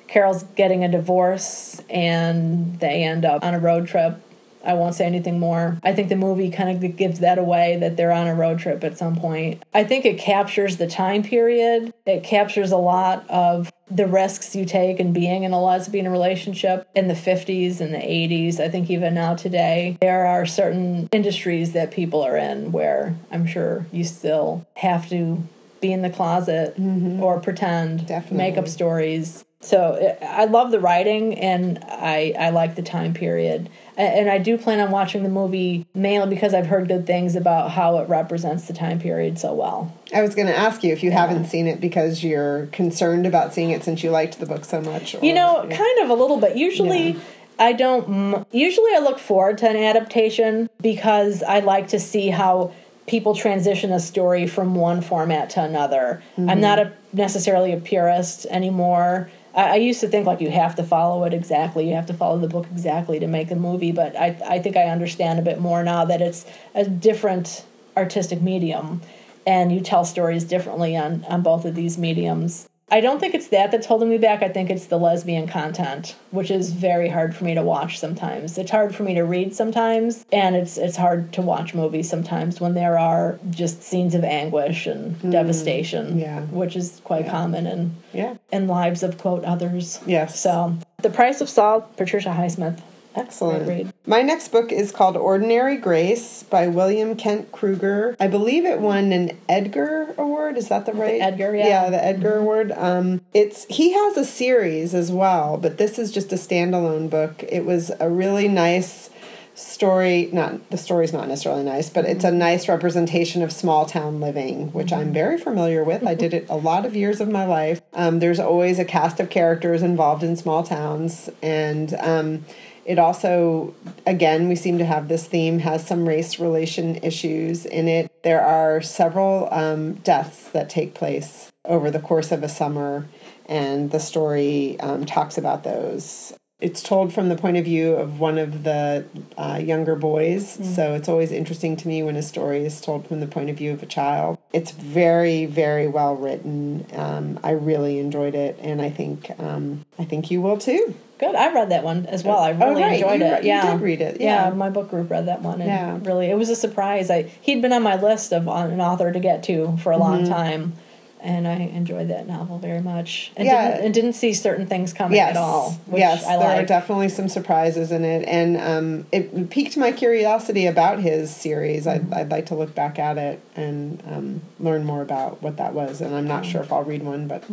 Carol's 0.09 0.43
getting 0.57 0.85
a 0.85 0.89
divorce 0.89 1.83
and 1.91 2.81
they 2.81 3.05
end 3.05 3.27
up 3.27 3.45
on 3.45 3.55
a 3.55 3.59
road 3.59 3.87
trip. 3.87 4.21
I 4.65 4.75
won't 4.75 4.95
say 4.95 5.07
anything 5.07 5.39
more. 5.39 5.79
I 5.83 5.93
think 5.93 6.09
the 6.09 6.17
movie 6.17 6.51
kind 6.51 6.85
of 6.85 6.97
gives 6.97 7.21
that 7.21 7.39
away 7.39 7.77
that 7.81 7.97
they're 7.97 8.13
on 8.13 8.27
a 8.27 8.35
road 8.35 8.59
trip 8.59 8.85
at 8.85 8.99
some 8.99 9.17
point. 9.17 9.63
I 9.73 9.85
think 9.85 10.05
it 10.05 10.19
captures 10.19 10.77
the 10.77 10.87
time 10.87 11.23
period. 11.23 11.93
It 12.07 12.25
captures 12.25 12.71
a 12.71 12.77
lot 12.77 13.29
of 13.29 13.73
the 13.91 14.07
risks 14.07 14.55
you 14.55 14.65
take 14.65 15.01
in 15.01 15.13
being 15.13 15.45
in 15.45 15.53
a 15.53 15.63
lesbian 15.63 16.09
relationship 16.09 16.89
in 16.95 17.09
the 17.09 17.15
50s 17.15 17.81
and 17.81 17.95
the 17.95 17.99
80s. 17.99 18.61
I 18.61 18.69
think 18.69 18.91
even 18.91 19.15
now 19.15 19.35
today, 19.35 19.97
there 20.01 20.27
are 20.27 20.45
certain 20.45 21.09
industries 21.13 21.73
that 21.73 21.91
people 21.91 22.23
are 22.23 22.37
in 22.37 22.73
where 22.73 23.17
I'm 23.31 23.47
sure 23.47 23.87
you 23.91 24.05
still 24.05 24.67
have 24.77 25.09
to 25.09 25.43
be 25.81 25.93
in 25.93 26.03
the 26.03 26.11
closet 26.11 26.75
mm-hmm. 26.77 27.23
or 27.23 27.41
pretend, 27.41 28.09
make 28.31 28.59
up 28.59 28.69
stories. 28.69 29.45
So 29.61 30.17
uh, 30.21 30.25
I 30.25 30.45
love 30.45 30.71
the 30.71 30.79
writing 30.79 31.39
and 31.39 31.79
I, 31.85 32.33
I 32.39 32.51
like 32.51 32.77
the 32.77 32.83
time 32.83 33.13
period. 33.13 33.69
And, 33.97 34.31
I 34.31 34.39
do 34.39 34.57
plan 34.57 34.79
on 34.79 34.93
watching 34.93 35.25
the 35.25 35.29
movie 35.29 35.85
mainly 35.93 36.29
because 36.29 36.55
I've 36.55 36.69
heard 36.69 36.87
good 36.87 37.05
things 37.05 37.35
about 37.35 37.73
how 37.73 37.99
it 37.99 38.09
represents 38.09 38.69
the 38.69 38.73
time 38.73 39.01
period 39.01 39.41
so 39.41 39.53
well. 39.53 39.93
I 40.15 40.23
was 40.23 40.37
going 40.37 40.47
to 40.47 40.57
ask 40.57 40.85
you 40.85 40.93
if 40.93 41.03
you 41.03 41.11
haven't 41.11 41.47
seen 41.47 41.67
it 41.67 41.81
because 41.81 42.23
you're 42.23 42.67
concerned 42.67 43.27
about 43.27 43.53
seeing 43.53 43.71
it 43.71 43.83
since 43.83 44.05
you 44.05 44.11
liked 44.11 44.39
the 44.39 44.47
book 44.47 44.65
so 44.65 44.81
much. 44.81 45.17
Or, 45.17 45.25
You 45.25 45.35
know, 45.35 45.67
kind 45.69 45.99
of 46.03 46.11
a 46.11 46.15
little 46.15 46.37
bit. 46.37 46.57
Usually, 46.57 47.13
Yeah. 47.13 47.21
I 47.59 47.73
don't. 47.73 48.47
Usually, 48.53 48.95
I 48.95 49.01
look 49.01 49.19
forward 49.19 49.59
to 49.59 49.69
an 49.69 49.77
adaptation 49.77 50.71
because 50.81 51.43
I 51.43 51.59
like 51.59 51.89
to 51.89 51.99
see 51.99 52.29
how 52.29 52.73
people 53.09 53.35
transition 53.35 53.91
a 53.91 53.99
story 53.99 54.47
from 54.47 54.77
one 54.77 55.01
format 55.01 55.51
to 55.51 55.63
another. 55.65 56.23
I'm 56.37 56.47
mm-hmm. 56.47 56.61
not 56.61 56.79
a 56.79 56.93
necessarily 57.13 57.73
a 57.73 57.79
purist 57.79 58.47
anymore. 58.47 59.31
I, 59.59 59.73
I 59.73 59.75
used 59.77 60.01
to 60.01 60.09
think 60.09 60.27
like 60.27 60.41
you 60.41 60.51
have 60.51 60.77
to 60.77 60.85
follow 60.85 61.25
it 61.25 61.35
exactly. 61.35 61.89
You 61.89 61.95
have 61.97 62.07
to 62.07 62.15
follow 62.15 62.39
the 62.39 62.49
book 62.49 62.67
exactly 62.71 63.19
to 63.19 63.27
make 63.27 63.51
a 63.51 63.57
movie. 63.57 63.93
But 63.93 64.17
I, 64.17 64.39
I 64.47 64.59
think 64.61 64.77
I 64.77 64.85
understand 64.85 65.39
a 65.39 65.43
bit 65.43 65.61
more 65.61 65.83
now 65.83 66.05
that 66.05 66.23
it's 66.23 66.47
a 66.75 66.85
different 66.85 67.65
artistic 67.97 68.41
medium, 68.41 69.03
and 69.45 69.73
you 69.73 69.81
tell 69.81 70.05
stories 70.05 70.45
differently 70.45 70.97
on 70.97 71.25
on 71.25 71.43
both 71.43 71.65
of 71.65 71.75
these 71.75 71.99
mediums. 71.99 72.68
I 72.91 73.01
don't 73.01 73.21
think 73.21 73.35
it's 73.35 73.49
that 73.49 73.71
that's 73.71 73.87
holding 73.87 74.09
me 74.09 74.19
back. 74.19 74.43
I 74.43 74.49
think 74.49 74.71
it's 74.71 74.87
the 74.87 74.99
lesbian 74.99 75.47
content, 75.47 76.17
which 76.31 76.51
is 76.51 76.73
very 76.73 77.09
hard 77.11 77.37
for 77.37 77.45
me 77.45 77.55
to 77.55 77.63
watch 77.63 77.99
sometimes. 77.99 78.57
It's 78.57 78.71
hard 78.71 78.95
for 78.95 79.03
me 79.03 79.15
to 79.15 79.23
read 79.23 79.55
sometimes, 79.55 80.25
and 80.33 80.57
it's 80.57 80.79
it's 80.79 80.97
hard 80.97 81.33
to 81.35 81.43
watch 81.43 81.75
movies 81.75 82.09
sometimes 82.09 82.61
when 82.61 82.75
there 82.75 82.99
are 82.99 83.39
just 83.51 83.83
scenes 83.83 84.15
of 84.15 84.25
anguish 84.25 84.87
and 84.87 85.17
hmm. 85.17 85.31
devastation, 85.31 86.19
yeah. 86.19 86.41
which 86.43 86.77
is 86.77 87.01
quite 87.05 87.29
common 87.29 87.67
in 87.67 87.95
Yeah. 88.13 88.37
in 88.51 88.67
lives 88.67 89.03
of 89.03 89.19
quote 89.19 89.45
others. 89.45 90.01
Yes. 90.07 90.41
So, 90.41 90.79
The 91.03 91.11
Price 91.11 91.41
of 91.41 91.49
Salt, 91.49 91.97
Patricia 91.97 92.31
Highsmith. 92.31 92.81
Excellent. 93.19 93.69
Read. 93.69 93.93
My 94.07 94.23
next 94.23 94.49
book 94.49 94.73
is 94.73 94.93
called 94.93 95.17
Ordinary 95.17 95.77
Grace 95.77 96.45
by 96.45 96.69
William 96.69 97.17
Kent 97.17 97.53
Krueger. 97.53 98.17
I 98.21 98.29
believe 98.29 98.65
it 98.65 98.81
won 98.81 99.13
an 99.13 99.37
Edgar 99.49 100.15
Award. 100.17 100.57
Is 100.57 100.69
that 100.69 100.87
the 100.87 100.93
right 100.93 101.21
Edgar, 101.21 101.55
yeah. 101.55 101.67
Yeah, 101.67 101.91
the 101.91 102.05
Edgar 102.05 102.37
Award. 102.37 102.73
Um, 102.73 103.21
it's 103.35 103.67
he 103.69 103.93
has 103.93 104.17
a 104.17 104.25
series 104.25 104.95
as 104.95 105.11
well, 105.11 105.57
but 105.59 105.79
this 105.79 105.99
is 105.99 106.13
just 106.13 106.33
a 106.33 106.37
standalone 106.37 107.11
book. 107.11 107.45
It 107.49 107.65
was 107.65 107.91
a 108.01 108.09
really 108.09 108.49
nice 108.49 109.11
story. 109.59 110.31
Not 110.33 110.71
the 110.71 110.79
story's 110.79 111.13
not 111.13 111.29
necessarily 111.29 111.65
nice, 111.65 111.91
but 111.91 112.05
it's 112.05 112.25
a 112.25 112.31
nice 112.31 112.69
representation 112.69 113.43
of 113.43 113.53
small 113.53 113.87
town 113.87 114.21
living, 114.21 114.73
which 114.73 114.93
I'm 114.93 115.13
very 115.13 115.37
familiar 115.37 115.83
with. 115.83 116.07
I 116.07 116.15
did 116.15 116.33
it 116.33 116.47
a 116.49 116.57
lot 116.57 116.87
of 116.87 116.95
years 116.95 117.21
of 117.21 117.29
my 117.29 117.45
life. 117.45 117.83
Um, 117.93 118.21
there's 118.21 118.39
always 118.39 118.79
a 118.79 118.85
cast 118.85 119.19
of 119.21 119.31
characters 119.31 119.83
involved 119.83 120.23
in 120.23 120.37
small 120.37 120.63
towns, 120.63 121.29
and 121.43 121.95
um, 121.95 122.45
it 122.89 122.99
also, 122.99 123.75
again, 124.07 124.49
we 124.49 124.57
seem 124.57 124.79
to 124.79 124.85
have 124.87 125.09
this 125.09 125.27
theme, 125.27 125.59
has 125.59 125.87
some 125.87 126.09
race 126.09 126.39
relation 126.39 126.97
issues 126.97 127.67
in 127.67 127.87
it. 127.87 128.11
There 128.23 128.41
are 128.41 128.81
several 128.81 129.47
um, 129.53 129.97
deaths 129.97 130.49
that 130.53 130.71
take 130.71 130.95
place 130.95 131.53
over 131.67 131.91
the 131.91 131.99
course 131.99 132.33
of 132.33 132.43
a 132.43 132.49
summer, 132.49 133.07
and 133.45 133.91
the 133.91 134.01
story 134.01 134.81
um, 134.81 135.05
talks 135.05 135.37
about 135.37 135.65
those. 135.65 136.33
It's 136.61 136.83
told 136.83 137.13
from 137.13 137.29
the 137.29 137.37
point 137.37 137.59
of 137.59 137.67
view 137.67 137.93
of 137.93 138.21
one 138.21 138.39
of 138.39 138.65
the 138.65 139.05
uh, 139.37 139.61
younger 139.63 139.95
boys, 139.95 140.59
so 140.75 140.95
it's 140.95 141.11
always 141.11 141.31
interesting 141.31 141.77
to 141.77 141.89
me 141.89 142.03
when 142.03 142.17
a 142.17 142.23
story 142.23 142.65
is 142.65 142.81
told 142.81 143.07
from 143.07 143.21
the 143.21 143.27
point 143.27 143.51
of 143.51 143.59
view 143.59 143.73
of 143.73 143.83
a 143.83 143.87
child. 143.87 144.39
It's 144.55 144.71
very, 144.71 145.45
very 145.45 145.87
well 145.87 146.17
written. 146.17 146.87
Um, 146.95 147.39
I 147.45 147.51
really 147.51 147.99
enjoyed 147.99 148.35
it, 148.35 148.59
and 148.63 148.81
I 148.81 148.89
think 148.89 149.31
um, 149.39 149.85
I 149.99 150.07
think 150.07 150.31
you 150.31 150.41
will 150.41 150.57
too. 150.57 150.95
Good. 151.19 151.35
I 151.35 151.53
read 151.53 151.71
that 151.71 151.83
one 151.83 152.07
as 152.07 152.23
well. 152.23 152.39
I 152.39 152.53
Oh, 152.53 152.69
really 152.71 152.83
right. 152.83 152.93
enjoyed 152.95 153.21
You 153.21 153.27
it. 153.27 153.31
re- 153.31 153.39
you 153.43 153.47
yeah, 153.49 153.73
did 153.73 153.81
read 153.83 154.01
it, 154.01 154.21
yeah. 154.21 154.51
my 154.51 154.71
book 154.71 154.89
group 154.91 155.11
read 155.11 155.27
that 155.27 155.43
one, 155.43 155.61
and 155.61 155.69
Yeah. 155.69 155.99
really, 156.11 156.31
it 156.31 156.37
was 156.39 156.49
a 156.49 156.55
surprise. 156.57 157.11
I 157.11 157.23
he'd 157.41 157.61
been 157.61 157.73
on 157.73 157.83
my 157.83 158.01
list 158.01 158.33
of 158.33 158.47
an 158.47 158.81
author 158.81 159.13
to 159.13 159.19
get 159.19 159.43
to 159.45 159.77
for 159.83 159.91
a 159.93 159.97
long 159.99 160.23
Mm-hmm. 160.23 160.33
time, 160.33 160.73
and 161.21 161.47
I 161.49 161.55
enjoyed 161.55 162.09
that 162.09 162.27
novel 162.27 162.59
very 162.59 162.81
much. 162.81 163.33
And 163.37 163.47
Yeah. 163.47 163.71
didn't, 163.73 163.85
and 163.85 163.95
didn't 163.95 164.13
see 164.15 164.33
certain 164.33 164.67
things 164.67 164.93
coming 164.93 165.17
yes. 165.17 165.31
at 165.31 165.37
all. 165.37 165.73
Which 165.87 166.01
yes, 166.01 166.25
I 166.27 166.37
there 166.37 166.47
are 166.49 166.57
like. 166.59 166.67
definitely 166.67 167.09
some 167.09 167.29
surprises 167.29 167.91
in 167.93 168.05
it, 168.05 168.27
and 168.29 168.57
um, 168.57 169.07
it 169.13 169.51
piqued 169.51 169.77
my 169.77 169.93
curiosity 169.93 170.67
about 170.67 171.01
his 171.01 171.35
series. 171.35 171.87
Mm-hmm. 171.87 172.13
I'd, 172.15 172.21
I'd 172.21 172.31
like 172.31 172.47
to 172.47 172.55
look 172.55 172.75
back 172.75 172.99
at 172.99 173.19
it 173.19 173.41
and 173.57 174.03
um, 174.07 174.41
learn 174.61 174.85
more 174.85 175.03
about 175.03 175.43
what 175.43 175.57
that 175.57 175.75
was. 175.75 176.01
And 176.01 176.15
I'm 176.15 176.27
not 176.29 176.47
sure 176.47 176.61
if 176.63 176.73
I'll 176.73 176.85
read 176.85 177.03
one, 177.03 177.27
but 177.29 177.45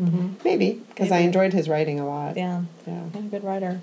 maybe 0.44 0.82
because 0.90 1.12
I 1.12 1.18
Mm-hmm. 1.18 1.26
Enjoyed 1.26 1.54
his 1.54 1.68
writing 1.68 2.00
a 2.00 2.06
lot. 2.08 2.38
yeah, 2.38 2.62
Yeah. 2.86 3.04
yeah, 3.14 3.22
good 3.22 3.44
writer. 3.44 3.82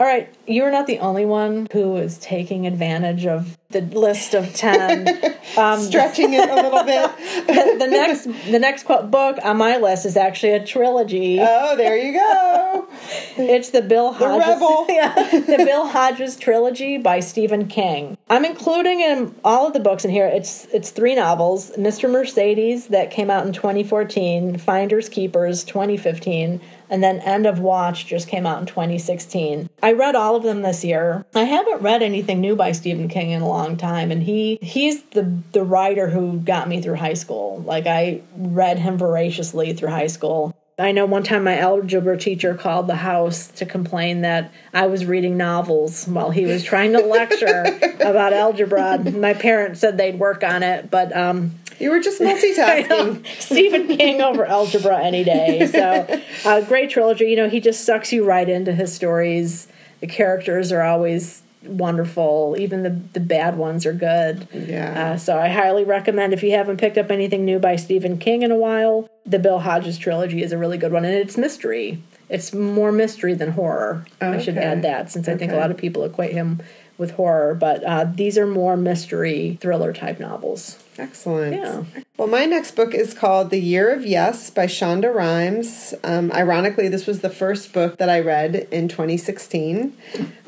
All 0.00 0.06
right, 0.06 0.34
you're 0.46 0.70
not 0.70 0.86
the 0.86 0.98
only 1.00 1.26
one 1.26 1.68
who 1.74 1.98
is 1.98 2.16
taking 2.16 2.66
advantage 2.66 3.26
of 3.26 3.58
the 3.68 3.82
list 3.82 4.32
of 4.32 4.54
ten. 4.54 5.06
um, 5.58 5.78
Stretching 5.78 6.32
it 6.32 6.48
a 6.48 6.54
little 6.54 6.84
bit. 6.84 7.10
the, 7.46 7.76
the 7.78 7.86
next, 7.86 8.24
the 8.50 8.58
next 8.58 8.84
quote 8.84 9.10
book 9.10 9.36
on 9.44 9.58
my 9.58 9.76
list 9.76 10.06
is 10.06 10.16
actually 10.16 10.52
a 10.52 10.64
trilogy. 10.64 11.38
Oh, 11.38 11.76
there 11.76 11.98
you 11.98 12.14
go. 12.14 12.88
It's 13.36 13.70
the 13.70 13.82
Bill 13.82 14.12
Hodges, 14.12 14.48
Rebel. 14.48 14.86
yeah, 14.88 15.14
the 15.14 15.64
Bill 15.64 15.86
Hodges 15.86 16.36
trilogy 16.36 16.98
by 16.98 17.20
Stephen 17.20 17.68
King. 17.68 18.18
I'm 18.28 18.44
including 18.44 19.00
in 19.00 19.34
all 19.44 19.66
of 19.66 19.72
the 19.72 19.80
books 19.80 20.04
in 20.04 20.10
here. 20.10 20.26
It's 20.26 20.66
it's 20.72 20.90
three 20.90 21.14
novels: 21.14 21.70
Mr. 21.72 22.10
Mercedes 22.10 22.88
that 22.88 23.10
came 23.10 23.30
out 23.30 23.46
in 23.46 23.52
2014, 23.52 24.58
Finders 24.58 25.08
Keepers 25.08 25.64
2015, 25.64 26.60
and 26.90 27.02
then 27.02 27.20
End 27.20 27.46
of 27.46 27.60
Watch 27.60 28.06
just 28.06 28.28
came 28.28 28.44
out 28.44 28.60
in 28.60 28.66
2016. 28.66 29.70
I 29.82 29.92
read 29.92 30.16
all 30.16 30.36
of 30.36 30.42
them 30.42 30.62
this 30.62 30.84
year. 30.84 31.24
I 31.34 31.44
haven't 31.44 31.80
read 31.80 32.02
anything 32.02 32.40
new 32.40 32.56
by 32.56 32.72
Stephen 32.72 33.08
King 33.08 33.30
in 33.30 33.42
a 33.42 33.48
long 33.48 33.76
time, 33.76 34.10
and 34.10 34.22
he 34.22 34.58
he's 34.60 35.02
the 35.04 35.38
the 35.52 35.62
writer 35.62 36.10
who 36.10 36.40
got 36.40 36.68
me 36.68 36.82
through 36.82 36.96
high 36.96 37.14
school. 37.14 37.62
Like 37.64 37.86
I 37.86 38.22
read 38.36 38.78
him 38.78 38.98
voraciously 38.98 39.72
through 39.72 39.90
high 39.90 40.08
school. 40.08 40.54
I 40.80 40.92
know 40.92 41.04
one 41.04 41.22
time 41.22 41.44
my 41.44 41.58
algebra 41.58 42.16
teacher 42.16 42.54
called 42.54 42.86
the 42.86 42.96
house 42.96 43.48
to 43.48 43.66
complain 43.66 44.22
that 44.22 44.50
I 44.72 44.86
was 44.86 45.04
reading 45.04 45.36
novels 45.36 46.06
while 46.06 46.30
he 46.30 46.46
was 46.46 46.64
trying 46.64 46.92
to 46.92 47.00
lecture 47.00 47.64
about 48.00 48.32
algebra. 48.32 48.98
My 49.10 49.34
parents 49.34 49.80
said 49.80 49.98
they'd 49.98 50.18
work 50.18 50.42
on 50.42 50.62
it, 50.62 50.90
but 50.90 51.14
um, 51.14 51.52
You 51.80 51.90
were 51.90 52.00
just 52.00 52.20
multitasking. 52.20 53.26
Stephen 53.40 53.88
King 53.96 54.20
over 54.20 54.44
algebra 54.44 55.02
any 55.02 55.24
day. 55.24 55.66
So, 55.66 56.20
uh, 56.44 56.60
great 56.62 56.90
trilogy. 56.90 57.24
You 57.24 57.36
know, 57.36 57.48
he 57.48 57.58
just 57.58 57.84
sucks 57.84 58.12
you 58.12 58.24
right 58.24 58.48
into 58.48 58.72
his 58.72 58.94
stories. 58.94 59.66
The 60.00 60.06
characters 60.06 60.72
are 60.72 60.82
always 60.82 61.42
wonderful. 61.62 62.56
Even 62.58 62.82
the 62.82 62.90
the 62.90 63.20
bad 63.20 63.56
ones 63.56 63.86
are 63.86 63.92
good. 63.92 64.46
Yeah. 64.52 65.12
Uh, 65.12 65.16
so 65.16 65.38
I 65.38 65.48
highly 65.48 65.84
recommend 65.84 66.32
if 66.32 66.42
you 66.42 66.52
haven't 66.52 66.78
picked 66.78 66.98
up 66.98 67.10
anything 67.10 67.44
new 67.44 67.58
by 67.58 67.76
Stephen 67.76 68.18
King 68.18 68.42
in 68.42 68.50
a 68.50 68.56
while, 68.56 69.08
the 69.26 69.38
Bill 69.38 69.60
Hodges 69.60 69.98
trilogy 69.98 70.42
is 70.42 70.52
a 70.52 70.58
really 70.58 70.78
good 70.78 70.92
one, 70.92 71.04
and 71.04 71.14
it's 71.14 71.36
mystery. 71.36 72.02
It's 72.28 72.52
more 72.54 72.92
mystery 72.92 73.34
than 73.34 73.52
horror. 73.52 74.06
I 74.20 74.38
should 74.38 74.56
add 74.56 74.82
that 74.82 75.10
since 75.10 75.28
I 75.28 75.36
think 75.36 75.50
a 75.50 75.56
lot 75.56 75.72
of 75.72 75.76
people 75.76 76.04
equate 76.04 76.32
him 76.32 76.62
with 76.96 77.12
horror, 77.12 77.54
but 77.54 77.82
uh, 77.82 78.04
these 78.04 78.38
are 78.38 78.46
more 78.46 78.76
mystery 78.76 79.58
thriller 79.60 79.92
type 79.92 80.20
novels. 80.20 80.79
Excellent. 80.98 81.56
Yeah. 81.56 81.84
Well, 82.16 82.28
my 82.28 82.44
next 82.44 82.76
book 82.76 82.92
is 82.92 83.14
called 83.14 83.50
The 83.50 83.58
Year 83.58 83.90
of 83.90 84.04
Yes 84.04 84.50
by 84.50 84.66
Shonda 84.66 85.14
Rhimes. 85.14 85.94
Um, 86.04 86.30
ironically, 86.32 86.88
this 86.88 87.06
was 87.06 87.20
the 87.20 87.30
first 87.30 87.72
book 87.72 87.96
that 87.98 88.10
I 88.10 88.20
read 88.20 88.68
in 88.70 88.88
2016. 88.88 89.96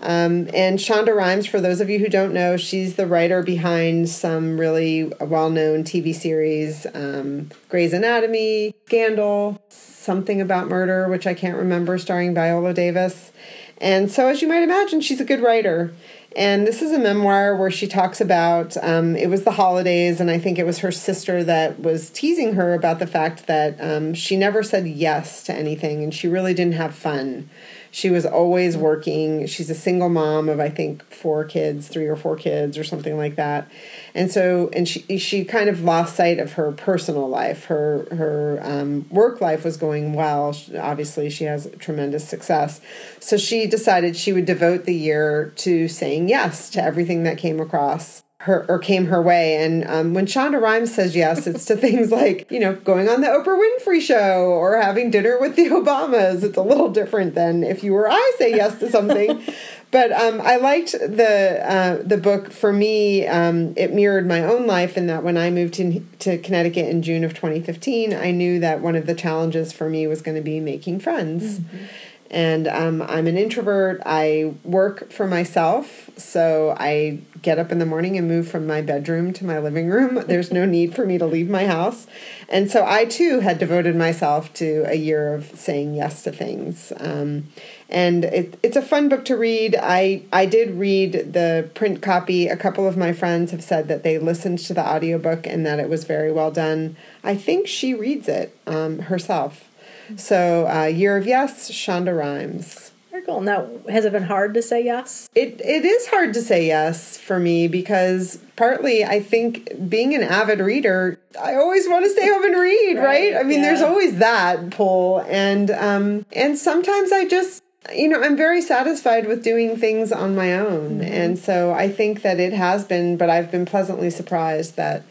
Um, 0.02 0.48
and 0.52 0.78
Shonda 0.78 1.14
Rhimes, 1.14 1.46
for 1.46 1.60
those 1.60 1.80
of 1.80 1.88
you 1.88 1.98
who 1.98 2.08
don't 2.08 2.34
know, 2.34 2.56
she's 2.56 2.96
the 2.96 3.06
writer 3.06 3.42
behind 3.42 4.10
some 4.10 4.58
really 4.58 5.10
well 5.20 5.48
known 5.48 5.84
TV 5.84 6.14
series 6.14 6.86
um, 6.94 7.50
Grey's 7.70 7.94
Anatomy, 7.94 8.74
Scandal, 8.86 9.62
Something 9.70 10.40
About 10.40 10.68
Murder, 10.68 11.08
which 11.08 11.26
I 11.26 11.32
can't 11.32 11.56
remember, 11.56 11.96
starring 11.96 12.34
Viola 12.34 12.74
Davis. 12.74 13.32
And 13.78 14.10
so, 14.10 14.28
as 14.28 14.42
you 14.42 14.48
might 14.48 14.62
imagine, 14.62 15.00
she's 15.00 15.20
a 15.20 15.24
good 15.24 15.40
writer. 15.40 15.92
And 16.36 16.66
this 16.66 16.80
is 16.80 16.92
a 16.92 16.98
memoir 16.98 17.56
where 17.56 17.70
she 17.70 17.86
talks 17.86 18.20
about 18.20 18.76
um, 18.82 19.16
it 19.16 19.28
was 19.28 19.44
the 19.44 19.52
holidays, 19.52 20.20
and 20.20 20.30
I 20.30 20.38
think 20.38 20.58
it 20.58 20.64
was 20.64 20.78
her 20.78 20.92
sister 20.92 21.44
that 21.44 21.80
was 21.80 22.10
teasing 22.10 22.54
her 22.54 22.74
about 22.74 22.98
the 22.98 23.06
fact 23.06 23.46
that 23.46 23.76
um, 23.80 24.14
she 24.14 24.36
never 24.36 24.62
said 24.62 24.86
yes 24.86 25.42
to 25.44 25.54
anything 25.54 26.02
and 26.02 26.14
she 26.14 26.28
really 26.28 26.54
didn't 26.54 26.74
have 26.74 26.94
fun. 26.94 27.50
She 27.94 28.08
was 28.10 28.24
always 28.24 28.74
working. 28.74 29.46
She's 29.46 29.68
a 29.68 29.74
single 29.74 30.08
mom 30.08 30.48
of 30.48 30.58
I 30.58 30.70
think 30.70 31.04
four 31.12 31.44
kids, 31.44 31.88
three 31.88 32.06
or 32.06 32.16
four 32.16 32.36
kids, 32.36 32.78
or 32.78 32.84
something 32.84 33.18
like 33.18 33.36
that. 33.36 33.70
And 34.14 34.32
so, 34.32 34.70
and 34.72 34.88
she 34.88 35.18
she 35.18 35.44
kind 35.44 35.68
of 35.68 35.84
lost 35.84 36.16
sight 36.16 36.38
of 36.38 36.54
her 36.54 36.72
personal 36.72 37.28
life. 37.28 37.66
Her 37.66 38.06
her 38.10 38.58
um, 38.62 39.06
work 39.10 39.42
life 39.42 39.62
was 39.62 39.76
going 39.76 40.14
well. 40.14 40.54
She- 40.54 40.76
Obviously, 40.76 41.28
she 41.28 41.44
has 41.44 41.70
tremendous 41.78 42.26
success. 42.26 42.80
So 43.20 43.36
she 43.36 43.66
decided 43.66 44.16
she 44.16 44.32
would 44.32 44.46
devote 44.46 44.84
the 44.86 44.94
year 44.94 45.52
to 45.56 45.86
saying 45.86 46.30
yes 46.30 46.70
to 46.70 46.82
everything 46.82 47.24
that 47.24 47.36
came 47.36 47.60
across 47.60 48.22
her 48.42 48.66
or 48.68 48.80
came 48.80 49.06
her 49.06 49.22
way. 49.22 49.56
And 49.56 49.84
um, 49.86 50.14
when 50.14 50.26
Shonda 50.26 50.60
Rhimes 50.60 50.92
says 50.92 51.14
yes, 51.14 51.46
it's 51.46 51.64
to 51.66 51.76
things 51.86 52.10
like 52.10 52.50
you 52.50 52.58
know 52.58 52.74
going 52.76 53.08
on 53.08 53.20
the 53.20 53.28
Oprah 53.28 53.58
Winfrey 53.58 54.00
Show 54.00 54.46
or 54.46 54.76
having 54.80 55.10
dinner 55.10 55.38
with 55.40 55.54
the 55.54 55.66
Obamas. 55.68 56.42
It's 56.42 56.56
a 56.56 56.62
little 56.62 56.88
different 56.90 57.34
than 57.34 57.62
if 57.62 57.84
you 57.84 57.94
or 57.94 58.08
I 58.08 58.32
say 58.38 58.50
yes 58.50 58.78
to 58.80 58.90
something. 58.90 59.42
but 59.92 60.10
um, 60.12 60.40
I 60.40 60.56
liked 60.56 60.92
the 60.92 61.60
uh, 61.64 62.02
the 62.02 62.16
book. 62.16 62.50
For 62.50 62.72
me, 62.72 63.26
um, 63.28 63.74
it 63.76 63.94
mirrored 63.94 64.26
my 64.26 64.42
own 64.42 64.66
life 64.66 64.96
in 64.96 65.06
that 65.06 65.22
when 65.22 65.36
I 65.36 65.50
moved 65.50 65.74
to, 65.74 66.00
to 66.00 66.38
Connecticut 66.38 66.88
in 66.88 67.02
June 67.02 67.22
of 67.22 67.34
2015, 67.34 68.12
I 68.12 68.32
knew 68.32 68.58
that 68.58 68.80
one 68.80 68.96
of 68.96 69.06
the 69.06 69.14
challenges 69.14 69.72
for 69.72 69.88
me 69.88 70.08
was 70.08 70.20
going 70.20 70.36
to 70.36 70.42
be 70.42 70.58
making 70.58 70.98
friends. 70.98 71.60
Mm-hmm 71.60 71.84
and 72.32 72.66
um, 72.66 73.02
I'm 73.02 73.26
an 73.26 73.36
introvert. 73.36 74.00
I 74.06 74.54
work 74.64 75.12
for 75.12 75.26
myself, 75.26 76.08
so 76.16 76.74
I 76.78 77.20
get 77.42 77.58
up 77.58 77.72
in 77.72 77.78
the 77.78 77.86
morning 77.86 78.16
and 78.16 78.26
move 78.28 78.48
from 78.48 78.66
my 78.66 78.80
bedroom 78.80 79.32
to 79.34 79.44
my 79.44 79.58
living 79.58 79.88
room. 79.88 80.14
There's 80.26 80.52
no 80.52 80.64
need 80.64 80.94
for 80.94 81.04
me 81.04 81.18
to 81.18 81.26
leave 81.26 81.50
my 81.50 81.66
house. 81.66 82.06
And 82.48 82.70
so 82.70 82.86
I 82.86 83.04
too 83.04 83.40
had 83.40 83.58
devoted 83.58 83.96
myself 83.96 84.52
to 84.54 84.84
a 84.86 84.94
year 84.94 85.34
of 85.34 85.46
saying 85.58 85.94
yes 85.94 86.22
to 86.22 86.32
things. 86.32 86.92
Um, 86.98 87.48
and 87.88 88.24
it, 88.24 88.58
it's 88.62 88.76
a 88.76 88.82
fun 88.82 89.08
book 89.08 89.24
to 89.26 89.36
read. 89.36 89.76
I, 89.80 90.22
I 90.32 90.46
did 90.46 90.76
read 90.76 91.32
the 91.32 91.68
print 91.74 92.00
copy. 92.00 92.48
A 92.48 92.56
couple 92.56 92.86
of 92.86 92.96
my 92.96 93.12
friends 93.12 93.50
have 93.50 93.62
said 93.62 93.88
that 93.88 94.02
they 94.02 94.18
listened 94.18 94.60
to 94.60 94.74
the 94.74 94.86
audiobook 94.86 95.46
and 95.46 95.66
that 95.66 95.80
it 95.80 95.88
was 95.88 96.04
very 96.04 96.32
well 96.32 96.50
done. 96.50 96.96
I 97.24 97.34
think 97.34 97.66
she 97.66 97.92
reads 97.92 98.28
it 98.28 98.56
um, 98.66 99.00
herself. 99.00 99.68
So, 100.16 100.68
uh, 100.68 100.84
Year 100.84 101.16
of 101.16 101.26
Yes, 101.26 101.70
Shonda 101.70 102.16
Rhimes. 102.16 102.92
Cool. 103.26 103.40
Now, 103.40 103.68
has 103.88 104.04
it 104.04 104.12
been 104.12 104.24
hard 104.24 104.54
to 104.54 104.62
say 104.62 104.84
yes? 104.84 105.28
It 105.34 105.60
it 105.60 105.84
is 105.84 106.06
hard 106.08 106.34
to 106.34 106.42
say 106.42 106.66
yes 106.66 107.16
for 107.18 107.38
me 107.38 107.68
because 107.68 108.38
partly 108.56 109.04
I 109.04 109.20
think 109.20 109.88
being 109.88 110.14
an 110.14 110.22
avid 110.22 110.60
reader, 110.60 111.18
I 111.40 111.54
always 111.54 111.88
want 111.88 112.04
to 112.04 112.10
stay 112.10 112.28
home 112.28 112.44
and 112.44 112.58
read, 112.58 112.96
right? 112.96 113.04
right? 113.04 113.36
I 113.36 113.42
mean, 113.42 113.60
yeah. 113.60 113.66
there's 113.66 113.82
always 113.82 114.18
that 114.18 114.70
pull, 114.70 115.20
and 115.28 115.70
um, 115.70 116.26
and 116.32 116.58
sometimes 116.58 117.12
I 117.12 117.26
just 117.26 117.62
you 117.92 118.08
know 118.08 118.22
i'm 118.22 118.36
very 118.36 118.62
satisfied 118.62 119.26
with 119.26 119.42
doing 119.42 119.76
things 119.76 120.12
on 120.12 120.36
my 120.36 120.52
own 120.56 121.00
mm-hmm. 121.00 121.02
and 121.02 121.36
so 121.36 121.72
i 121.72 121.88
think 121.88 122.22
that 122.22 122.38
it 122.38 122.52
has 122.52 122.84
been 122.84 123.16
but 123.16 123.28
i've 123.28 123.50
been 123.50 123.64
pleasantly 123.64 124.08
surprised 124.08 124.76
that 124.76 125.02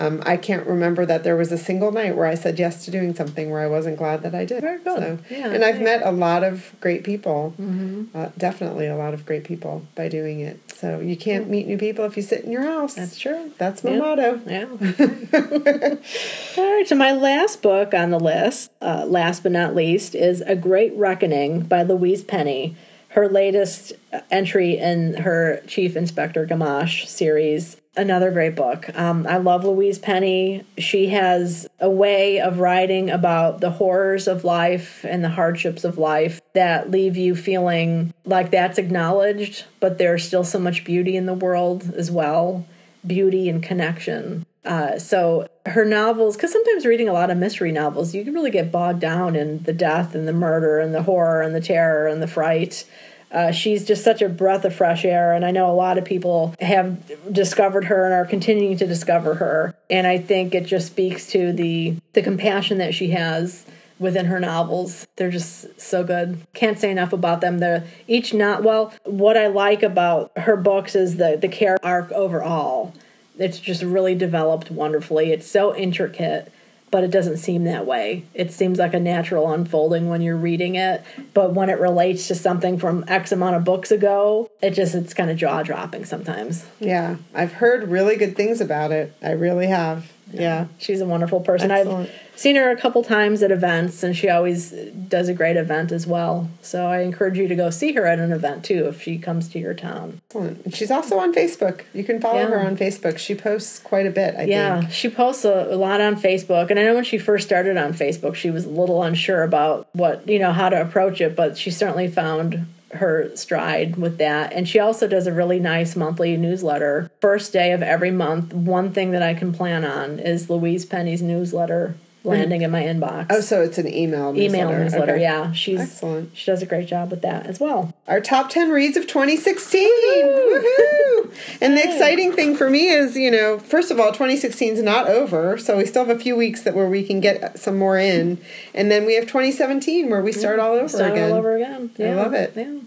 um, 0.00 0.22
I 0.24 0.38
can't 0.38 0.66
remember 0.66 1.04
that 1.04 1.24
there 1.24 1.36
was 1.36 1.52
a 1.52 1.58
single 1.58 1.92
night 1.92 2.16
where 2.16 2.24
I 2.24 2.34
said 2.34 2.58
yes 2.58 2.86
to 2.86 2.90
doing 2.90 3.14
something 3.14 3.50
where 3.50 3.60
I 3.60 3.66
wasn't 3.66 3.98
glad 3.98 4.22
that 4.22 4.34
I 4.34 4.46
did. 4.46 4.62
Very 4.62 4.78
good. 4.78 4.98
So, 4.98 5.18
yeah, 5.28 5.50
and 5.50 5.62
I've 5.62 5.82
met 5.82 6.00
a 6.02 6.10
lot 6.10 6.42
of 6.42 6.72
great 6.80 7.04
people. 7.04 7.52
Mm-hmm. 7.60 8.16
Uh, 8.16 8.30
definitely 8.38 8.86
a 8.86 8.96
lot 8.96 9.12
of 9.12 9.26
great 9.26 9.44
people 9.44 9.86
by 9.94 10.08
doing 10.08 10.40
it. 10.40 10.58
So 10.72 11.00
you 11.00 11.18
can't 11.18 11.50
meet 11.50 11.66
new 11.66 11.76
people 11.76 12.06
if 12.06 12.16
you 12.16 12.22
sit 12.22 12.44
in 12.44 12.50
your 12.50 12.62
house. 12.62 12.94
That's 12.94 13.18
true. 13.18 13.52
That's 13.58 13.84
my 13.84 13.90
yeah. 13.90 13.98
motto. 13.98 14.40
Yeah. 14.46 14.64
All 16.56 16.74
right. 16.76 16.88
So 16.88 16.94
my 16.94 17.12
last 17.12 17.60
book 17.60 17.92
on 17.92 18.10
the 18.10 18.18
list, 18.18 18.70
uh, 18.80 19.04
last 19.06 19.42
but 19.42 19.52
not 19.52 19.74
least, 19.74 20.14
is 20.14 20.40
A 20.40 20.56
Great 20.56 20.94
Reckoning 20.94 21.60
by 21.60 21.82
Louise 21.82 22.24
Penny 22.24 22.74
her 23.10 23.28
latest 23.28 23.92
entry 24.30 24.78
in 24.78 25.14
her 25.14 25.62
Chief 25.66 25.96
Inspector 25.96 26.44
Gamache 26.46 27.06
series. 27.06 27.76
Another 27.96 28.30
great 28.30 28.54
book. 28.54 28.88
Um, 28.96 29.26
I 29.28 29.38
love 29.38 29.64
Louise 29.64 29.98
Penny. 29.98 30.64
She 30.78 31.08
has 31.08 31.68
a 31.80 31.90
way 31.90 32.40
of 32.40 32.60
writing 32.60 33.10
about 33.10 33.60
the 33.60 33.70
horrors 33.70 34.28
of 34.28 34.44
life 34.44 35.04
and 35.04 35.24
the 35.24 35.28
hardships 35.28 35.82
of 35.82 35.98
life 35.98 36.40
that 36.54 36.90
leave 36.90 37.16
you 37.16 37.34
feeling 37.34 38.14
like 38.24 38.52
that's 38.52 38.78
acknowledged, 38.78 39.64
but 39.80 39.98
there's 39.98 40.24
still 40.24 40.44
so 40.44 40.60
much 40.60 40.84
beauty 40.84 41.16
in 41.16 41.26
the 41.26 41.34
world 41.34 41.92
as 41.96 42.10
well 42.10 42.64
beauty 43.06 43.48
and 43.48 43.62
connection. 43.62 44.44
Uh, 44.64 44.98
so 44.98 45.48
her 45.66 45.84
novels, 45.84 46.36
because 46.36 46.52
sometimes 46.52 46.84
reading 46.84 47.08
a 47.08 47.12
lot 47.12 47.30
of 47.30 47.38
mystery 47.38 47.72
novels, 47.72 48.14
you 48.14 48.24
can 48.24 48.34
really 48.34 48.50
get 48.50 48.70
bogged 48.70 49.00
down 49.00 49.34
in 49.34 49.62
the 49.62 49.72
death 49.72 50.14
and 50.14 50.28
the 50.28 50.32
murder 50.32 50.78
and 50.78 50.94
the 50.94 51.02
horror 51.02 51.40
and 51.42 51.54
the 51.54 51.60
terror 51.60 52.06
and 52.06 52.22
the 52.22 52.26
fright. 52.26 52.84
Uh, 53.30 53.52
she's 53.52 53.86
just 53.86 54.02
such 54.02 54.20
a 54.20 54.28
breath 54.28 54.64
of 54.64 54.74
fresh 54.74 55.04
air, 55.04 55.32
and 55.32 55.44
I 55.44 55.52
know 55.52 55.70
a 55.70 55.72
lot 55.72 55.98
of 55.98 56.04
people 56.04 56.54
have 56.60 57.32
discovered 57.32 57.84
her 57.84 58.04
and 58.04 58.12
are 58.12 58.26
continuing 58.26 58.76
to 58.78 58.86
discover 58.86 59.34
her. 59.34 59.74
And 59.88 60.06
I 60.06 60.18
think 60.18 60.54
it 60.54 60.66
just 60.66 60.88
speaks 60.88 61.28
to 61.28 61.52
the 61.52 61.96
the 62.12 62.22
compassion 62.22 62.78
that 62.78 62.92
she 62.92 63.10
has 63.10 63.64
within 64.00 64.26
her 64.26 64.40
novels. 64.40 65.06
They're 65.14 65.30
just 65.30 65.80
so 65.80 66.02
good. 66.02 66.38
Can't 66.54 66.78
say 66.78 66.90
enough 66.90 67.12
about 67.12 67.40
them. 67.40 67.58
They're 67.58 67.84
each 68.08 68.34
not 68.34 68.64
well. 68.64 68.92
What 69.04 69.36
I 69.36 69.46
like 69.46 69.84
about 69.84 70.36
her 70.36 70.56
books 70.56 70.96
is 70.96 71.16
the 71.16 71.38
the 71.40 71.48
care 71.48 71.78
arc 71.84 72.10
overall 72.10 72.92
it's 73.40 73.58
just 73.58 73.82
really 73.82 74.14
developed 74.14 74.70
wonderfully. 74.70 75.32
It's 75.32 75.50
so 75.50 75.74
intricate, 75.74 76.52
but 76.90 77.04
it 77.04 77.10
doesn't 77.10 77.38
seem 77.38 77.64
that 77.64 77.86
way. 77.86 78.24
It 78.34 78.52
seems 78.52 78.78
like 78.78 78.94
a 78.94 79.00
natural 79.00 79.50
unfolding 79.50 80.08
when 80.08 80.20
you're 80.20 80.36
reading 80.36 80.74
it, 80.74 81.02
but 81.32 81.54
when 81.54 81.70
it 81.70 81.80
relates 81.80 82.28
to 82.28 82.34
something 82.34 82.78
from 82.78 83.04
X 83.08 83.32
amount 83.32 83.56
of 83.56 83.64
books 83.64 83.90
ago, 83.90 84.50
it 84.60 84.72
just 84.72 84.94
it's 84.94 85.14
kind 85.14 85.30
of 85.30 85.36
jaw 85.36 85.62
dropping 85.62 86.04
sometimes. 86.04 86.66
Yeah, 86.78 87.16
I've 87.34 87.54
heard 87.54 87.88
really 87.88 88.16
good 88.16 88.36
things 88.36 88.60
about 88.60 88.92
it. 88.92 89.14
I 89.22 89.32
really 89.32 89.68
have. 89.68 90.12
Yeah. 90.32 90.66
She's 90.78 91.00
a 91.00 91.06
wonderful 91.06 91.40
person. 91.40 91.70
Excellent. 91.70 92.08
I've 92.08 92.38
seen 92.38 92.56
her 92.56 92.70
a 92.70 92.76
couple 92.76 93.02
times 93.04 93.42
at 93.42 93.50
events, 93.50 94.02
and 94.02 94.16
she 94.16 94.28
always 94.28 94.70
does 94.70 95.28
a 95.28 95.34
great 95.34 95.56
event 95.56 95.92
as 95.92 96.06
well. 96.06 96.48
So 96.62 96.86
I 96.86 97.00
encourage 97.00 97.36
you 97.36 97.48
to 97.48 97.54
go 97.54 97.70
see 97.70 97.92
her 97.92 98.06
at 98.06 98.18
an 98.18 98.32
event 98.32 98.64
too 98.64 98.86
if 98.86 99.02
she 99.02 99.18
comes 99.18 99.48
to 99.50 99.58
your 99.58 99.74
town. 99.74 100.20
Excellent. 100.28 100.74
She's 100.74 100.90
also 100.90 101.18
on 101.18 101.34
Facebook. 101.34 101.82
You 101.92 102.04
can 102.04 102.20
follow 102.20 102.40
yeah. 102.40 102.48
her 102.48 102.60
on 102.60 102.76
Facebook. 102.76 103.18
She 103.18 103.34
posts 103.34 103.78
quite 103.78 104.06
a 104.06 104.10
bit, 104.10 104.34
I 104.36 104.44
yeah, 104.44 104.80
think. 104.80 104.92
she 104.92 105.10
posts 105.10 105.44
a, 105.44 105.68
a 105.70 105.76
lot 105.76 106.00
on 106.00 106.16
Facebook. 106.16 106.70
And 106.70 106.78
I 106.78 106.84
know 106.84 106.94
when 106.94 107.04
she 107.04 107.18
first 107.18 107.46
started 107.46 107.76
on 107.76 107.92
Facebook, 107.92 108.34
she 108.34 108.50
was 108.50 108.64
a 108.64 108.70
little 108.70 109.02
unsure 109.02 109.42
about 109.42 109.88
what, 109.92 110.28
you 110.28 110.38
know, 110.38 110.52
how 110.52 110.68
to 110.68 110.80
approach 110.80 111.20
it, 111.20 111.36
but 111.36 111.58
she 111.58 111.70
certainly 111.70 112.08
found 112.08 112.66
her 112.92 113.34
stride 113.36 113.96
with 113.96 114.18
that. 114.18 114.52
And 114.52 114.68
she 114.68 114.78
also 114.78 115.06
does 115.06 115.26
a 115.26 115.32
really 115.32 115.60
nice 115.60 115.96
monthly 115.96 116.36
newsletter. 116.36 117.10
First 117.20 117.52
day 117.52 117.72
of 117.72 117.82
every 117.82 118.10
month, 118.10 118.52
one 118.52 118.92
thing 118.92 119.12
that 119.12 119.22
I 119.22 119.34
can 119.34 119.52
plan 119.52 119.84
on 119.84 120.18
is 120.18 120.50
Louise 120.50 120.84
Penny's 120.84 121.22
newsletter 121.22 121.94
Mm. 122.24 122.30
landing 122.30 122.62
in 122.62 122.70
my 122.70 122.82
inbox. 122.82 123.26
Oh, 123.30 123.40
so 123.40 123.62
it's 123.62 123.78
an 123.78 123.88
email 123.88 124.34
newsletter. 124.34 124.64
email 124.64 124.78
newsletter. 124.78 125.12
Okay. 125.12 125.22
Yeah, 125.22 125.52
she's 125.52 125.80
excellent. 125.80 126.36
She 126.36 126.44
does 126.50 126.60
a 126.60 126.66
great 126.66 126.86
job 126.86 127.10
with 127.10 127.22
that 127.22 127.46
as 127.46 127.58
well. 127.58 127.94
Our 128.06 128.20
top 128.20 128.50
ten 128.50 128.68
reads 128.68 128.98
of 128.98 129.06
2016. 129.06 129.82
Woo-hoo! 129.82 130.50
Woo-hoo! 130.52 131.32
and 131.62 131.78
the 131.78 131.82
exciting 131.82 132.32
thing 132.32 132.56
for 132.56 132.68
me 132.68 132.88
is, 132.88 133.16
you 133.16 133.30
know, 133.30 133.58
first 133.58 133.90
of 133.90 133.98
all, 133.98 134.08
2016 134.08 134.74
is 134.74 134.82
not 134.82 135.08
over, 135.08 135.56
so 135.56 135.78
we 135.78 135.86
still 135.86 136.04
have 136.04 136.14
a 136.14 136.20
few 136.20 136.36
weeks 136.36 136.62
that 136.62 136.74
where 136.74 136.88
we 136.88 137.02
can 137.02 137.20
get 137.20 137.58
some 137.58 137.78
more 137.78 137.98
in, 137.98 138.38
and 138.74 138.90
then 138.90 139.06
we 139.06 139.14
have 139.14 139.24
2017 139.24 140.10
where 140.10 140.20
we 140.20 140.32
mm, 140.32 140.38
start 140.38 140.58
all 140.58 140.74
over 140.74 140.88
start 140.88 141.12
again. 141.12 141.32
all 141.32 141.38
over 141.38 141.56
again. 141.56 141.90
Yeah. 141.96 142.10
I 142.10 142.14
love 142.16 142.34
it. 142.34 142.52
Yeah. 142.54 142.80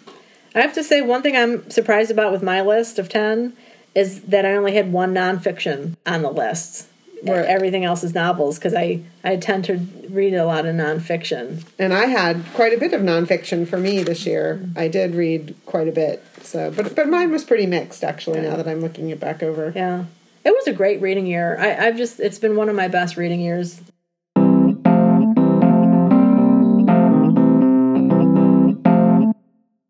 I 0.53 0.61
have 0.61 0.73
to 0.73 0.83
say 0.83 1.01
one 1.01 1.23
thing 1.23 1.35
I'm 1.35 1.67
surprised 1.71 2.11
about 2.11 2.31
with 2.31 2.43
my 2.43 2.61
list 2.61 2.99
of 2.99 3.09
ten 3.09 3.53
is 3.95 4.21
that 4.23 4.45
I 4.45 4.53
only 4.53 4.75
had 4.75 4.91
one 4.91 5.13
nonfiction 5.13 5.95
on 6.05 6.21
the 6.21 6.31
list 6.31 6.87
where 7.23 7.45
everything 7.45 7.85
else 7.85 8.03
is 8.03 8.13
novels 8.13 8.57
because 8.57 8.73
I, 8.73 9.01
I 9.23 9.37
tend 9.37 9.65
to 9.65 9.77
read 10.09 10.33
a 10.33 10.45
lot 10.45 10.65
of 10.65 10.75
nonfiction. 10.75 11.65
And 11.79 11.93
I 11.93 12.05
had 12.05 12.45
quite 12.53 12.73
a 12.73 12.77
bit 12.77 12.93
of 12.93 13.01
nonfiction 13.01 13.67
for 13.67 13.77
me 13.77 14.03
this 14.03 14.25
year. 14.25 14.59
Mm-hmm. 14.61 14.79
I 14.79 14.87
did 14.89 15.15
read 15.15 15.55
quite 15.65 15.87
a 15.87 15.91
bit. 15.91 16.23
So, 16.41 16.71
but 16.71 16.95
but 16.95 17.07
mine 17.07 17.31
was 17.31 17.43
pretty 17.43 17.65
mixed 17.65 18.03
actually. 18.03 18.41
Yeah. 18.41 18.49
Now 18.49 18.57
that 18.57 18.67
I'm 18.67 18.81
looking 18.81 19.09
it 19.09 19.19
back 19.19 19.41
over, 19.41 19.71
yeah, 19.73 20.05
it 20.43 20.51
was 20.51 20.67
a 20.67 20.73
great 20.73 21.01
reading 21.01 21.25
year. 21.25 21.57
I, 21.57 21.87
I've 21.87 21.97
just 21.97 22.19
it's 22.19 22.39
been 22.39 22.55
one 22.55 22.67
of 22.67 22.75
my 22.75 22.89
best 22.89 23.15
reading 23.15 23.39
years 23.39 23.81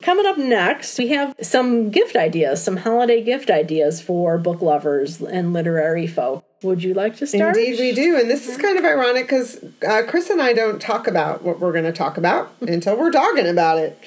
Coming 0.04 0.26
up 0.26 0.38
next, 0.38 1.00
we 1.00 1.08
have 1.08 1.34
some 1.42 1.90
gift 1.90 2.18
ideas, 2.18 2.62
some 2.62 2.76
holiday 2.76 3.24
gift 3.24 3.50
ideas 3.50 4.02
for 4.02 4.38
book 4.38 4.62
lovers 4.62 5.22
and 5.22 5.54
literary 5.54 6.08
folk. 6.08 6.44
Would 6.64 6.84
you 6.84 6.94
like 6.94 7.18
to 7.18 7.28
start? 7.28 7.58
Indeed, 7.58 7.80
we 7.80 7.92
do. 7.94 8.18
And 8.18 8.30
this 8.30 8.48
is 8.48 8.58
kind 8.58 8.78
of 8.78 8.86
ironic 8.86 9.26
because 9.26 9.64
uh, 9.88 10.04
Chris 10.08 10.30
and 10.30 10.42
I 10.42 10.54
don't 10.54 10.82
talk 10.82 11.08
about 11.08 11.44
what 11.44 11.60
we're 11.60 11.74
going 11.74 11.84
to 11.84 11.92
talk 11.92 12.18
about 12.18 12.54
until 12.62 12.98
we're 12.98 13.12
talking 13.12 13.48
about 13.48 13.78
it. 13.78 14.00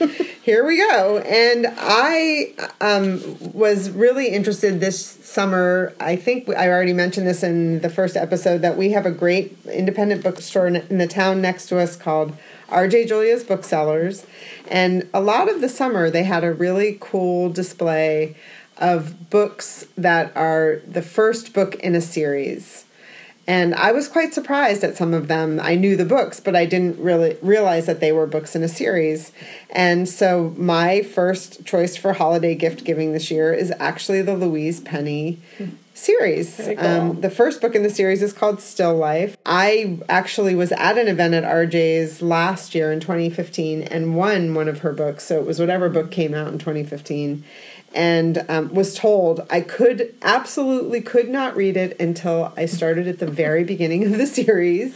Here 0.42 0.64
we 0.64 0.78
go. 0.78 1.18
And 1.18 1.66
I 1.76 2.54
um, 2.80 3.20
was 3.52 3.90
really 3.90 4.28
interested 4.28 4.80
this 4.80 5.04
summer. 5.04 5.94
I 6.00 6.16
think 6.16 6.48
I 6.48 6.68
already 6.68 6.94
mentioned 6.94 7.26
this 7.26 7.42
in 7.42 7.80
the 7.80 7.90
first 7.90 8.16
episode 8.16 8.62
that 8.62 8.76
we 8.76 8.90
have 8.90 9.04
a 9.04 9.10
great 9.10 9.56
independent 9.70 10.22
bookstore 10.22 10.66
in 10.66 10.98
the 10.98 11.06
town 11.06 11.42
next 11.42 11.66
to 11.66 11.78
us 11.78 11.94
called 11.94 12.36
RJ 12.68 13.08
Julia's 13.08 13.44
Booksellers. 13.44 14.26
And 14.68 15.08
a 15.14 15.20
lot 15.20 15.48
of 15.48 15.60
the 15.60 15.68
summer, 15.68 16.10
they 16.10 16.24
had 16.24 16.42
a 16.42 16.52
really 16.52 16.96
cool 17.00 17.50
display 17.50 18.34
of 18.78 19.30
books 19.30 19.86
that 19.96 20.36
are 20.36 20.80
the 20.86 21.02
first 21.02 21.52
book 21.52 21.74
in 21.76 21.94
a 21.94 22.00
series. 22.00 22.84
And 23.48 23.74
I 23.76 23.92
was 23.92 24.08
quite 24.08 24.34
surprised 24.34 24.82
at 24.82 24.96
some 24.96 25.14
of 25.14 25.28
them. 25.28 25.60
I 25.62 25.76
knew 25.76 25.96
the 25.96 26.04
books, 26.04 26.40
but 26.40 26.56
I 26.56 26.66
didn't 26.66 26.98
really 26.98 27.36
realize 27.42 27.86
that 27.86 28.00
they 28.00 28.10
were 28.10 28.26
books 28.26 28.56
in 28.56 28.62
a 28.64 28.68
series. 28.68 29.30
And 29.70 30.08
so 30.08 30.52
my 30.56 31.02
first 31.02 31.64
choice 31.64 31.96
for 31.96 32.14
holiday 32.14 32.56
gift 32.56 32.84
giving 32.84 33.12
this 33.12 33.30
year 33.30 33.54
is 33.54 33.72
actually 33.78 34.22
the 34.22 34.36
Louise 34.36 34.80
Penny 34.80 35.38
series. 35.94 36.58
Um, 36.76 37.20
the 37.20 37.30
first 37.30 37.60
book 37.60 37.76
in 37.76 37.84
the 37.84 37.90
series 37.90 38.20
is 38.20 38.32
called 38.32 38.60
Still 38.60 38.96
Life. 38.96 39.36
I 39.46 39.98
actually 40.08 40.56
was 40.56 40.72
at 40.72 40.98
an 40.98 41.06
event 41.06 41.34
at 41.34 41.44
RJ's 41.44 42.20
last 42.22 42.74
year 42.74 42.92
in 42.92 42.98
2015 42.98 43.82
and 43.82 44.16
won 44.16 44.54
one 44.54 44.68
of 44.68 44.80
her 44.80 44.92
books. 44.92 45.24
So 45.24 45.38
it 45.38 45.46
was 45.46 45.60
whatever 45.60 45.88
book 45.88 46.10
came 46.10 46.34
out 46.34 46.48
in 46.48 46.58
2015. 46.58 47.44
And 47.96 48.44
um, 48.48 48.74
was 48.74 48.94
told 48.94 49.46
I 49.50 49.62
could 49.62 50.14
absolutely 50.20 51.00
could 51.00 51.28
not 51.28 51.56
read 51.56 51.76
it 51.76 51.98
until 51.98 52.52
I 52.56 52.66
started 52.66 53.08
at 53.08 53.18
the 53.18 53.26
very 53.26 53.64
beginning 53.64 54.04
of 54.04 54.18
the 54.18 54.26
series, 54.40 54.94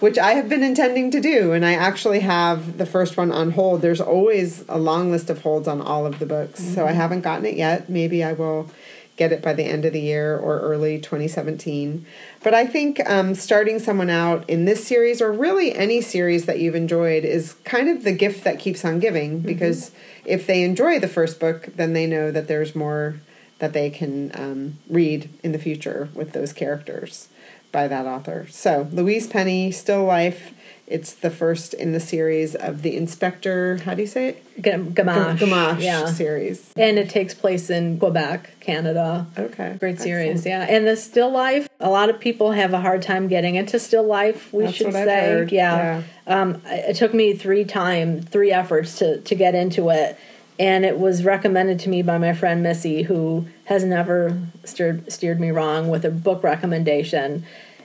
which 0.00 0.18
I 0.18 0.34
have 0.34 0.48
been 0.48 0.62
intending 0.62 1.10
to 1.12 1.20
do. 1.20 1.52
And 1.52 1.64
I 1.64 1.72
actually 1.72 2.20
have 2.20 2.76
the 2.76 2.86
first 2.86 3.16
one 3.16 3.32
on 3.32 3.52
hold. 3.52 3.80
There's 3.80 4.02
always 4.02 4.64
a 4.68 4.78
long 4.78 5.10
list 5.10 5.30
of 5.30 5.40
holds 5.40 5.66
on 5.66 5.80
all 5.80 6.04
of 6.04 6.18
the 6.18 6.26
books. 6.26 6.62
So 6.62 6.86
I 6.86 6.92
haven't 6.92 7.22
gotten 7.22 7.46
it 7.46 7.56
yet. 7.56 7.88
Maybe 7.88 8.22
I 8.22 8.34
will 8.34 8.68
get 9.16 9.32
it 9.32 9.42
by 9.42 9.52
the 9.52 9.64
end 9.64 9.84
of 9.84 9.92
the 9.92 10.00
year 10.00 10.36
or 10.36 10.60
early 10.60 10.98
2017. 10.98 12.06
But 12.42 12.54
I 12.54 12.66
think 12.66 12.98
um, 13.08 13.34
starting 13.34 13.78
someone 13.78 14.10
out 14.10 14.48
in 14.48 14.64
this 14.64 14.86
series 14.86 15.20
or 15.20 15.32
really 15.32 15.74
any 15.74 16.00
series 16.00 16.46
that 16.46 16.58
you've 16.58 16.74
enjoyed 16.74 17.24
is 17.24 17.54
kind 17.64 17.88
of 17.88 18.04
the 18.04 18.12
gift 18.12 18.44
that 18.44 18.58
keeps 18.58 18.84
on 18.84 19.00
giving 19.00 19.40
because 19.40 19.90
if 20.24 20.46
they 20.46 20.62
enjoy 20.62 20.98
the 20.98 21.08
first 21.08 21.38
book, 21.38 21.68
then 21.76 21.92
they 21.92 22.06
know 22.06 22.30
that 22.30 22.48
there's 22.48 22.74
more 22.74 23.16
that 23.58 23.72
they 23.72 23.90
can 23.90 24.32
um, 24.34 24.78
read 24.88 25.28
in 25.44 25.52
the 25.52 25.58
future 25.58 26.08
with 26.14 26.32
those 26.32 26.52
characters 26.52 27.28
by 27.70 27.86
that 27.88 28.06
author. 28.06 28.46
So, 28.50 28.88
Louise 28.92 29.26
Penny, 29.26 29.70
Still 29.70 30.04
Life. 30.04 30.52
It's 30.92 31.14
the 31.14 31.30
first 31.30 31.72
in 31.72 31.92
the 31.92 32.00
series 32.00 32.54
of 32.54 32.82
the 32.82 32.94
Inspector, 32.98 33.78
how 33.78 33.94
do 33.94 34.02
you 34.02 34.06
say 34.06 34.28
it? 34.28 34.44
G- 34.62 34.70
Gamache. 34.72 35.38
Gamache 35.38 35.80
Yeah. 35.80 36.04
series. 36.04 36.70
And 36.76 36.98
it 36.98 37.08
takes 37.08 37.32
place 37.32 37.70
in 37.70 37.98
Quebec, 37.98 38.50
Canada. 38.60 39.26
Okay. 39.38 39.76
Great 39.80 39.98
series, 39.98 40.44
Excellent. 40.46 40.68
yeah. 40.68 40.76
And 40.76 40.86
the 40.86 40.96
still 40.98 41.30
life, 41.32 41.66
a 41.80 41.88
lot 41.88 42.10
of 42.10 42.20
people 42.20 42.52
have 42.52 42.74
a 42.74 42.80
hard 42.80 43.00
time 43.00 43.26
getting 43.26 43.54
into 43.54 43.78
still 43.78 44.02
life. 44.04 44.52
We 44.52 44.64
That's 44.64 44.76
should 44.76 44.92
say, 44.92 45.30
heard, 45.30 45.50
yeah. 45.50 46.02
Um, 46.26 46.60
it 46.66 46.90
it 46.90 46.96
took 46.96 47.14
me 47.14 47.32
three 47.32 47.64
time, 47.64 48.20
three 48.20 48.52
efforts 48.52 48.98
to 48.98 49.18
to 49.22 49.34
get 49.34 49.54
into 49.54 49.88
it, 49.88 50.18
and 50.58 50.84
it 50.84 50.98
was 50.98 51.24
recommended 51.24 51.78
to 51.80 51.88
me 51.88 52.02
by 52.02 52.18
my 52.18 52.34
friend 52.34 52.62
Missy, 52.62 53.02
who 53.04 53.46
has 53.64 53.82
never 53.82 54.36
steered 54.64 55.10
steered 55.10 55.40
me 55.40 55.50
wrong 55.50 55.88
with 55.88 56.04
a 56.04 56.10
book 56.10 56.42
recommendation. 56.44 57.44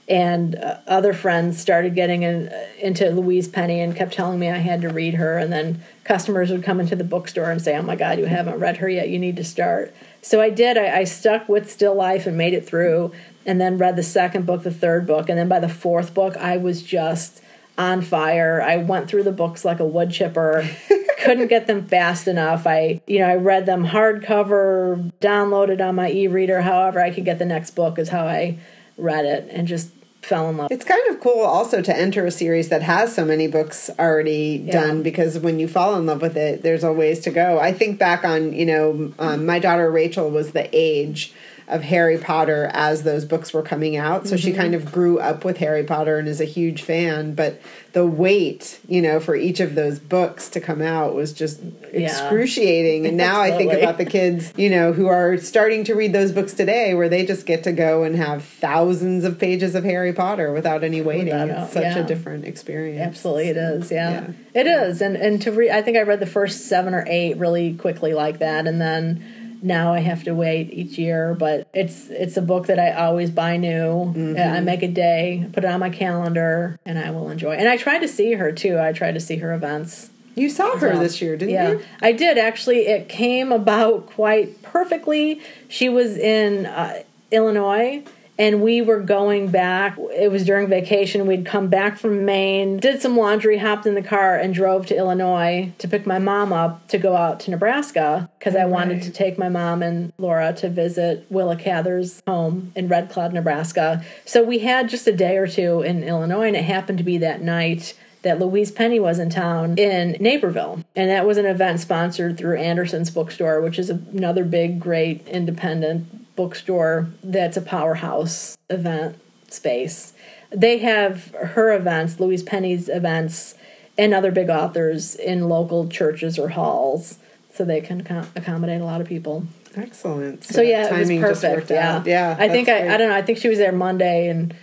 And 0.09 0.55
uh, 0.55 0.77
other 0.87 1.11
friends 1.13 1.59
started 1.59 1.93
getting 1.93 2.23
in, 2.23 2.49
into 2.79 3.09
Louise 3.09 3.47
Penny 3.47 3.81
and 3.81 3.95
kept 3.95 4.13
telling 4.13 4.39
me 4.39 4.49
I 4.49 4.57
had 4.57 4.81
to 4.81 4.89
read 4.89 5.15
her. 5.15 5.37
And 5.37 5.51
then 5.51 5.83
customers 6.05 6.49
would 6.49 6.63
come 6.63 6.79
into 6.79 6.95
the 6.95 7.03
bookstore 7.03 7.51
and 7.51 7.61
say, 7.61 7.75
"Oh 7.75 7.81
my 7.81 7.95
God, 7.95 8.17
you 8.17 8.25
haven't 8.25 8.59
read 8.59 8.77
her 8.77 8.87
yet. 8.87 9.09
You 9.09 9.19
need 9.19 9.35
to 9.35 9.43
start." 9.43 9.93
So 10.21 10.41
I 10.41 10.49
did. 10.49 10.77
I, 10.77 10.99
I 10.99 11.03
stuck 11.03 11.49
with 11.49 11.69
Still 11.69 11.95
Life 11.95 12.25
and 12.25 12.37
made 12.37 12.53
it 12.53 12.65
through, 12.65 13.11
and 13.45 13.59
then 13.59 13.77
read 13.77 13.95
the 13.95 14.03
second 14.03 14.45
book, 14.45 14.63
the 14.63 14.71
third 14.71 15.05
book, 15.05 15.29
and 15.29 15.37
then 15.37 15.49
by 15.49 15.59
the 15.59 15.69
fourth 15.69 16.13
book, 16.13 16.37
I 16.37 16.57
was 16.57 16.81
just 16.83 17.41
on 17.77 18.01
fire. 18.01 18.61
I 18.61 18.77
went 18.77 19.07
through 19.07 19.23
the 19.23 19.31
books 19.31 19.63
like 19.63 19.79
a 19.79 19.85
wood 19.85 20.11
chipper. 20.11 20.67
Couldn't 21.19 21.47
get 21.47 21.67
them 21.67 21.87
fast 21.87 22.27
enough. 22.27 22.65
I, 22.65 23.01
you 23.07 23.19
know, 23.19 23.27
I 23.27 23.35
read 23.35 23.65
them 23.65 23.87
hardcover, 23.87 25.11
downloaded 25.19 25.85
on 25.85 25.95
my 25.95 26.11
e-reader. 26.11 26.61
However, 26.61 26.99
I 26.99 27.11
could 27.11 27.25
get 27.25 27.39
the 27.39 27.45
next 27.45 27.71
book 27.71 27.99
is 27.99 28.09
how 28.09 28.25
I 28.25 28.57
read 28.97 29.25
it, 29.25 29.47
and 29.51 29.67
just 29.67 29.91
fell 30.27 30.49
in 30.49 30.57
love. 30.57 30.71
It's 30.71 30.85
kind 30.85 31.01
of 31.09 31.19
cool 31.19 31.41
also 31.41 31.81
to 31.81 31.97
enter 31.97 32.25
a 32.25 32.31
series 32.31 32.69
that 32.69 32.83
has 32.83 33.15
so 33.15 33.25
many 33.25 33.47
books 33.47 33.89
already 33.97 34.57
done 34.59 35.01
because 35.03 35.39
when 35.39 35.59
you 35.59 35.67
fall 35.67 35.95
in 35.95 36.05
love 36.05 36.21
with 36.21 36.37
it, 36.37 36.63
there's 36.63 36.83
a 36.83 36.91
ways 36.91 37.19
to 37.21 37.31
go. 37.31 37.59
I 37.59 37.71
think 37.73 37.97
back 37.97 38.23
on, 38.23 38.53
you 38.53 38.65
know, 38.65 39.13
um, 39.19 39.45
my 39.45 39.59
daughter 39.59 39.89
Rachel 39.89 40.29
was 40.29 40.51
the 40.51 40.69
age 40.73 41.33
of 41.67 41.83
Harry 41.83 42.17
Potter 42.17 42.69
as 42.73 43.03
those 43.03 43.25
books 43.25 43.53
were 43.53 43.61
coming 43.61 43.97
out. 43.97 44.25
So 44.25 44.37
she 44.37 44.51
mm-hmm. 44.51 44.61
kind 44.61 44.75
of 44.75 44.89
grew 44.89 45.19
up 45.19 45.43
with 45.43 45.57
Harry 45.57 45.83
Potter 45.83 46.17
and 46.17 46.27
is 46.27 46.39
a 46.39 46.45
huge 46.45 46.81
fan. 46.81 47.35
But 47.35 47.61
the 47.91 48.05
wait, 48.05 48.79
you 48.87 49.01
know, 49.01 49.19
for 49.19 49.35
each 49.35 49.59
of 49.59 49.75
those 49.75 49.99
books 49.99 50.47
to 50.49 50.61
come 50.61 50.81
out 50.81 51.13
was 51.13 51.33
just 51.33 51.59
excruciating. 51.91 53.05
And 53.05 53.17
now 53.17 53.41
I 53.41 53.51
think 53.57 53.73
about 53.73 53.97
the 53.97 54.05
kids, 54.05 54.53
you 54.55 54.69
know, 54.69 54.93
who 54.93 55.07
are 55.07 55.37
starting 55.37 55.83
to 55.85 55.95
read 55.95 56.13
those 56.13 56.31
books 56.31 56.53
today 56.53 56.93
where 56.93 57.09
they 57.09 57.25
just 57.25 57.45
get 57.45 57.65
to 57.65 57.73
go 57.73 58.03
and 58.03 58.15
have 58.15 58.45
thousands 58.45 59.25
of 59.25 59.37
pages 59.37 59.75
of 59.75 59.83
Harry 59.83 60.13
Potter 60.13 60.53
without 60.53 60.85
any 60.85 61.01
waiting. 61.01 61.25
Without 61.25 61.49
it's 61.49 61.73
such 61.73 61.83
yeah. 61.83 61.99
a 61.99 62.03
different 62.07 62.45
experience. 62.45 63.01
Absolutely, 63.01 63.49
it 63.49 63.57
is. 63.57 63.91
Yeah, 63.91 64.11
Yeah. 64.11 64.29
it 64.53 64.67
is. 64.67 65.01
And 65.01 65.17
and 65.17 65.41
to 65.41 65.51
read, 65.51 65.71
I 65.71 65.81
think 65.81 65.97
I 65.97 66.01
read 66.03 66.21
the 66.21 66.25
first 66.25 66.67
seven 66.67 66.93
or 66.93 67.03
eight 67.07 67.37
really 67.37 67.73
quickly 67.73 68.13
like 68.13 68.39
that, 68.39 68.67
and 68.67 68.79
then 68.79 69.36
now 69.61 69.93
I 69.93 69.99
have 69.99 70.23
to 70.23 70.33
wait 70.33 70.71
each 70.71 70.97
year. 70.97 71.33
But 71.33 71.67
it's 71.73 72.09
it's 72.09 72.37
a 72.37 72.41
book 72.41 72.67
that 72.67 72.79
I 72.79 72.91
always 72.91 73.31
buy 73.31 73.57
new. 73.57 74.13
Mm-hmm. 74.13 74.37
I 74.37 74.59
make 74.61 74.83
a 74.83 74.87
day, 74.87 75.47
put 75.53 75.63
it 75.63 75.67
on 75.67 75.79
my 75.79 75.89
calendar, 75.89 76.79
and 76.85 76.97
I 76.99 77.11
will 77.11 77.29
enjoy. 77.29 77.53
And 77.55 77.67
I 77.67 77.77
try 77.77 77.99
to 77.99 78.07
see 78.07 78.33
her 78.33 78.51
too. 78.51 78.79
I 78.79 78.93
try 78.93 79.11
to 79.11 79.19
see 79.19 79.37
her 79.37 79.53
events. 79.53 80.09
You 80.35 80.51
saw 80.51 80.77
her 80.77 80.93
So, 80.93 80.99
this 80.99 81.19
year, 81.19 81.35
didn't 81.35 81.55
yeah, 81.55 81.71
you? 81.71 81.83
I 81.99 82.11
did 82.11 82.37
actually. 82.37 82.85
It 82.87 83.09
came 83.09 83.51
about 83.51 84.05
quite 84.05 84.61
perfectly. 84.61 85.41
She 85.67 85.89
was 85.89 86.15
in 86.15 86.67
uh, 86.67 87.01
Illinois, 87.31 88.03
and 88.37 88.61
we 88.61 88.81
were 88.81 88.99
going 88.99 89.49
back. 89.49 89.97
It 89.97 90.31
was 90.31 90.45
during 90.45 90.67
vacation. 90.67 91.25
We'd 91.25 91.45
come 91.45 91.67
back 91.67 91.97
from 91.97 92.25
Maine, 92.25 92.77
did 92.77 93.01
some 93.01 93.17
laundry, 93.17 93.57
hopped 93.57 93.85
in 93.85 93.95
the 93.95 94.03
car, 94.03 94.35
and 94.35 94.53
drove 94.53 94.85
to 94.87 94.95
Illinois 94.95 95.73
to 95.79 95.87
pick 95.87 96.05
my 96.05 96.19
mom 96.19 96.53
up 96.53 96.87
to 96.89 96.97
go 96.97 97.15
out 97.15 97.39
to 97.41 97.51
Nebraska 97.51 98.29
because 98.37 98.55
I 98.55 98.65
wanted 98.65 99.01
to 99.03 99.11
take 99.11 99.37
my 99.37 99.49
mom 99.49 99.81
and 99.81 100.13
Laura 100.17 100.53
to 100.53 100.69
visit 100.69 101.25
Willa 101.29 101.55
Cather's 101.55 102.21
home 102.27 102.71
in 102.75 102.87
Red 102.87 103.09
Cloud, 103.09 103.33
Nebraska. 103.33 104.03
So 104.25 104.43
we 104.43 104.59
had 104.59 104.89
just 104.89 105.07
a 105.07 105.13
day 105.13 105.37
or 105.37 105.47
two 105.47 105.81
in 105.81 106.03
Illinois, 106.03 106.47
and 106.47 106.55
it 106.55 106.65
happened 106.65 106.97
to 106.99 107.03
be 107.03 107.17
that 107.19 107.41
night 107.41 107.95
that 108.23 108.39
Louise 108.39 108.71
Penny 108.71 108.99
was 108.99 109.19
in 109.19 109.29
town 109.29 109.77
in 109.77 110.17
Naperville. 110.19 110.83
And 110.95 111.09
that 111.09 111.25
was 111.25 111.37
an 111.37 111.45
event 111.45 111.79
sponsored 111.79 112.37
through 112.37 112.57
Anderson's 112.57 113.09
Bookstore, 113.09 113.61
which 113.61 113.79
is 113.79 113.89
another 113.89 114.43
big, 114.43 114.79
great 114.79 115.25
independent 115.27 116.26
bookstore 116.37 117.09
that's 117.21 117.57
a 117.57 117.61
powerhouse 117.61 118.57
event 118.69 119.19
space. 119.49 120.13
They 120.51 120.77
have 120.77 121.35
her 121.35 121.73
events, 121.75 122.21
Louise 122.21 122.43
Penny's 122.43 122.87
events, 122.87 123.55
and 123.97 124.13
other 124.13 124.31
big 124.31 124.49
authors 124.49 125.15
in 125.15 125.49
local 125.49 125.89
churches 125.89 126.39
or 126.39 126.49
halls 126.49 127.17
so 127.53 127.65
they 127.65 127.81
can 127.81 128.03
accom- 128.03 128.27
accommodate 128.35 128.79
a 128.79 128.85
lot 128.85 129.01
of 129.01 129.07
people. 129.07 129.45
Excellent. 129.75 130.43
So 130.43 130.61
yeah, 130.61 130.87
it 130.87 130.91
was 130.91 131.07
timing 131.07 131.21
just 131.21 131.41
perfect. 131.41 131.55
worked 131.57 131.71
Yeah, 131.71 131.95
out. 131.97 132.05
Yeah. 132.05 132.35
I 132.39 132.47
think 132.47 132.69
I, 132.69 132.93
I 132.93 132.97
don't 132.97 133.09
know. 133.09 133.15
I 133.15 133.21
think 133.21 133.39
she 133.39 133.49
was 133.49 133.57
there 133.57 133.71
Monday 133.71 134.29
and 134.29 134.55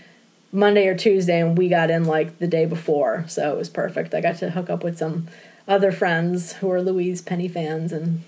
Monday 0.53 0.87
or 0.87 0.95
Tuesday, 0.97 1.41
and 1.41 1.59
we 1.59 1.69
got 1.69 1.91
in 1.91 2.05
like 2.05 2.39
the 2.39 2.47
day 2.47 2.65
before, 2.65 3.25
so 3.29 3.53
it 3.53 3.59
was 3.59 3.69
perfect. 3.69 4.15
I 4.15 4.21
got 4.21 4.37
to 4.37 4.51
hook 4.51 4.71
up 4.71 4.83
with 4.85 4.97
some 4.99 5.27
other 5.67 5.91
friends 5.93 6.55
who 6.55 6.71
are 6.71 6.81
Louise 6.81 7.21
Penny 7.21 7.49
fans 7.49 7.93
and 7.93 8.23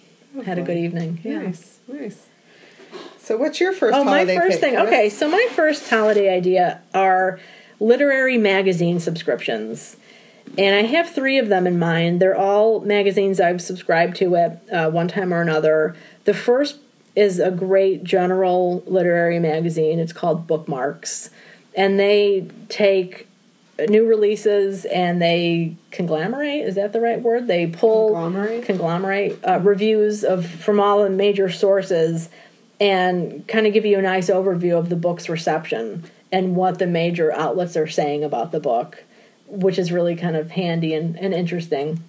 had 0.44 0.58
a 0.58 0.62
good 0.62 0.76
evening. 0.76 1.20
Yeah. 1.22 1.42
Nice, 1.42 1.78
nice. 1.88 2.26
So, 3.26 3.36
what's 3.36 3.58
your 3.58 3.72
first 3.72 3.96
Oh, 3.96 4.04
my 4.04 4.24
first 4.24 4.60
thing. 4.60 4.76
Chris? 4.76 4.86
Okay, 4.86 5.08
so 5.08 5.28
my 5.28 5.48
first 5.50 5.90
holiday 5.90 6.32
idea 6.32 6.80
are 6.94 7.40
literary 7.80 8.38
magazine 8.38 9.00
subscriptions. 9.00 9.96
And 10.56 10.76
I 10.76 10.82
have 10.82 11.10
three 11.10 11.36
of 11.38 11.48
them 11.48 11.66
in 11.66 11.76
mind. 11.76 12.22
They're 12.22 12.38
all 12.38 12.78
magazines 12.82 13.40
I've 13.40 13.60
subscribed 13.60 14.14
to 14.18 14.36
at 14.36 14.62
uh, 14.70 14.90
one 14.90 15.08
time 15.08 15.34
or 15.34 15.42
another. 15.42 15.96
The 16.22 16.34
first 16.34 16.78
is 17.16 17.40
a 17.40 17.50
great 17.50 18.04
general 18.04 18.84
literary 18.86 19.40
magazine. 19.40 19.98
It's 19.98 20.12
called 20.12 20.46
Bookmarks. 20.46 21.30
And 21.74 21.98
they 21.98 22.48
take 22.68 23.26
new 23.88 24.06
releases 24.06 24.84
and 24.86 25.20
they 25.20 25.76
conglomerate 25.90 26.64
is 26.64 26.76
that 26.76 26.94
the 26.94 27.00
right 27.00 27.20
word 27.20 27.46
they 27.46 27.66
pull 27.66 28.06
Conglomerate? 28.12 28.64
conglomerate 28.64 29.38
uh, 29.46 29.58
reviews 29.62 30.24
of 30.24 30.46
from 30.46 30.80
all 30.80 31.02
the 31.02 31.10
major 31.10 31.50
sources 31.50 32.30
and 32.80 33.46
kind 33.48 33.66
of 33.66 33.72
give 33.72 33.86
you 33.86 33.98
a 33.98 34.02
nice 34.02 34.28
overview 34.28 34.78
of 34.78 34.88
the 34.88 34.96
book's 34.96 35.28
reception 35.28 36.04
and 36.32 36.56
what 36.56 36.78
the 36.78 36.86
major 36.86 37.32
outlets 37.32 37.76
are 37.76 37.86
saying 37.86 38.24
about 38.24 38.52
the 38.52 38.60
book 38.60 39.04
which 39.48 39.78
is 39.78 39.92
really 39.92 40.16
kind 40.16 40.36
of 40.36 40.50
handy 40.52 40.94
and, 40.94 41.18
and 41.18 41.32
interesting. 41.32 42.02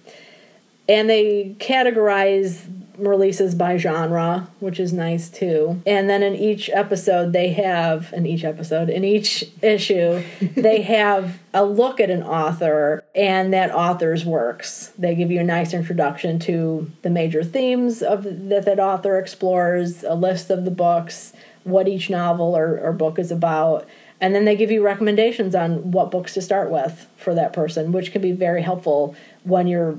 And 0.88 1.08
they 1.08 1.54
categorize 1.58 2.66
releases 2.98 3.54
by 3.54 3.76
genre 3.76 4.48
which 4.60 4.80
is 4.80 4.92
nice 4.92 5.28
too. 5.28 5.80
And 5.86 6.10
then 6.10 6.22
in 6.22 6.34
each 6.34 6.68
episode 6.70 7.32
they 7.32 7.52
have 7.52 8.12
in 8.12 8.26
each 8.26 8.44
episode 8.44 8.90
in 8.90 9.04
each 9.04 9.44
issue 9.62 10.22
they 10.40 10.82
have 10.82 11.38
a 11.54 11.64
look 11.64 12.00
at 12.00 12.10
an 12.10 12.22
author 12.22 13.04
and 13.14 13.52
that 13.52 13.70
author's 13.70 14.24
works. 14.24 14.92
They 14.98 15.14
give 15.14 15.30
you 15.30 15.40
a 15.40 15.44
nice 15.44 15.72
introduction 15.72 16.38
to 16.40 16.90
the 17.02 17.10
major 17.10 17.44
themes 17.44 18.02
of 18.02 18.24
that 18.24 18.64
that 18.64 18.80
author 18.80 19.18
explores 19.18 20.02
a 20.02 20.14
list 20.14 20.50
of 20.50 20.64
the 20.64 20.70
books 20.70 21.32
what 21.64 21.88
each 21.88 22.10
novel 22.10 22.56
or, 22.56 22.80
or 22.80 22.92
book 22.92 23.18
is 23.18 23.30
about. 23.30 23.86
And 24.20 24.34
then 24.34 24.44
they 24.44 24.56
give 24.56 24.70
you 24.70 24.82
recommendations 24.82 25.54
on 25.54 25.92
what 25.92 26.10
books 26.10 26.34
to 26.34 26.42
start 26.42 26.70
with 26.70 27.06
for 27.16 27.34
that 27.34 27.52
person 27.52 27.92
which 27.92 28.10
can 28.10 28.20
be 28.20 28.32
very 28.32 28.62
helpful 28.62 29.14
when 29.44 29.66
you're 29.66 29.98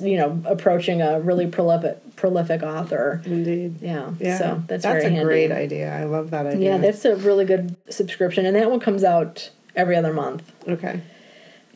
you 0.00 0.16
know 0.16 0.42
approaching 0.44 1.02
a 1.02 1.20
really 1.20 1.46
prolific 1.46 1.98
prolific 2.16 2.62
author. 2.62 3.22
Indeed. 3.24 3.80
Yeah. 3.80 4.10
Yeah. 4.18 4.38
So 4.38 4.62
that's 4.66 4.82
that's 4.82 5.04
a 5.04 5.08
handy. 5.10 5.24
great 5.24 5.52
idea. 5.52 5.94
I 5.94 6.04
love 6.04 6.30
that 6.30 6.46
idea. 6.46 6.72
Yeah, 6.72 6.78
that's 6.78 7.04
a 7.04 7.16
really 7.16 7.44
good 7.44 7.76
subscription, 7.88 8.46
and 8.46 8.56
that 8.56 8.70
one 8.70 8.80
comes 8.80 9.04
out 9.04 9.50
every 9.74 9.96
other 9.96 10.12
month. 10.12 10.50
okay. 10.68 11.02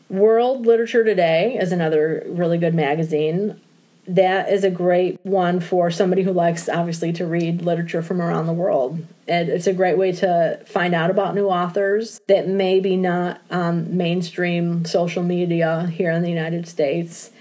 World 0.09 0.67
Literature 0.67 1.03
Today 1.03 1.57
is 1.59 1.71
another 1.71 2.23
really 2.27 2.57
good 2.59 2.75
magazine. 2.75 3.59
That 4.05 4.51
is 4.51 4.63
a 4.65 4.69
great 4.69 5.17
one 5.23 5.59
for 5.61 5.89
somebody 5.89 6.23
who 6.23 6.33
likes, 6.33 6.67
obviously, 6.67 7.13
to 7.13 7.25
read 7.25 7.61
literature 7.61 8.03
from 8.03 8.21
around 8.21 8.45
the 8.45 8.53
world. 8.53 9.03
And 9.27 9.47
it's 9.49 9.65
a 9.65 9.73
great 9.73 9.97
way 9.97 10.11
to 10.11 10.59
find 10.67 10.93
out 10.93 11.09
about 11.09 11.33
new 11.33 11.47
authors 11.47 12.19
that 12.27 12.47
maybe 12.47 12.97
not 12.97 13.41
on 13.49 13.95
mainstream 13.95 14.83
social 14.83 15.23
media 15.23 15.87
here 15.87 16.11
in 16.11 16.21
the 16.21 16.29
United 16.29 16.67
States. 16.67 17.31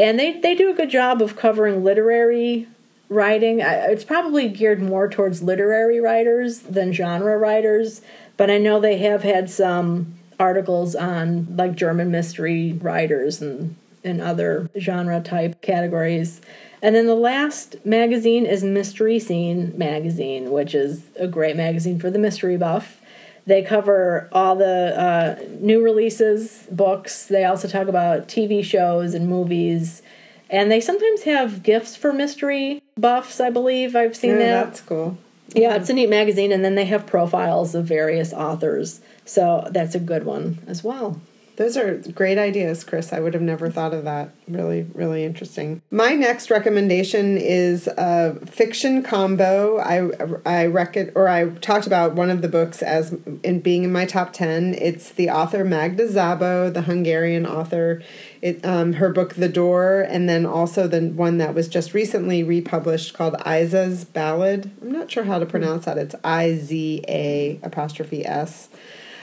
And 0.00 0.18
they, 0.18 0.40
they 0.40 0.54
do 0.54 0.70
a 0.70 0.74
good 0.74 0.88
job 0.88 1.20
of 1.20 1.36
covering 1.36 1.84
literary 1.84 2.66
writing. 3.10 3.60
It's 3.60 4.04
probably 4.04 4.48
geared 4.48 4.80
more 4.80 5.10
towards 5.10 5.42
literary 5.42 6.00
writers 6.00 6.60
than 6.60 6.92
genre 6.94 7.36
writers, 7.36 8.00
but 8.38 8.50
I 8.50 8.56
know 8.56 8.80
they 8.80 8.96
have 8.98 9.22
had 9.22 9.50
some 9.50 10.14
articles 10.38 10.94
on 10.94 11.54
like 11.54 11.76
German 11.76 12.10
mystery 12.10 12.72
writers 12.72 13.42
and 13.42 13.76
and 14.02 14.22
other 14.22 14.70
genre 14.78 15.20
type 15.20 15.60
categories. 15.60 16.40
And 16.80 16.94
then 16.94 17.04
the 17.04 17.14
last 17.14 17.76
magazine 17.84 18.46
is 18.46 18.64
Mystery 18.64 19.18
Scene 19.18 19.76
magazine, 19.76 20.50
which 20.50 20.74
is 20.74 21.02
a 21.16 21.26
great 21.26 21.56
magazine 21.56 21.98
for 21.98 22.10
the 22.10 22.18
mystery 22.18 22.56
buff. 22.56 22.99
They 23.46 23.62
cover 23.62 24.28
all 24.32 24.56
the 24.56 24.98
uh, 25.00 25.42
new 25.60 25.82
releases, 25.82 26.66
books. 26.70 27.26
They 27.26 27.44
also 27.44 27.68
talk 27.68 27.88
about 27.88 28.28
TV 28.28 28.62
shows 28.64 29.14
and 29.14 29.28
movies. 29.28 30.02
And 30.48 30.70
they 30.70 30.80
sometimes 30.80 31.22
have 31.22 31.62
gifts 31.62 31.96
for 31.96 32.12
mystery 32.12 32.82
buffs, 32.96 33.40
I 33.40 33.50
believe. 33.50 33.94
I've 33.96 34.16
seen 34.16 34.32
Yeah, 34.32 34.38
that. 34.38 34.64
that's 34.66 34.80
cool. 34.80 35.16
Yeah, 35.54 35.74
it's 35.74 35.90
a 35.90 35.92
neat 35.92 36.08
magazine, 36.08 36.52
and 36.52 36.64
then 36.64 36.76
they 36.76 36.84
have 36.84 37.06
profiles 37.06 37.74
of 37.74 37.84
various 37.84 38.32
authors. 38.32 39.00
So 39.24 39.66
that's 39.70 39.94
a 39.96 40.00
good 40.00 40.24
one 40.24 40.58
as 40.68 40.84
well. 40.84 41.20
Those 41.60 41.76
are 41.76 41.96
great 42.12 42.38
ideas, 42.38 42.84
Chris. 42.84 43.12
I 43.12 43.20
would 43.20 43.34
have 43.34 43.42
never 43.42 43.68
thought 43.68 43.92
of 43.92 44.04
that. 44.04 44.30
Really, 44.48 44.86
really 44.94 45.24
interesting. 45.24 45.82
My 45.90 46.14
next 46.14 46.50
recommendation 46.50 47.36
is 47.36 47.86
a 47.86 48.38
fiction 48.46 49.02
combo. 49.02 49.78
I 49.78 50.08
I 50.46 50.64
reckon, 50.64 51.12
or 51.14 51.28
I 51.28 51.50
talked 51.50 51.86
about 51.86 52.14
one 52.14 52.30
of 52.30 52.40
the 52.40 52.48
books 52.48 52.80
as 52.80 53.14
in 53.42 53.60
being 53.60 53.82
in 53.84 53.92
my 53.92 54.06
top 54.06 54.32
ten. 54.32 54.72
It's 54.72 55.10
the 55.10 55.28
author 55.28 55.62
Magda 55.62 56.08
Szabo, 56.08 56.72
the 56.72 56.80
Hungarian 56.80 57.44
author. 57.44 58.02
It 58.40 58.64
um, 58.64 58.94
her 58.94 59.10
book 59.10 59.34
The 59.34 59.50
Door, 59.50 60.06
and 60.08 60.30
then 60.30 60.46
also 60.46 60.88
the 60.88 61.08
one 61.08 61.36
that 61.36 61.54
was 61.54 61.68
just 61.68 61.92
recently 61.92 62.42
republished 62.42 63.12
called 63.12 63.34
Iza's 63.44 64.06
Ballad. 64.06 64.70
I'm 64.80 64.92
not 64.92 65.10
sure 65.10 65.24
how 65.24 65.38
to 65.38 65.44
pronounce 65.44 65.84
that. 65.84 65.98
It's 65.98 66.14
I 66.24 66.54
Z 66.54 67.04
A 67.06 67.60
apostrophe 67.62 68.24
S. 68.24 68.70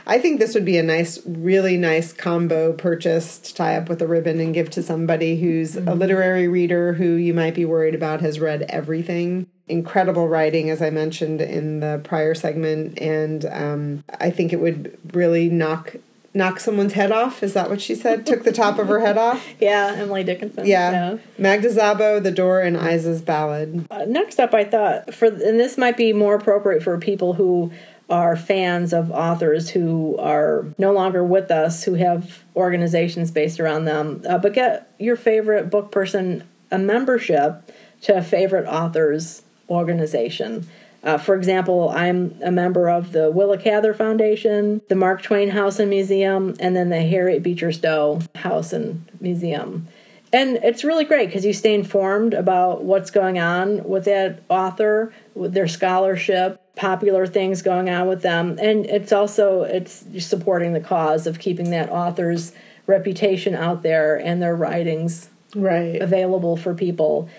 I 0.07 0.19
think 0.19 0.39
this 0.39 0.55
would 0.55 0.63
be 0.63 0.77
a 0.77 0.83
nice, 0.83 1.19
really 1.25 1.75
nice 1.75 2.13
combo 2.13 2.71
purchase 2.71 3.37
to 3.39 3.53
tie 3.53 3.75
up 3.75 3.89
with 3.89 4.01
a 4.01 4.07
ribbon 4.07 4.39
and 4.39 4.53
give 4.53 4.69
to 4.71 4.81
somebody 4.81 5.37
who's 5.39 5.75
a 5.75 5.93
literary 5.93 6.47
reader 6.47 6.93
who 6.93 7.15
you 7.15 7.33
might 7.33 7.53
be 7.53 7.65
worried 7.65 7.93
about 7.93 8.21
has 8.21 8.39
read 8.39 8.63
everything. 8.69 9.47
Incredible 9.67 10.29
writing, 10.29 10.69
as 10.69 10.81
I 10.81 10.91
mentioned 10.91 11.41
in 11.41 11.81
the 11.81 11.99
prior 12.05 12.33
segment, 12.33 12.97
and 13.01 13.45
um, 13.47 14.03
I 14.21 14.29
think 14.29 14.53
it 14.53 14.61
would 14.61 14.97
really 15.13 15.49
knock 15.49 15.97
knock 16.33 16.59
someone's 16.59 16.93
head 16.93 17.11
off. 17.11 17.43
Is 17.43 17.53
that 17.53 17.69
what 17.69 17.81
she 17.81 17.95
said? 17.95 18.25
Took 18.25 18.43
the 18.43 18.51
top 18.51 18.79
of 18.79 18.87
her 18.87 18.99
head 18.99 19.17
off. 19.17 19.45
Yeah, 19.59 19.95
Emily 19.97 20.23
Dickinson. 20.23 20.67
Yeah. 20.67 21.17
Magda 21.37 21.69
Szabo, 21.69 22.21
The 22.21 22.31
Door, 22.31 22.61
and 22.61 22.77
Iza's 22.77 23.23
Ballad. 23.23 23.87
Uh, 23.89 24.05
next 24.05 24.39
up, 24.39 24.53
I 24.53 24.63
thought 24.63 25.13
for 25.13 25.25
and 25.25 25.59
this 25.59 25.77
might 25.77 25.97
be 25.97 26.13
more 26.13 26.35
appropriate 26.35 26.83
for 26.83 26.97
people 26.99 27.33
who 27.33 27.71
are 28.09 28.35
fans 28.35 28.93
of 28.93 29.11
authors 29.11 29.69
who 29.69 30.17
are 30.17 30.65
no 30.77 30.93
longer 30.93 31.23
with 31.23 31.51
us, 31.51 31.83
who 31.83 31.95
have 31.95 32.43
organizations 32.55 33.31
based 33.31 33.59
around 33.59 33.85
them. 33.85 34.21
Uh, 34.27 34.37
but 34.37 34.53
get 34.53 34.93
your 34.97 35.15
favorite 35.15 35.69
book 35.69 35.91
person 35.91 36.43
a 36.71 36.77
membership 36.77 37.69
to 38.01 38.17
a 38.17 38.21
favorite 38.21 38.65
author's 38.67 39.41
organization. 39.69 40.67
Uh, 41.03 41.17
for 41.17 41.35
example, 41.35 41.89
I'm 41.89 42.37
a 42.43 42.51
member 42.51 42.89
of 42.89 43.11
the 43.11 43.29
Willa 43.31 43.57
Cather 43.57 43.93
Foundation, 43.93 44.81
the 44.89 44.95
Mark 44.95 45.21
Twain 45.21 45.49
House 45.49 45.79
and 45.79 45.89
Museum, 45.89 46.55
and 46.59 46.75
then 46.75 46.89
the 46.89 47.01
Harriet 47.01 47.43
Beecher 47.43 47.71
Stowe 47.71 48.21
House 48.35 48.73
and 48.73 49.05
Museum. 49.19 49.87
And 50.33 50.57
it's 50.57 50.83
really 50.83 51.05
great 51.05 51.27
because 51.27 51.45
you 51.45 51.53
stay 51.53 51.73
informed 51.73 52.33
about 52.33 52.83
what's 52.83 53.11
going 53.11 53.39
on 53.39 53.83
with 53.85 54.05
that 54.05 54.43
author, 54.49 55.13
with 55.35 55.53
their 55.53 55.67
scholarship, 55.67 56.61
popular 56.77 57.27
things 57.27 57.61
going 57.61 57.89
on 57.89 58.07
with 58.07 58.21
them, 58.21 58.57
and 58.61 58.85
it's 58.85 59.11
also 59.11 59.63
it's 59.63 60.05
supporting 60.19 60.73
the 60.73 60.79
cause 60.79 61.27
of 61.27 61.39
keeping 61.39 61.71
that 61.71 61.89
author's 61.89 62.53
reputation 62.85 63.53
out 63.53 63.81
there 63.83 64.15
and 64.15 64.41
their 64.41 64.55
writings 64.55 65.29
Right. 65.55 66.01
available 66.01 66.55
for 66.55 66.73
people. 66.73 67.29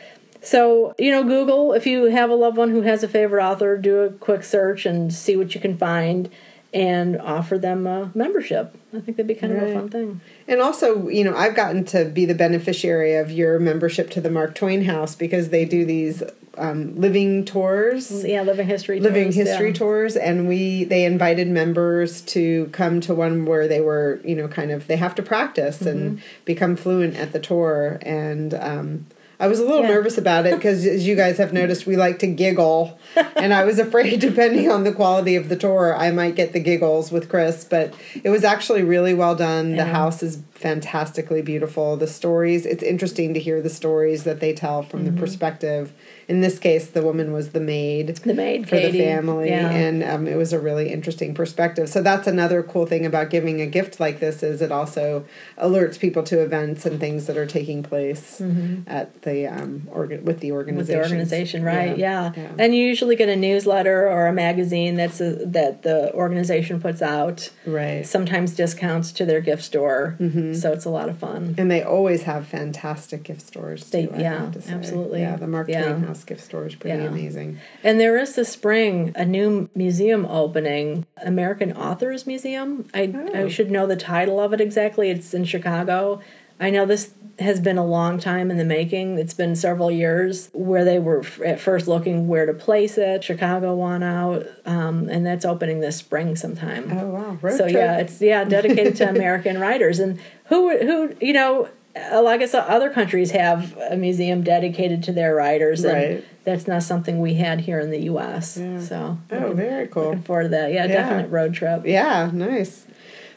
So, 0.40 0.94
you 0.98 1.10
know, 1.10 1.24
Google, 1.24 1.72
if 1.72 1.86
you 1.86 2.04
have 2.04 2.30
a 2.30 2.34
loved 2.34 2.56
one 2.56 2.70
who 2.70 2.82
has 2.82 3.02
a 3.02 3.08
favorite 3.08 3.44
author, 3.44 3.76
do 3.76 4.00
a 4.00 4.10
quick 4.10 4.44
search 4.44 4.86
and 4.86 5.12
see 5.12 5.36
what 5.36 5.54
you 5.54 5.60
can 5.60 5.76
find 5.76 6.30
and 6.72 7.18
offer 7.20 7.58
them 7.58 7.86
a 7.86 8.10
membership. 8.14 8.74
I 8.94 9.00
think 9.00 9.16
that'd 9.16 9.26
be 9.26 9.34
kind 9.34 9.52
of 9.52 9.62
a 9.62 9.74
fun 9.74 9.88
thing. 9.88 10.20
And 10.46 10.60
also, 10.60 11.08
you 11.08 11.24
know, 11.24 11.34
I've 11.34 11.54
gotten 11.54 11.84
to 11.86 12.04
be 12.04 12.24
the 12.24 12.34
beneficiary 12.34 13.16
of 13.16 13.30
your 13.30 13.58
membership 13.58 14.10
to 14.10 14.20
the 14.20 14.30
Mark 14.30 14.54
Twain 14.54 14.84
House 14.84 15.14
because 15.14 15.48
they 15.48 15.64
do 15.64 15.84
these 15.84 16.22
um, 16.56 16.94
living 16.96 17.44
tours, 17.44 18.24
Yeah, 18.24 18.42
living 18.42 18.66
history 18.66 19.00
living 19.00 19.24
tours, 19.26 19.34
history 19.36 19.68
yeah. 19.68 19.74
tours, 19.74 20.16
and 20.16 20.48
we 20.48 20.84
they 20.84 21.04
invited 21.04 21.48
members 21.48 22.20
to 22.22 22.66
come 22.72 23.00
to 23.02 23.14
one 23.14 23.44
where 23.44 23.68
they 23.68 23.80
were, 23.80 24.20
you 24.24 24.34
know, 24.34 24.48
kind 24.48 24.70
of 24.70 24.86
they 24.86 24.96
have 24.96 25.14
to 25.16 25.22
practice 25.22 25.82
and 25.82 25.98
Mm-hmm. 26.18 26.20
become 26.44 26.76
fluent 26.76 27.16
at 27.16 27.32
the 27.32 27.38
tour, 27.40 27.98
and 28.02 28.54
um, 28.54 29.06
I 29.40 29.46
was 29.46 29.60
a 29.60 29.64
little 29.64 29.82
Yeah. 29.82 29.90
nervous 29.94 30.18
about 30.18 30.46
it 30.46 30.56
because, 30.56 30.84
as 30.84 31.06
you 31.06 31.14
guys 31.14 31.38
have 31.38 31.52
noticed, 31.52 31.86
we 31.86 31.96
like 31.96 32.18
to 32.20 32.26
giggle, 32.26 32.98
and 33.36 33.54
I 33.54 33.64
was 33.64 33.78
afraid, 33.78 34.18
depending 34.20 34.68
on 34.68 34.82
the 34.82 34.90
quality 34.92 35.36
of 35.36 35.48
the 35.48 35.54
tour, 35.56 35.94
I 35.96 36.10
might 36.10 36.34
get 36.34 36.52
the 36.52 36.58
giggles 36.60 37.12
with 37.12 37.28
Chris. 37.28 37.64
But 37.64 37.94
it 38.24 38.30
was 38.30 38.42
actually 38.42 38.82
really 38.82 39.14
well 39.14 39.36
done. 39.36 39.76
The 39.76 39.84
house 39.84 40.24
is 40.24 40.38
fantastically 40.54 41.40
beautiful. 41.42 41.96
The 41.96 42.08
stories, 42.08 42.66
it's 42.66 42.82
interesting 42.82 43.32
to 43.34 43.38
hear 43.40 43.62
the 43.62 43.70
stories 43.70 44.24
that 44.24 44.40
they 44.40 44.52
tell 44.52 44.82
from 44.82 45.04
Mm-hmm. 45.04 45.14
the 45.14 45.20
perspective. 45.20 45.92
In 46.28 46.42
this 46.42 46.58
case, 46.58 46.86
the 46.88 47.00
woman 47.02 47.32
was 47.32 47.50
the 47.52 47.60
maid 47.60 48.08
The 48.16 48.34
maid, 48.34 48.64
for 48.68 48.76
Katie. 48.76 48.98
the 48.98 49.04
family, 49.04 49.48
Yeah. 49.48 49.70
and 49.70 50.04
um, 50.04 50.26
it 50.28 50.36
was 50.36 50.52
a 50.52 50.58
really 50.60 50.92
interesting 50.92 51.32
perspective. 51.32 51.88
So 51.88 52.02
that's 52.02 52.26
another 52.26 52.62
cool 52.62 52.84
thing 52.84 53.06
about 53.06 53.30
giving 53.30 53.62
a 53.62 53.66
gift 53.66 53.98
like 53.98 54.20
this 54.20 54.42
is 54.42 54.60
it 54.60 54.70
also 54.70 55.24
alerts 55.56 55.98
people 55.98 56.22
to 56.24 56.40
events 56.42 56.84
and 56.84 57.00
things 57.00 57.26
that 57.28 57.38
are 57.38 57.46
taking 57.46 57.82
place 57.82 58.42
at 58.86 59.22
the 59.22 59.46
um, 59.46 59.88
organ- 59.90 60.22
with 60.26 60.40
the 60.40 60.48
Mm-hmm. 60.50 60.56
with 60.76 60.90
organization. 60.90 60.98
the 60.98 61.02
organization, 61.02 61.62
right? 61.64 61.96
Yeah. 61.96 62.32
yeah. 62.36 62.48
and 62.58 62.74
you 62.74 62.84
usually 62.84 63.16
get 63.16 63.28
a 63.30 63.36
newsletter 63.36 64.06
or 64.08 64.26
a 64.26 64.32
magazine 64.32 64.96
that's 64.96 65.20
a, 65.22 65.30
that 65.46 65.82
the 65.82 66.12
organization 66.12 66.78
puts 66.80 67.00
out. 67.00 67.48
right. 67.66 68.06
Sometimes 68.06 68.54
discounts 68.54 69.12
to 69.12 69.24
their 69.24 69.40
gift 69.40 69.62
store, 69.62 70.16
so 70.18 70.72
it's 70.72 70.84
a 70.84 70.90
lot 70.90 71.08
of 71.08 71.16
fun. 71.18 71.54
And 71.56 71.70
they 71.70 71.82
always 71.82 72.24
have 72.24 72.46
fantastic 72.46 73.22
gift 73.22 73.40
stores 73.46 73.84
too. 73.88 74.08
They- 74.12 74.18
I 74.18 74.20
yeah, 74.20 74.38
have 74.40 74.52
to 74.52 74.60
say. 74.60 74.74
absolutely. 74.74 75.20
Yeah, 75.22 75.36
the 75.36 75.46
Mark 75.46 75.68
Yeah. 75.68 75.84
Twain 75.84 76.02
House 76.02 76.17
gift 76.24 76.42
store 76.42 76.66
is 76.66 76.74
pretty 76.74 76.98
Yeah. 76.98 77.08
amazing. 77.08 77.58
And 77.84 77.98
there 78.00 78.16
is 78.18 78.34
this 78.34 78.48
spring 78.48 79.12
a 79.14 79.24
new 79.24 79.68
museum 79.74 80.26
opening, 80.26 81.06
American 81.24 81.72
Authors 81.72 82.26
Museum. 82.26 82.86
I 82.94 83.12
I 83.34 83.42
Oh. 83.42 83.48
should 83.48 83.70
know 83.70 83.86
the 83.86 83.96
title 83.96 84.40
of 84.40 84.52
it 84.52 84.60
exactly. 84.60 85.10
It's 85.10 85.32
in 85.34 85.44
Chicago. 85.44 86.20
I 86.60 86.70
know 86.70 86.86
this 86.86 87.10
has 87.38 87.60
been 87.60 87.78
a 87.78 87.86
long 87.86 88.18
time 88.18 88.50
in 88.50 88.56
the 88.56 88.64
making. 88.64 89.16
It's 89.16 89.32
been 89.32 89.54
several 89.54 89.92
years 89.92 90.50
where 90.52 90.84
they 90.84 90.98
were 90.98 91.20
f- 91.20 91.40
at 91.44 91.60
first 91.60 91.86
looking 91.86 92.26
where 92.26 92.46
to 92.46 92.52
place 92.52 92.98
it. 92.98 93.22
Chicago 93.22 93.76
won 93.76 94.02
out, 94.02 94.44
um, 94.66 95.08
and 95.08 95.24
that's 95.24 95.44
opening 95.44 95.78
this 95.78 95.94
spring 95.96 96.34
sometime. 96.34 96.90
Oh 96.92 97.06
wow, 97.10 97.38
road 97.40 97.52
so 97.56 97.62
trip. 97.68 97.74
yeah, 97.74 97.98
it's 97.98 98.20
yeah 98.20 98.42
dedicated 98.42 98.96
to 98.96 99.08
American 99.16 99.60
writers 99.60 100.00
and 100.00 100.18
who 100.46 100.76
who 100.78 101.14
you 101.20 101.32
know. 101.32 101.68
Uh, 102.12 102.24
I 102.24 102.36
guess 102.36 102.54
other 102.54 102.90
countries 102.90 103.30
have 103.32 103.76
a 103.90 103.96
museum 103.96 104.42
dedicated 104.42 105.02
to 105.04 105.12
their 105.12 105.34
writers, 105.34 105.84
and 105.84 105.94
Right. 106.16 106.24
that's 106.44 106.66
not 106.66 106.82
something 106.82 107.20
we 107.20 107.34
had 107.34 107.60
here 107.60 107.80
in 107.80 107.90
the 107.90 108.02
U.S. 108.04 108.56
Yeah. 108.56 108.80
So 108.80 109.18
oh, 109.32 109.52
very 109.52 109.88
cool. 109.88 110.04
looking 110.04 110.22
forward 110.22 110.44
to 110.44 110.48
that. 110.50 110.72
Yeah, 110.72 110.84
Yeah. 110.86 110.88
definite 111.02 111.30
road 111.30 111.54
trip. 111.54 111.82
Yeah, 111.86 112.30
nice. 112.32 112.86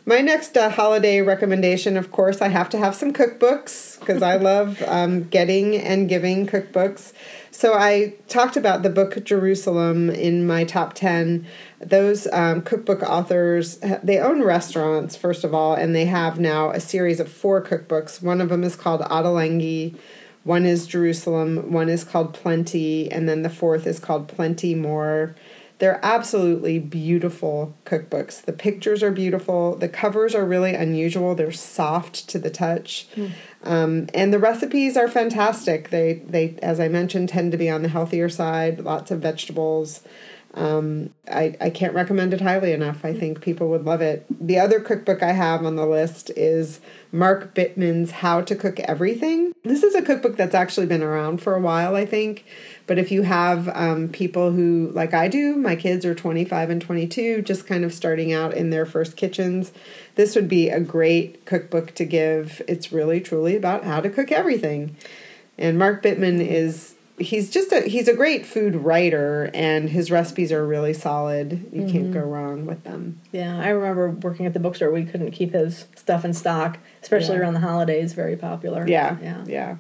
My 0.04 0.20
next 0.20 0.58
uh, 0.58 0.72
holiday 0.72 1.22
recommendation, 1.22 1.96
of 1.96 2.12
course, 2.12 2.42
I 2.42 2.48
have 2.48 2.70
to 2.70 2.78
have 2.80 2.96
some 2.96 3.14
cookbooks 3.14 4.00
because 4.00 4.24
I 4.24 4.36
love 4.36 4.82
um, 4.88 5.26
getting 5.26 5.78
and 5.78 6.10
giving 6.10 6.48
cookbooks. 6.48 7.14
So 7.52 7.76
I 7.76 8.16
talked 8.28 8.58
about 8.58 8.82
the 8.82 8.90
book 8.90 9.24
Jerusalem 9.24 10.10
in 10.10 10.48
my 10.48 10.64
top 10.64 10.94
10. 10.96 11.46
Those 11.80 12.26
um, 12.34 12.64
cookbook 12.64 13.04
authors, 13.04 13.78
they 14.02 14.18
own 14.18 14.42
restaurants, 14.42 15.16
first 15.16 15.44
of 15.44 15.54
all, 15.54 15.76
and 15.76 15.94
they 15.94 16.06
have 16.06 16.40
now 16.40 16.72
a 16.72 16.80
series 16.80 17.20
of 17.20 17.32
four 17.32 17.62
cookbooks. 17.62 18.24
One 18.24 18.42
of 18.42 18.50
them 18.50 18.64
is 18.64 18.76
called 18.76 19.02
Ottolenghi, 19.02 19.96
one 20.44 20.66
is 20.66 20.88
Jerusalem, 20.88 21.72
one 21.72 21.90
is 21.90 22.04
called 22.04 22.34
Plenty, 22.34 23.12
and 23.12 23.30
then 23.30 23.44
the 23.44 23.50
fourth 23.50 23.86
is 23.86 24.00
called 24.00 24.28
Plenty 24.28 24.74
More. 24.74 25.36
They're 25.82 26.00
absolutely 26.04 26.78
beautiful 26.78 27.76
cookbooks. 27.86 28.46
The 28.46 28.54
pictures 28.54 29.02
are 29.02 29.10
beautiful. 29.10 29.76
The 29.76 29.90
covers 29.90 30.36
are 30.36 30.46
really 30.46 30.76
unusual. 30.76 31.34
They're 31.34 31.52
soft 31.52 32.30
to 32.30 32.38
the 32.38 32.52
touch. 32.52 33.08
Mm. 33.16 33.32
Um, 33.64 34.08
and 34.14 34.32
the 34.32 34.38
recipes 34.38 34.96
are 34.96 35.08
fantastic. 35.08 35.90
They, 35.90 36.22
they, 36.28 36.56
as 36.62 36.80
I 36.80 36.88
mentioned, 36.88 37.30
tend 37.30 37.52
to 37.54 37.58
be 37.58 37.68
on 37.68 37.82
the 37.82 37.90
healthier 37.90 38.30
side, 38.30 38.82
lots 38.82 39.10
of 39.10 39.22
vegetables. 39.22 40.02
Um, 40.54 41.14
I, 41.30 41.56
I 41.62 41.70
can't 41.70 41.94
recommend 41.94 42.34
it 42.34 42.42
highly 42.42 42.74
enough. 42.74 43.06
I 43.06 43.14
think 43.14 43.42
people 43.42 43.70
would 43.70 43.86
love 43.86 44.02
it. 44.02 44.26
The 44.30 44.60
other 44.60 44.82
cookbook 44.82 45.24
I 45.24 45.32
have 45.32 45.66
on 45.66 45.78
the 45.78 45.86
list 45.86 46.30
is 46.32 46.82
Mark 47.14 47.56
Bittman's 47.56 48.12
How 48.12 48.42
to 48.42 48.56
Cook 48.56 48.80
Everything. 48.82 49.54
This 49.64 49.82
is 49.82 49.96
a 49.96 50.02
cookbook 50.02 50.36
that's 50.36 50.56
actually 50.56 50.88
been 50.88 51.04
around 51.04 51.42
for 51.42 51.56
a 51.56 51.62
while, 51.62 51.96
I 51.96 52.06
think. 52.06 52.44
But 52.86 52.98
if 52.98 53.12
you 53.12 53.22
have 53.22 53.70
um, 53.70 54.10
people 54.10 54.52
who, 54.52 54.92
like 54.94 55.14
I 55.14 55.30
do, 55.30 55.56
my 55.56 55.78
kids 55.78 56.06
are 56.06 56.16
25 56.16 56.70
and 56.70 56.82
22, 56.82 57.44
just 57.44 57.66
kind 57.66 57.86
of 57.86 57.94
starting 57.94 58.34
out 58.34 58.54
in 58.54 58.72
their 58.72 58.86
first 58.86 59.16
kitchens, 59.16 59.72
this 60.16 60.36
would 60.36 60.50
be 60.50 60.68
a 60.68 60.82
great 60.82 61.46
cookbook 61.46 61.96
to 61.96 62.04
give. 62.04 62.62
It's 62.68 62.92
really, 62.92 63.22
truly 63.22 63.56
about 63.56 63.86
how 63.86 64.02
to 64.02 64.10
cook 64.10 64.34
everything. 64.34 64.98
And 65.58 65.80
Mark 65.80 66.04
Bittman 66.04 66.46
is 66.46 66.96
he's 67.22 67.50
just 67.50 67.72
a 67.72 67.82
he's 67.82 68.08
a 68.08 68.14
great 68.14 68.46
food 68.46 68.76
writer 68.76 69.50
and 69.54 69.90
his 69.90 70.12
recipes 70.12 70.52
are 70.52 70.66
really 70.66 70.94
solid. 70.94 71.70
You 71.72 71.82
mm-hmm. 71.82 71.92
can't 71.92 72.14
go 72.14 72.22
wrong 72.22 72.66
with 72.66 72.84
them. 72.84 73.22
Yeah 73.32 73.60
i 73.60 73.70
remember 73.70 74.10
working 74.10 74.46
at 74.46 74.54
the 74.54 74.60
bookstore 74.60 74.92
we 74.92 75.06
couldn't 75.06 75.32
keep 75.32 75.54
his 75.54 75.86
stuff 75.96 76.26
in 76.26 76.34
stock 76.34 76.80
especially 77.02 77.36
yeah. 77.36 77.42
around 77.42 77.54
the 77.54 77.62
holidays 77.62 78.14
very 78.14 78.36
popular. 78.36 78.88
Yeah 78.88 79.18
yeah. 79.22 79.44
yeah. 79.48 79.78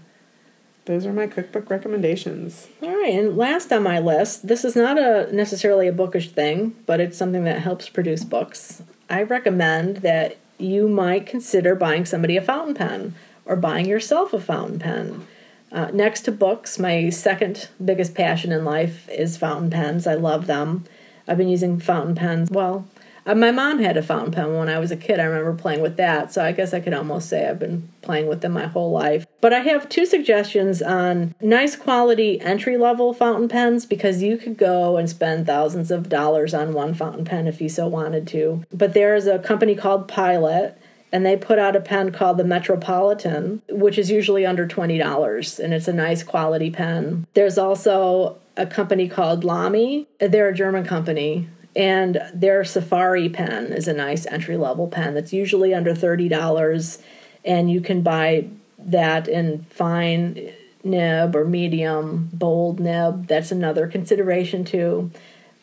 Those 0.85 1.05
are 1.05 1.13
my 1.13 1.27
cookbook 1.27 1.69
recommendations. 1.69 2.67
All 2.81 2.89
right 2.89 3.13
and 3.13 3.37
last 3.37 3.71
on 3.71 3.83
my 3.83 3.99
list 3.99 4.47
this 4.47 4.63
is 4.63 4.75
not 4.75 4.97
a 4.97 5.33
necessarily 5.33 5.87
a 5.87 5.93
bookish 5.93 6.31
thing 6.31 6.75
but 6.85 6.99
it's 6.99 7.17
something 7.17 7.43
that 7.43 7.59
helps 7.59 7.89
produce 7.89 8.23
books. 8.23 8.83
I 9.09 9.23
recommend 9.23 9.97
that 9.97 10.37
you 10.57 10.87
might 10.87 11.25
consider 11.25 11.75
buying 11.75 12.05
somebody 12.05 12.37
a 12.37 12.41
fountain 12.41 12.75
pen 12.75 13.15
or 13.45 13.55
buying 13.55 13.87
yourself 13.87 14.31
a 14.33 14.39
fountain 14.39 14.79
pen 14.79 15.27
uh, 15.71 15.89
next 15.93 16.21
to 16.21 16.31
books, 16.31 16.77
my 16.77 17.09
second 17.09 17.69
biggest 17.83 18.13
passion 18.13 18.51
in 18.51 18.65
life 18.65 19.07
is 19.09 19.37
fountain 19.37 19.69
pens. 19.69 20.05
I 20.05 20.15
love 20.15 20.47
them. 20.47 20.83
I've 21.27 21.37
been 21.37 21.49
using 21.49 21.79
fountain 21.79 22.15
pens. 22.15 22.49
Well, 22.51 22.87
uh, 23.25 23.35
my 23.35 23.51
mom 23.51 23.79
had 23.79 23.97
a 23.97 24.01
fountain 24.01 24.31
pen 24.31 24.57
when 24.57 24.67
I 24.67 24.79
was 24.79 24.91
a 24.91 24.97
kid. 24.97 25.19
I 25.19 25.23
remember 25.23 25.53
playing 25.53 25.81
with 25.81 25.95
that, 25.97 26.33
so 26.33 26.43
I 26.43 26.51
guess 26.51 26.73
I 26.73 26.79
could 26.79 26.93
almost 26.93 27.29
say 27.29 27.47
I've 27.47 27.59
been 27.59 27.87
playing 28.01 28.27
with 28.27 28.41
them 28.41 28.53
my 28.53 28.65
whole 28.65 28.91
life. 28.91 29.27
But 29.41 29.53
I 29.53 29.59
have 29.59 29.87
two 29.89 30.05
suggestions 30.05 30.81
on 30.81 31.35
nice 31.39 31.75
quality 31.75 32.41
entry 32.41 32.77
level 32.77 33.13
fountain 33.13 33.47
pens 33.47 33.85
because 33.85 34.23
you 34.23 34.37
could 34.37 34.57
go 34.57 34.97
and 34.97 35.09
spend 35.09 35.45
thousands 35.45 35.91
of 35.91 36.09
dollars 36.09 36.53
on 36.53 36.73
one 36.73 36.95
fountain 36.95 37.23
pen 37.23 37.47
if 37.47 37.61
you 37.61 37.69
so 37.69 37.87
wanted 37.87 38.27
to. 38.29 38.65
But 38.73 38.93
there's 38.93 39.27
a 39.27 39.39
company 39.39 39.75
called 39.75 40.07
Pilot 40.07 40.80
and 41.11 41.25
they 41.25 41.35
put 41.35 41.59
out 41.59 41.75
a 41.75 41.81
pen 41.81 42.11
called 42.11 42.37
the 42.37 42.43
Metropolitan, 42.43 43.61
which 43.69 43.97
is 43.97 44.09
usually 44.09 44.45
under 44.45 44.67
$20, 44.67 45.59
and 45.59 45.73
it's 45.73 45.87
a 45.87 45.93
nice 45.93 46.23
quality 46.23 46.71
pen. 46.71 47.27
There's 47.33 47.57
also 47.57 48.37
a 48.55 48.65
company 48.65 49.07
called 49.07 49.43
Lamy. 49.43 50.07
They're 50.19 50.49
a 50.49 50.55
German 50.55 50.85
company, 50.85 51.49
and 51.75 52.21
their 52.33 52.63
Safari 52.63 53.29
pen 53.29 53.73
is 53.73 53.87
a 53.87 53.93
nice 53.93 54.25
entry 54.27 54.57
level 54.57 54.87
pen 54.87 55.13
that's 55.13 55.33
usually 55.33 55.73
under 55.73 55.93
$30, 55.93 57.01
and 57.43 57.71
you 57.71 57.81
can 57.81 58.01
buy 58.01 58.47
that 58.77 59.27
in 59.27 59.63
fine 59.65 60.53
nib 60.83 61.35
or 61.35 61.45
medium, 61.45 62.29
bold 62.33 62.79
nib. 62.79 63.27
That's 63.27 63.51
another 63.51 63.87
consideration, 63.87 64.63
too. 64.63 65.11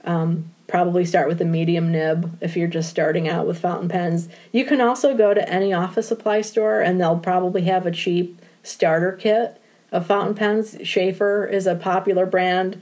Um, 0.05 0.51
probably 0.69 1.05
start 1.05 1.29
with 1.29 1.41
a 1.41 1.47
medium 1.47 1.91
nib 1.91 2.39
if 2.41 2.57
you're 2.57 2.69
just 2.69 2.91
starting 2.91 3.27
out 3.27 3.47
with 3.47 3.59
fountain 3.59 3.89
pens. 3.89 4.29
You 4.53 4.65
can 4.65 4.81
also 4.81 5.17
go 5.17 5.35
to 5.35 5.49
any 5.49 5.73
office 5.73 6.07
supply 6.07 6.43
store 6.43 6.81
and 6.81 7.01
they'll 7.01 7.19
probably 7.19 7.63
have 7.63 7.87
a 7.87 7.91
cheap 7.91 8.41
starter 8.63 9.13
kit 9.13 9.61
of 9.91 10.07
fountain 10.07 10.35
pens. 10.35 10.77
Sheaffer 10.77 11.51
is 11.51 11.67
a 11.67 11.75
popular 11.75 12.27
brand. 12.27 12.81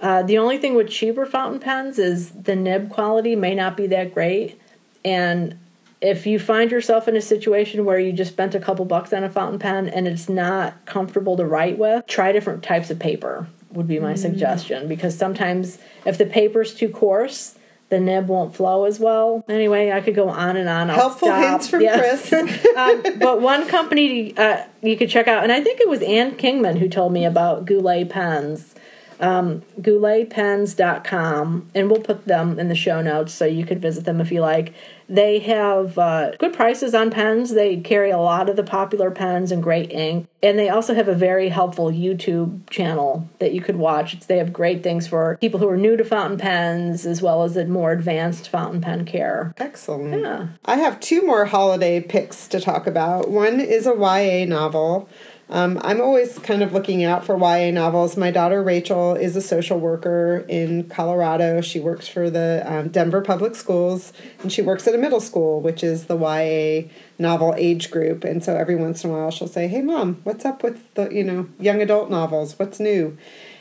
Uh, 0.00 0.22
the 0.22 0.38
only 0.38 0.56
thing 0.56 0.74
with 0.74 0.88
cheaper 0.88 1.26
fountain 1.26 1.60
pens 1.60 1.98
is 1.98 2.30
the 2.30 2.56
nib 2.56 2.88
quality 2.88 3.36
may 3.36 3.54
not 3.54 3.76
be 3.76 3.86
that 3.88 4.14
great. 4.14 4.58
And 5.04 5.58
if 6.00 6.26
you 6.26 6.38
find 6.38 6.70
yourself 6.70 7.08
in 7.08 7.16
a 7.16 7.20
situation 7.20 7.84
where 7.84 7.98
you 7.98 8.12
just 8.12 8.32
spent 8.32 8.54
a 8.54 8.60
couple 8.60 8.84
bucks 8.86 9.12
on 9.12 9.22
a 9.22 9.28
fountain 9.28 9.58
pen 9.58 9.88
and 9.88 10.08
it's 10.08 10.28
not 10.28 10.86
comfortable 10.86 11.36
to 11.36 11.44
write 11.44 11.76
with, 11.76 12.06
try 12.06 12.32
different 12.32 12.62
types 12.62 12.88
of 12.88 12.98
paper 12.98 13.48
would 13.72 13.86
be 13.86 13.98
my 13.98 14.14
mm. 14.14 14.18
suggestion 14.18 14.88
because 14.88 15.16
sometimes 15.16 15.78
if 16.04 16.18
the 16.18 16.26
paper's 16.26 16.74
too 16.74 16.88
coarse, 16.88 17.56
the 17.88 18.00
nib 18.00 18.28
won't 18.28 18.54
flow 18.54 18.84
as 18.84 19.00
well. 19.00 19.44
Anyway, 19.48 19.90
I 19.90 20.00
could 20.00 20.14
go 20.14 20.28
on 20.28 20.56
and 20.56 20.68
on. 20.68 20.90
I'll 20.90 20.96
Helpful 20.96 21.28
stop. 21.28 21.50
hints 21.50 21.68
from 21.68 21.80
yes. 21.80 22.28
Chris. 22.28 22.66
um, 22.76 23.02
but 23.18 23.40
one 23.40 23.66
company 23.66 24.36
uh, 24.36 24.64
you 24.82 24.96
could 24.96 25.08
check 25.08 25.26
out, 25.26 25.42
and 25.42 25.52
I 25.52 25.62
think 25.62 25.80
it 25.80 25.88
was 25.88 26.02
Ann 26.02 26.36
Kingman 26.36 26.76
who 26.76 26.88
told 26.88 27.12
me 27.12 27.24
about 27.24 27.64
Goulet 27.64 28.10
pens 28.10 28.74
um, 29.20 29.62
gouletpens.com, 29.80 31.70
and 31.74 31.90
we'll 31.90 32.00
put 32.00 32.26
them 32.26 32.58
in 32.58 32.68
the 32.68 32.74
show 32.74 33.00
notes 33.02 33.32
so 33.32 33.44
you 33.44 33.64
could 33.64 33.80
visit 33.80 34.04
them 34.04 34.20
if 34.20 34.30
you 34.30 34.40
like. 34.40 34.74
They 35.08 35.38
have 35.40 35.96
uh, 35.96 36.32
good 36.38 36.52
prices 36.52 36.94
on 36.94 37.10
pens. 37.10 37.50
They 37.50 37.78
carry 37.78 38.10
a 38.10 38.18
lot 38.18 38.48
of 38.48 38.56
the 38.56 38.62
popular 38.62 39.10
pens 39.10 39.50
and 39.50 39.62
great 39.62 39.90
ink. 39.90 40.28
And 40.42 40.58
they 40.58 40.68
also 40.68 40.94
have 40.94 41.08
a 41.08 41.14
very 41.14 41.48
helpful 41.48 41.90
YouTube 41.90 42.68
channel 42.70 43.28
that 43.38 43.52
you 43.52 43.60
could 43.60 43.76
watch. 43.76 44.20
They 44.20 44.38
have 44.38 44.52
great 44.52 44.82
things 44.82 45.08
for 45.08 45.36
people 45.40 45.58
who 45.58 45.68
are 45.68 45.76
new 45.76 45.96
to 45.96 46.04
fountain 46.04 46.38
pens 46.38 47.06
as 47.06 47.22
well 47.22 47.42
as 47.42 47.56
a 47.56 47.64
more 47.64 47.92
advanced 47.92 48.48
fountain 48.48 48.80
pen 48.80 49.04
care. 49.04 49.54
Excellent. 49.56 50.20
Yeah. 50.20 50.48
I 50.64 50.76
have 50.76 51.00
two 51.00 51.26
more 51.26 51.46
holiday 51.46 52.00
picks 52.00 52.46
to 52.48 52.60
talk 52.60 52.86
about. 52.86 53.30
One 53.30 53.60
is 53.60 53.86
a 53.86 53.94
YA 53.94 54.44
novel. 54.46 55.08
Um, 55.50 55.80
I'm 55.82 56.00
always 56.00 56.38
kind 56.38 56.62
of 56.62 56.72
looking 56.72 57.04
out 57.04 57.24
for 57.24 57.38
YA 57.38 57.70
novels. 57.70 58.16
My 58.16 58.30
daughter 58.30 58.62
Rachel 58.62 59.14
is 59.14 59.34
a 59.34 59.40
social 59.40 59.80
worker 59.80 60.44
in 60.48 60.88
Colorado. 60.90 61.62
She 61.62 61.80
works 61.80 62.06
for 62.06 62.28
the 62.28 62.62
um, 62.66 62.88
Denver 62.88 63.22
Public 63.22 63.54
Schools, 63.54 64.12
and 64.42 64.52
she 64.52 64.60
works 64.60 64.86
at 64.86 64.94
a 64.94 64.98
middle 64.98 65.20
school, 65.20 65.62
which 65.62 65.82
is 65.82 66.04
the 66.04 66.18
YA 66.18 66.88
novel 67.18 67.54
age 67.56 67.90
group. 67.90 68.24
And 68.24 68.44
so 68.44 68.56
every 68.56 68.76
once 68.76 69.04
in 69.04 69.10
a 69.10 69.12
while, 69.14 69.30
she'll 69.30 69.48
say, 69.48 69.68
"Hey, 69.68 69.80
mom, 69.80 70.20
what's 70.24 70.44
up 70.44 70.62
with 70.62 70.92
the 70.94 71.08
you 71.10 71.24
know 71.24 71.48
young 71.58 71.80
adult 71.80 72.10
novels? 72.10 72.58
What's 72.58 72.78
new?" 72.78 73.16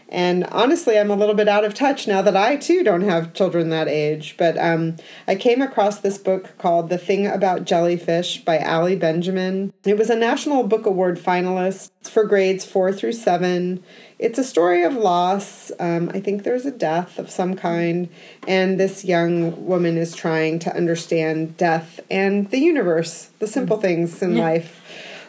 And 0.10 0.46
honestly, 0.46 0.98
I'm 0.98 1.12
a 1.12 1.16
little 1.16 1.36
bit 1.36 1.50
out 1.50 1.66
of 1.66 1.74
touch 1.74 2.08
now 2.08 2.22
that 2.22 2.36
I 2.36 2.56
too 2.56 2.84
don't 2.84 3.02
have 3.02 3.34
children 3.34 3.70
that 3.70 3.88
age. 3.88 4.36
But 4.38 4.58
um, 4.58 4.96
I 5.28 5.36
came 5.36 5.62
across 5.62 6.00
this 6.00 6.18
book 6.18 6.58
called 6.58 6.90
The 6.90 6.98
Thing 6.98 7.28
About 7.28 7.66
Jellyfish 7.66 8.44
by 8.46 8.60
Ali 8.60 8.96
Benjamin. 8.96 9.74
It 9.84 9.98
was 9.98 10.10
a 10.10 10.16
National 10.16 10.64
Book 10.64 10.86
Award 10.86 11.20
finalist 11.20 11.92
for 12.04 12.24
grades 12.24 12.64
four 12.64 12.94
through 12.94 13.14
seven. 13.14 13.84
It's 14.18 14.40
a 14.40 14.44
story 14.44 14.84
of 14.84 14.96
loss. 14.96 15.72
Um, 15.80 16.10
I 16.14 16.22
think 16.22 16.44
there's 16.44 16.66
a 16.66 16.72
death 16.72 17.20
of 17.20 17.30
some 17.30 17.56
kind, 17.56 18.10
and 18.48 18.80
this 18.80 19.06
young 19.06 19.68
woman 19.68 19.98
is 19.98 20.16
trying 20.16 20.58
to 20.60 20.76
understand 20.76 21.58
death 21.58 22.00
and 22.10 22.50
the 22.50 22.60
universe, 22.60 23.30
the 23.40 23.48
simple 23.48 23.78
things 23.78 24.22
in 24.24 24.36
yeah. 24.36 24.44
life 24.44 24.82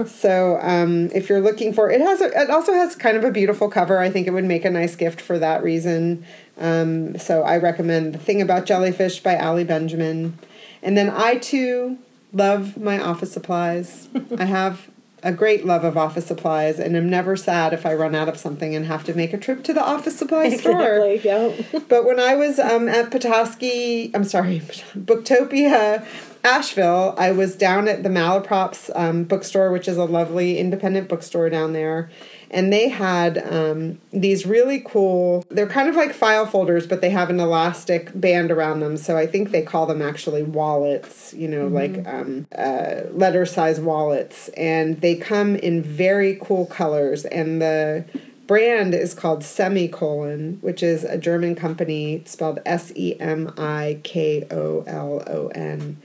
so 0.07 0.59
um, 0.61 1.11
if 1.15 1.29
you're 1.29 1.41
looking 1.41 1.73
for 1.73 1.91
it 1.91 2.01
has 2.01 2.21
a, 2.21 2.27
it 2.41 2.51
also 2.51 2.73
has 2.73 2.95
kind 2.97 3.17
of 3.17 3.25
a 3.25 3.31
beautiful 3.31 3.69
cover 3.69 3.99
i 3.99 4.11
think 4.11 4.27
it 4.27 4.31
would 4.31 4.45
make 4.45 4.65
a 4.65 4.71
nice 4.71 4.97
gift 4.97 5.21
for 5.21 5.39
that 5.39 5.63
reason 5.63 6.25
um, 6.59 7.19
so 7.19 7.43
i 7.43 7.57
recommend 7.57 8.15
the 8.15 8.19
thing 8.19 8.41
about 8.41 8.67
jellyfish 8.67 9.21
by 9.21 9.37
ali 9.37 9.65
benjamin 9.65 10.39
and 10.83 10.97
then 10.97 11.11
i 11.11 11.37
too 11.37 11.99
love 12.33 12.77
my 12.77 13.01
office 13.01 13.33
supplies 13.33 14.09
i 14.39 14.45
have 14.45 14.89
a 15.23 15.33
great 15.33 15.65
love 15.65 15.85
of 15.85 15.97
office 15.97 16.27
supplies 16.27 16.79
and 16.79 16.97
am 16.97 17.11
never 17.11 17.37
sad 17.37 17.73
if 17.73 17.85
I 17.85 17.95
run 17.95 18.15
out 18.15 18.29
of 18.29 18.37
something 18.37 18.75
and 18.75 18.87
have 18.87 19.05
to 19.05 19.15
make 19.15 19.33
a 19.33 19.39
trip 19.39 19.65
to 19.65 19.73
the 19.73 19.83
office 19.83 20.17
supply 20.17 20.47
exactly, 20.47 21.19
store. 21.19 21.53
Yeah. 21.73 21.81
but 21.89 22.05
when 22.05 22.21
I 22.21 22.37
was 22.37 22.59
um, 22.59 22.89
at 22.89 23.11
Petoskey, 23.11 24.13
I'm 24.15 24.25
sorry, 24.25 24.61
Booktopia 24.97 26.07
Asheville, 26.45 27.15
I 27.19 27.33
was 27.33 27.57
down 27.57 27.89
at 27.89 28.03
the 28.03 28.09
Malaprops 28.09 28.91
um, 28.95 29.25
bookstore, 29.25 29.71
which 29.73 29.89
is 29.89 29.97
a 29.97 30.05
lovely 30.05 30.59
independent 30.59 31.09
bookstore 31.09 31.51
down 31.51 31.73
there. 31.73 32.11
and 32.51 32.73
they 32.73 32.89
had 32.89 33.37
um, 33.53 33.99
these 34.11 34.47
really 34.47 34.81
cool 34.87 35.45
they're 35.51 35.67
kind 35.69 35.89
of 35.89 35.97
like 35.97 36.15
file 36.15 36.47
folders 36.47 36.87
but 36.87 37.03
they 37.03 37.11
have 37.11 37.29
an 37.29 37.39
elastic 37.41 38.11
band 38.19 38.51
around 38.51 38.81
them. 38.81 38.97
So 38.97 39.17
i 39.17 39.27
think 39.27 39.51
they 39.51 39.63
call 39.63 39.87
them 39.87 40.01
actually 40.01 40.43
wallets 40.43 41.35
you 41.35 41.49
know 41.49 41.67
like 41.67 42.07
um, 42.07 42.47
uh, 42.57 43.03
letter 43.13 43.45
size 43.45 43.81
wallets. 43.81 44.49
And 44.57 45.01
they 45.01 45.15
come 45.17 45.57
in 45.57 45.83
very 45.83 46.39
cool 46.41 46.67
colors. 46.67 47.25
And 47.27 47.61
the 47.61 48.05
brand 48.47 48.95
is 48.95 49.13
called 49.15 49.41
Semikolon, 49.41 50.59
which 50.63 50.83
is 50.83 51.05
a 51.05 51.19
German 51.19 51.55
company. 51.55 52.23
Spelled 52.25 52.61
S 52.65 52.93
E 52.95 53.19
M 53.21 53.53
I 53.59 54.01
K 54.05 54.47
O 54.51 54.85
L 54.87 55.23
O 55.27 55.49
N. 55.49 55.99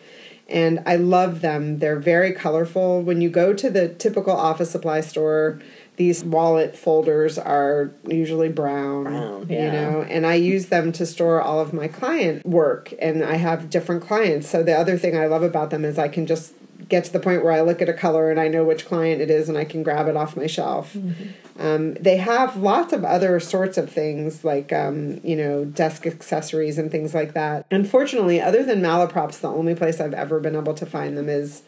And 0.47 0.83
I 0.85 0.97
love 0.97 1.41
them. 1.41 1.79
They're 1.79 1.99
very 1.99 2.33
colorful. 2.33 3.01
When 3.01 3.21
you 3.21 3.29
go 3.29 3.53
to 3.53 3.69
the 3.69 3.89
typical 3.89 4.33
office 4.33 4.69
supply 4.71 5.01
store, 5.01 5.59
these 5.95 6.23
wallet 6.23 6.75
folders 6.75 7.37
are 7.37 7.91
usually 8.07 8.49
brown, 8.49 9.03
Brown, 9.03 9.49
you 9.49 9.57
yeah. 9.57 9.71
know, 9.71 10.01
and 10.01 10.25
I 10.25 10.35
use 10.35 10.67
them 10.67 10.91
to 10.93 11.05
store 11.05 11.41
all 11.41 11.59
of 11.59 11.71
my 11.71 11.87
client 11.87 12.45
work 12.45 12.93
and 12.99 13.23
I 13.23 13.35
have 13.35 13.69
different 13.69 14.03
clients. 14.03 14.49
So 14.49 14.63
the 14.63 14.73
other 14.73 14.97
thing 14.97 15.15
I 15.15 15.27
love 15.27 15.43
about 15.43 15.69
them 15.69 15.85
is 15.85 15.99
I 15.99 16.07
can 16.07 16.25
just 16.25 16.53
get 16.89 17.05
to 17.05 17.13
the 17.13 17.19
point 17.19 17.43
where 17.43 17.53
I 17.53 17.61
look 17.61 17.81
at 17.81 17.89
a 17.89 17.93
color 17.93 18.29
and 18.29 18.39
I 18.39 18.47
know 18.47 18.63
which 18.63 18.85
client 18.85 19.21
it 19.21 19.29
is 19.29 19.49
and 19.49 19.57
I 19.57 19.65
can 19.65 19.83
grab 19.83 20.07
it 20.07 20.15
off 20.15 20.35
my 20.35 20.47
shelf. 20.47 20.95
Um, 21.59 21.93
they 21.95 22.17
have 22.17 22.57
lots 22.57 22.93
of 22.93 23.03
other 23.05 23.39
sorts 23.39 23.77
of 23.77 23.89
things 23.89 24.43
like, 24.43 24.73
um, 24.73 25.19
you 25.23 25.35
know, 25.35 25.65
desk 25.65 26.07
accessories 26.07 26.77
and 26.77 26.89
things 26.91 27.13
like 27.13 27.33
that. 27.33 27.65
Unfortunately, 27.69 28.41
other 28.41 28.63
than 28.63 28.81
malaprops, 28.81 29.39
the 29.39 29.49
only 29.49 29.75
place 29.75 29.99
I've 29.99 30.13
ever 30.13 30.39
been 30.39 30.55
able 30.55 30.73
to 30.73 30.85
find 30.85 31.17
them 31.17 31.29
is 31.29 31.63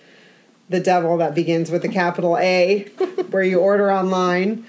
the 0.69 0.79
devil 0.79 1.17
that 1.17 1.35
begins 1.35 1.69
with 1.69 1.85
a 1.85 1.89
capital 1.89 2.37
A, 2.37 2.83
where 3.29 3.43
you 3.43 3.59
order 3.59 3.91
online. 3.91 4.65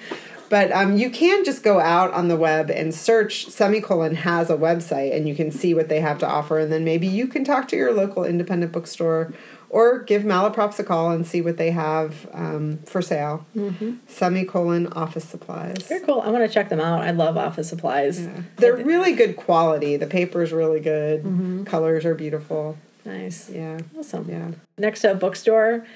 But 0.49 0.71
um, 0.71 0.97
you 0.97 1.11
can 1.11 1.45
just 1.45 1.65
go 1.65 1.81
out 1.81 2.13
on 2.13 2.29
the 2.29 2.37
web 2.37 2.71
and 2.71 2.95
search. 2.95 3.47
Semikolon 3.47 4.15
has 4.15 4.49
a 4.49 4.57
website, 4.57 5.17
and 5.17 5.29
you 5.29 5.35
can 5.35 5.51
see 5.51 5.75
what 5.75 5.89
they 5.89 6.01
have 6.01 6.19
to 6.19 6.29
offer, 6.29 6.59
and 6.59 6.71
then 6.71 6.85
maybe 6.85 7.07
you 7.07 7.27
can 7.27 7.45
talk 7.45 7.67
to 7.69 7.77
your 7.77 7.93
local 7.93 8.25
independent 8.25 8.73
bookstore 8.73 9.33
or 9.69 9.99
give 10.01 10.23
Malaprops 10.23 10.79
a 10.79 10.85
call 10.85 11.11
and 11.11 11.27
see 11.27 11.41
what 11.41 11.57
they 11.57 11.71
have 11.71 12.29
um, 12.33 12.79
for 12.87 13.03
sale. 13.03 13.45
Semikolon 14.09 14.95
office 14.97 15.25
supplies. 15.25 15.83
Very 15.89 16.01
cool. 16.05 16.21
I 16.21 16.31
want 16.31 16.45
to 16.47 16.53
check 16.53 16.69
them 16.69 16.81
out. 16.81 17.03
I 17.03 17.11
love 17.11 17.37
office 17.37 17.69
supplies. 17.69 18.27
They're 18.57 18.77
really 18.77 19.13
good 19.13 19.37
quality. 19.37 19.97
The 19.97 20.07
paper 20.07 20.43
is 20.43 20.53
really 20.53 20.81
good. 20.81 21.65
Colors 21.67 22.05
are 22.05 22.15
beautiful. 22.15 22.77
Nice. 23.05 23.51
Yeah. 23.51 23.79
Awesome. 23.99 24.29
Yeah. 24.29 24.51
Next 24.79 25.01
to 25.03 25.13
a 25.13 25.15
bookstore, 25.15 25.87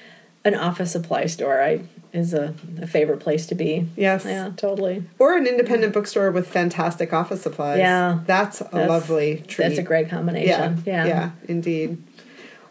an 0.45 0.55
office 0.55 0.91
supply 0.91 1.25
store. 1.25 1.61
I 1.61 1.81
is 2.13 2.33
a, 2.33 2.53
a 2.81 2.87
favorite 2.87 3.21
place 3.21 3.45
to 3.47 3.55
be. 3.55 3.87
Yes. 3.95 4.25
Yeah, 4.25 4.51
totally. 4.57 5.03
Or 5.17 5.37
an 5.37 5.47
independent 5.47 5.93
bookstore 5.93 6.29
with 6.31 6.45
fantastic 6.47 7.13
office 7.13 7.41
supplies. 7.41 7.79
Yeah. 7.79 8.19
That's 8.25 8.59
a 8.59 8.65
That's- 8.65 8.89
lovely 8.89 9.43
treat. 9.47 9.67
That's 9.69 9.79
a 9.79 9.83
great 9.83 10.07
yeah, 10.07 10.09
combination. 10.13 10.83
yeah. 10.85 11.05
Yeah. 11.05 11.31
indeed. 11.47 12.03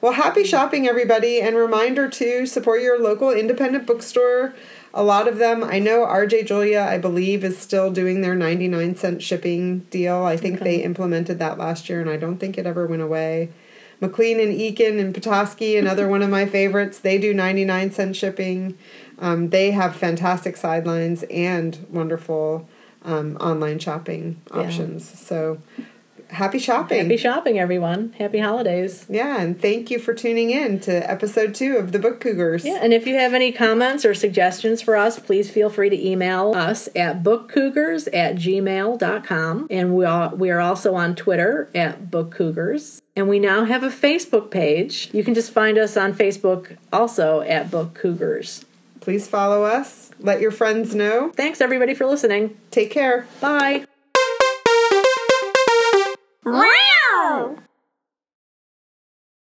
Well, 0.00 0.12
happy 0.12 0.44
shopping, 0.44 0.86
everybody. 0.88 1.40
And 1.40 1.56
reminder 1.56 2.08
to 2.08 2.46
support 2.46 2.80
your 2.80 2.98
local 2.98 3.30
independent 3.30 3.86
bookstore. 3.86 4.54
A 4.94 5.02
lot 5.04 5.28
of 5.28 5.38
them, 5.38 5.62
I 5.62 5.78
know 5.78 6.06
RJ 6.06 6.46
Julia, 6.46 6.80
I 6.80 6.98
believe, 6.98 7.44
is 7.44 7.58
still 7.58 7.92
doing 7.92 8.22
their 8.22 8.34
99 8.34 8.96
cent 8.96 9.22
shipping 9.22 9.80
deal. 9.90 10.24
I 10.24 10.36
think 10.36 10.60
they 10.60 10.76
implemented 10.82 11.38
that 11.38 11.58
last 11.58 11.88
year, 11.88 12.00
and 12.00 12.10
I 12.10 12.16
don't 12.16 12.38
think 12.38 12.56
it 12.58 12.66
ever 12.66 12.86
went 12.86 13.02
away. 13.02 13.50
McLean 14.00 14.40
and 14.40 14.52
Eakin 14.58 14.98
and 14.98 15.14
Petoskey, 15.14 15.76
another 15.76 16.08
one 16.08 16.22
of 16.22 16.30
my 16.30 16.46
favorites, 16.46 16.98
they 16.98 17.18
do 17.18 17.34
99 17.34 17.90
cent 17.92 18.16
shipping. 18.16 18.76
Um, 19.18 19.50
they 19.50 19.72
have 19.72 19.94
fantastic 19.94 20.56
sidelines 20.56 21.22
and 21.24 21.86
wonderful 21.90 22.66
um, 23.04 23.36
online 23.36 23.78
shopping 23.78 24.40
Yeah. 24.52 24.60
options. 24.62 25.06
So 25.20 25.58
happy 26.30 26.58
shopping. 26.58 27.02
Happy 27.02 27.16
shopping, 27.16 27.58
everyone. 27.58 28.14
Happy 28.18 28.38
holidays. 28.38 29.06
Yeah, 29.08 29.40
and 29.40 29.60
thank 29.60 29.90
you 29.90 29.98
for 29.98 30.14
tuning 30.14 30.50
in 30.50 30.80
to 30.80 31.10
episode 31.10 31.54
two 31.54 31.76
of 31.76 31.92
the 31.92 31.98
Book 31.98 32.20
Cougars. 32.20 32.64
Yeah, 32.64 32.78
and 32.82 32.92
if 32.92 33.06
you 33.06 33.16
have 33.16 33.34
any 33.34 33.52
comments 33.52 34.04
or 34.04 34.14
suggestions 34.14 34.80
for 34.82 34.96
us, 34.96 35.18
please 35.18 35.50
feel 35.50 35.70
free 35.70 35.90
to 35.90 36.06
email 36.06 36.52
us 36.54 36.88
at 36.96 37.22
bookcougars 37.22 38.08
at 38.14 38.36
gmail.com. 38.36 39.66
And 39.70 39.96
we 39.96 40.04
are, 40.04 40.34
we 40.34 40.50
are 40.50 40.60
also 40.60 40.94
on 40.94 41.14
Twitter 41.14 41.68
at 41.74 42.10
bookcougars. 42.10 43.00
And 43.16 43.28
we 43.28 43.38
now 43.38 43.64
have 43.64 43.82
a 43.82 43.88
Facebook 43.88 44.50
page. 44.50 45.10
You 45.12 45.24
can 45.24 45.34
just 45.34 45.52
find 45.52 45.76
us 45.78 45.96
on 45.96 46.14
Facebook 46.14 46.76
also 46.92 47.40
at 47.42 47.70
Book 47.70 47.94
Cougars. 47.94 48.64
Please 49.00 49.26
follow 49.26 49.64
us. 49.64 50.10
Let 50.20 50.40
your 50.40 50.50
friends 50.50 50.94
know. 50.94 51.32
Thanks, 51.34 51.60
everybody, 51.60 51.94
for 51.94 52.06
listening. 52.06 52.56
Take 52.70 52.90
care. 52.90 53.26
Bye. 53.40 53.89
Ring! 56.52 56.89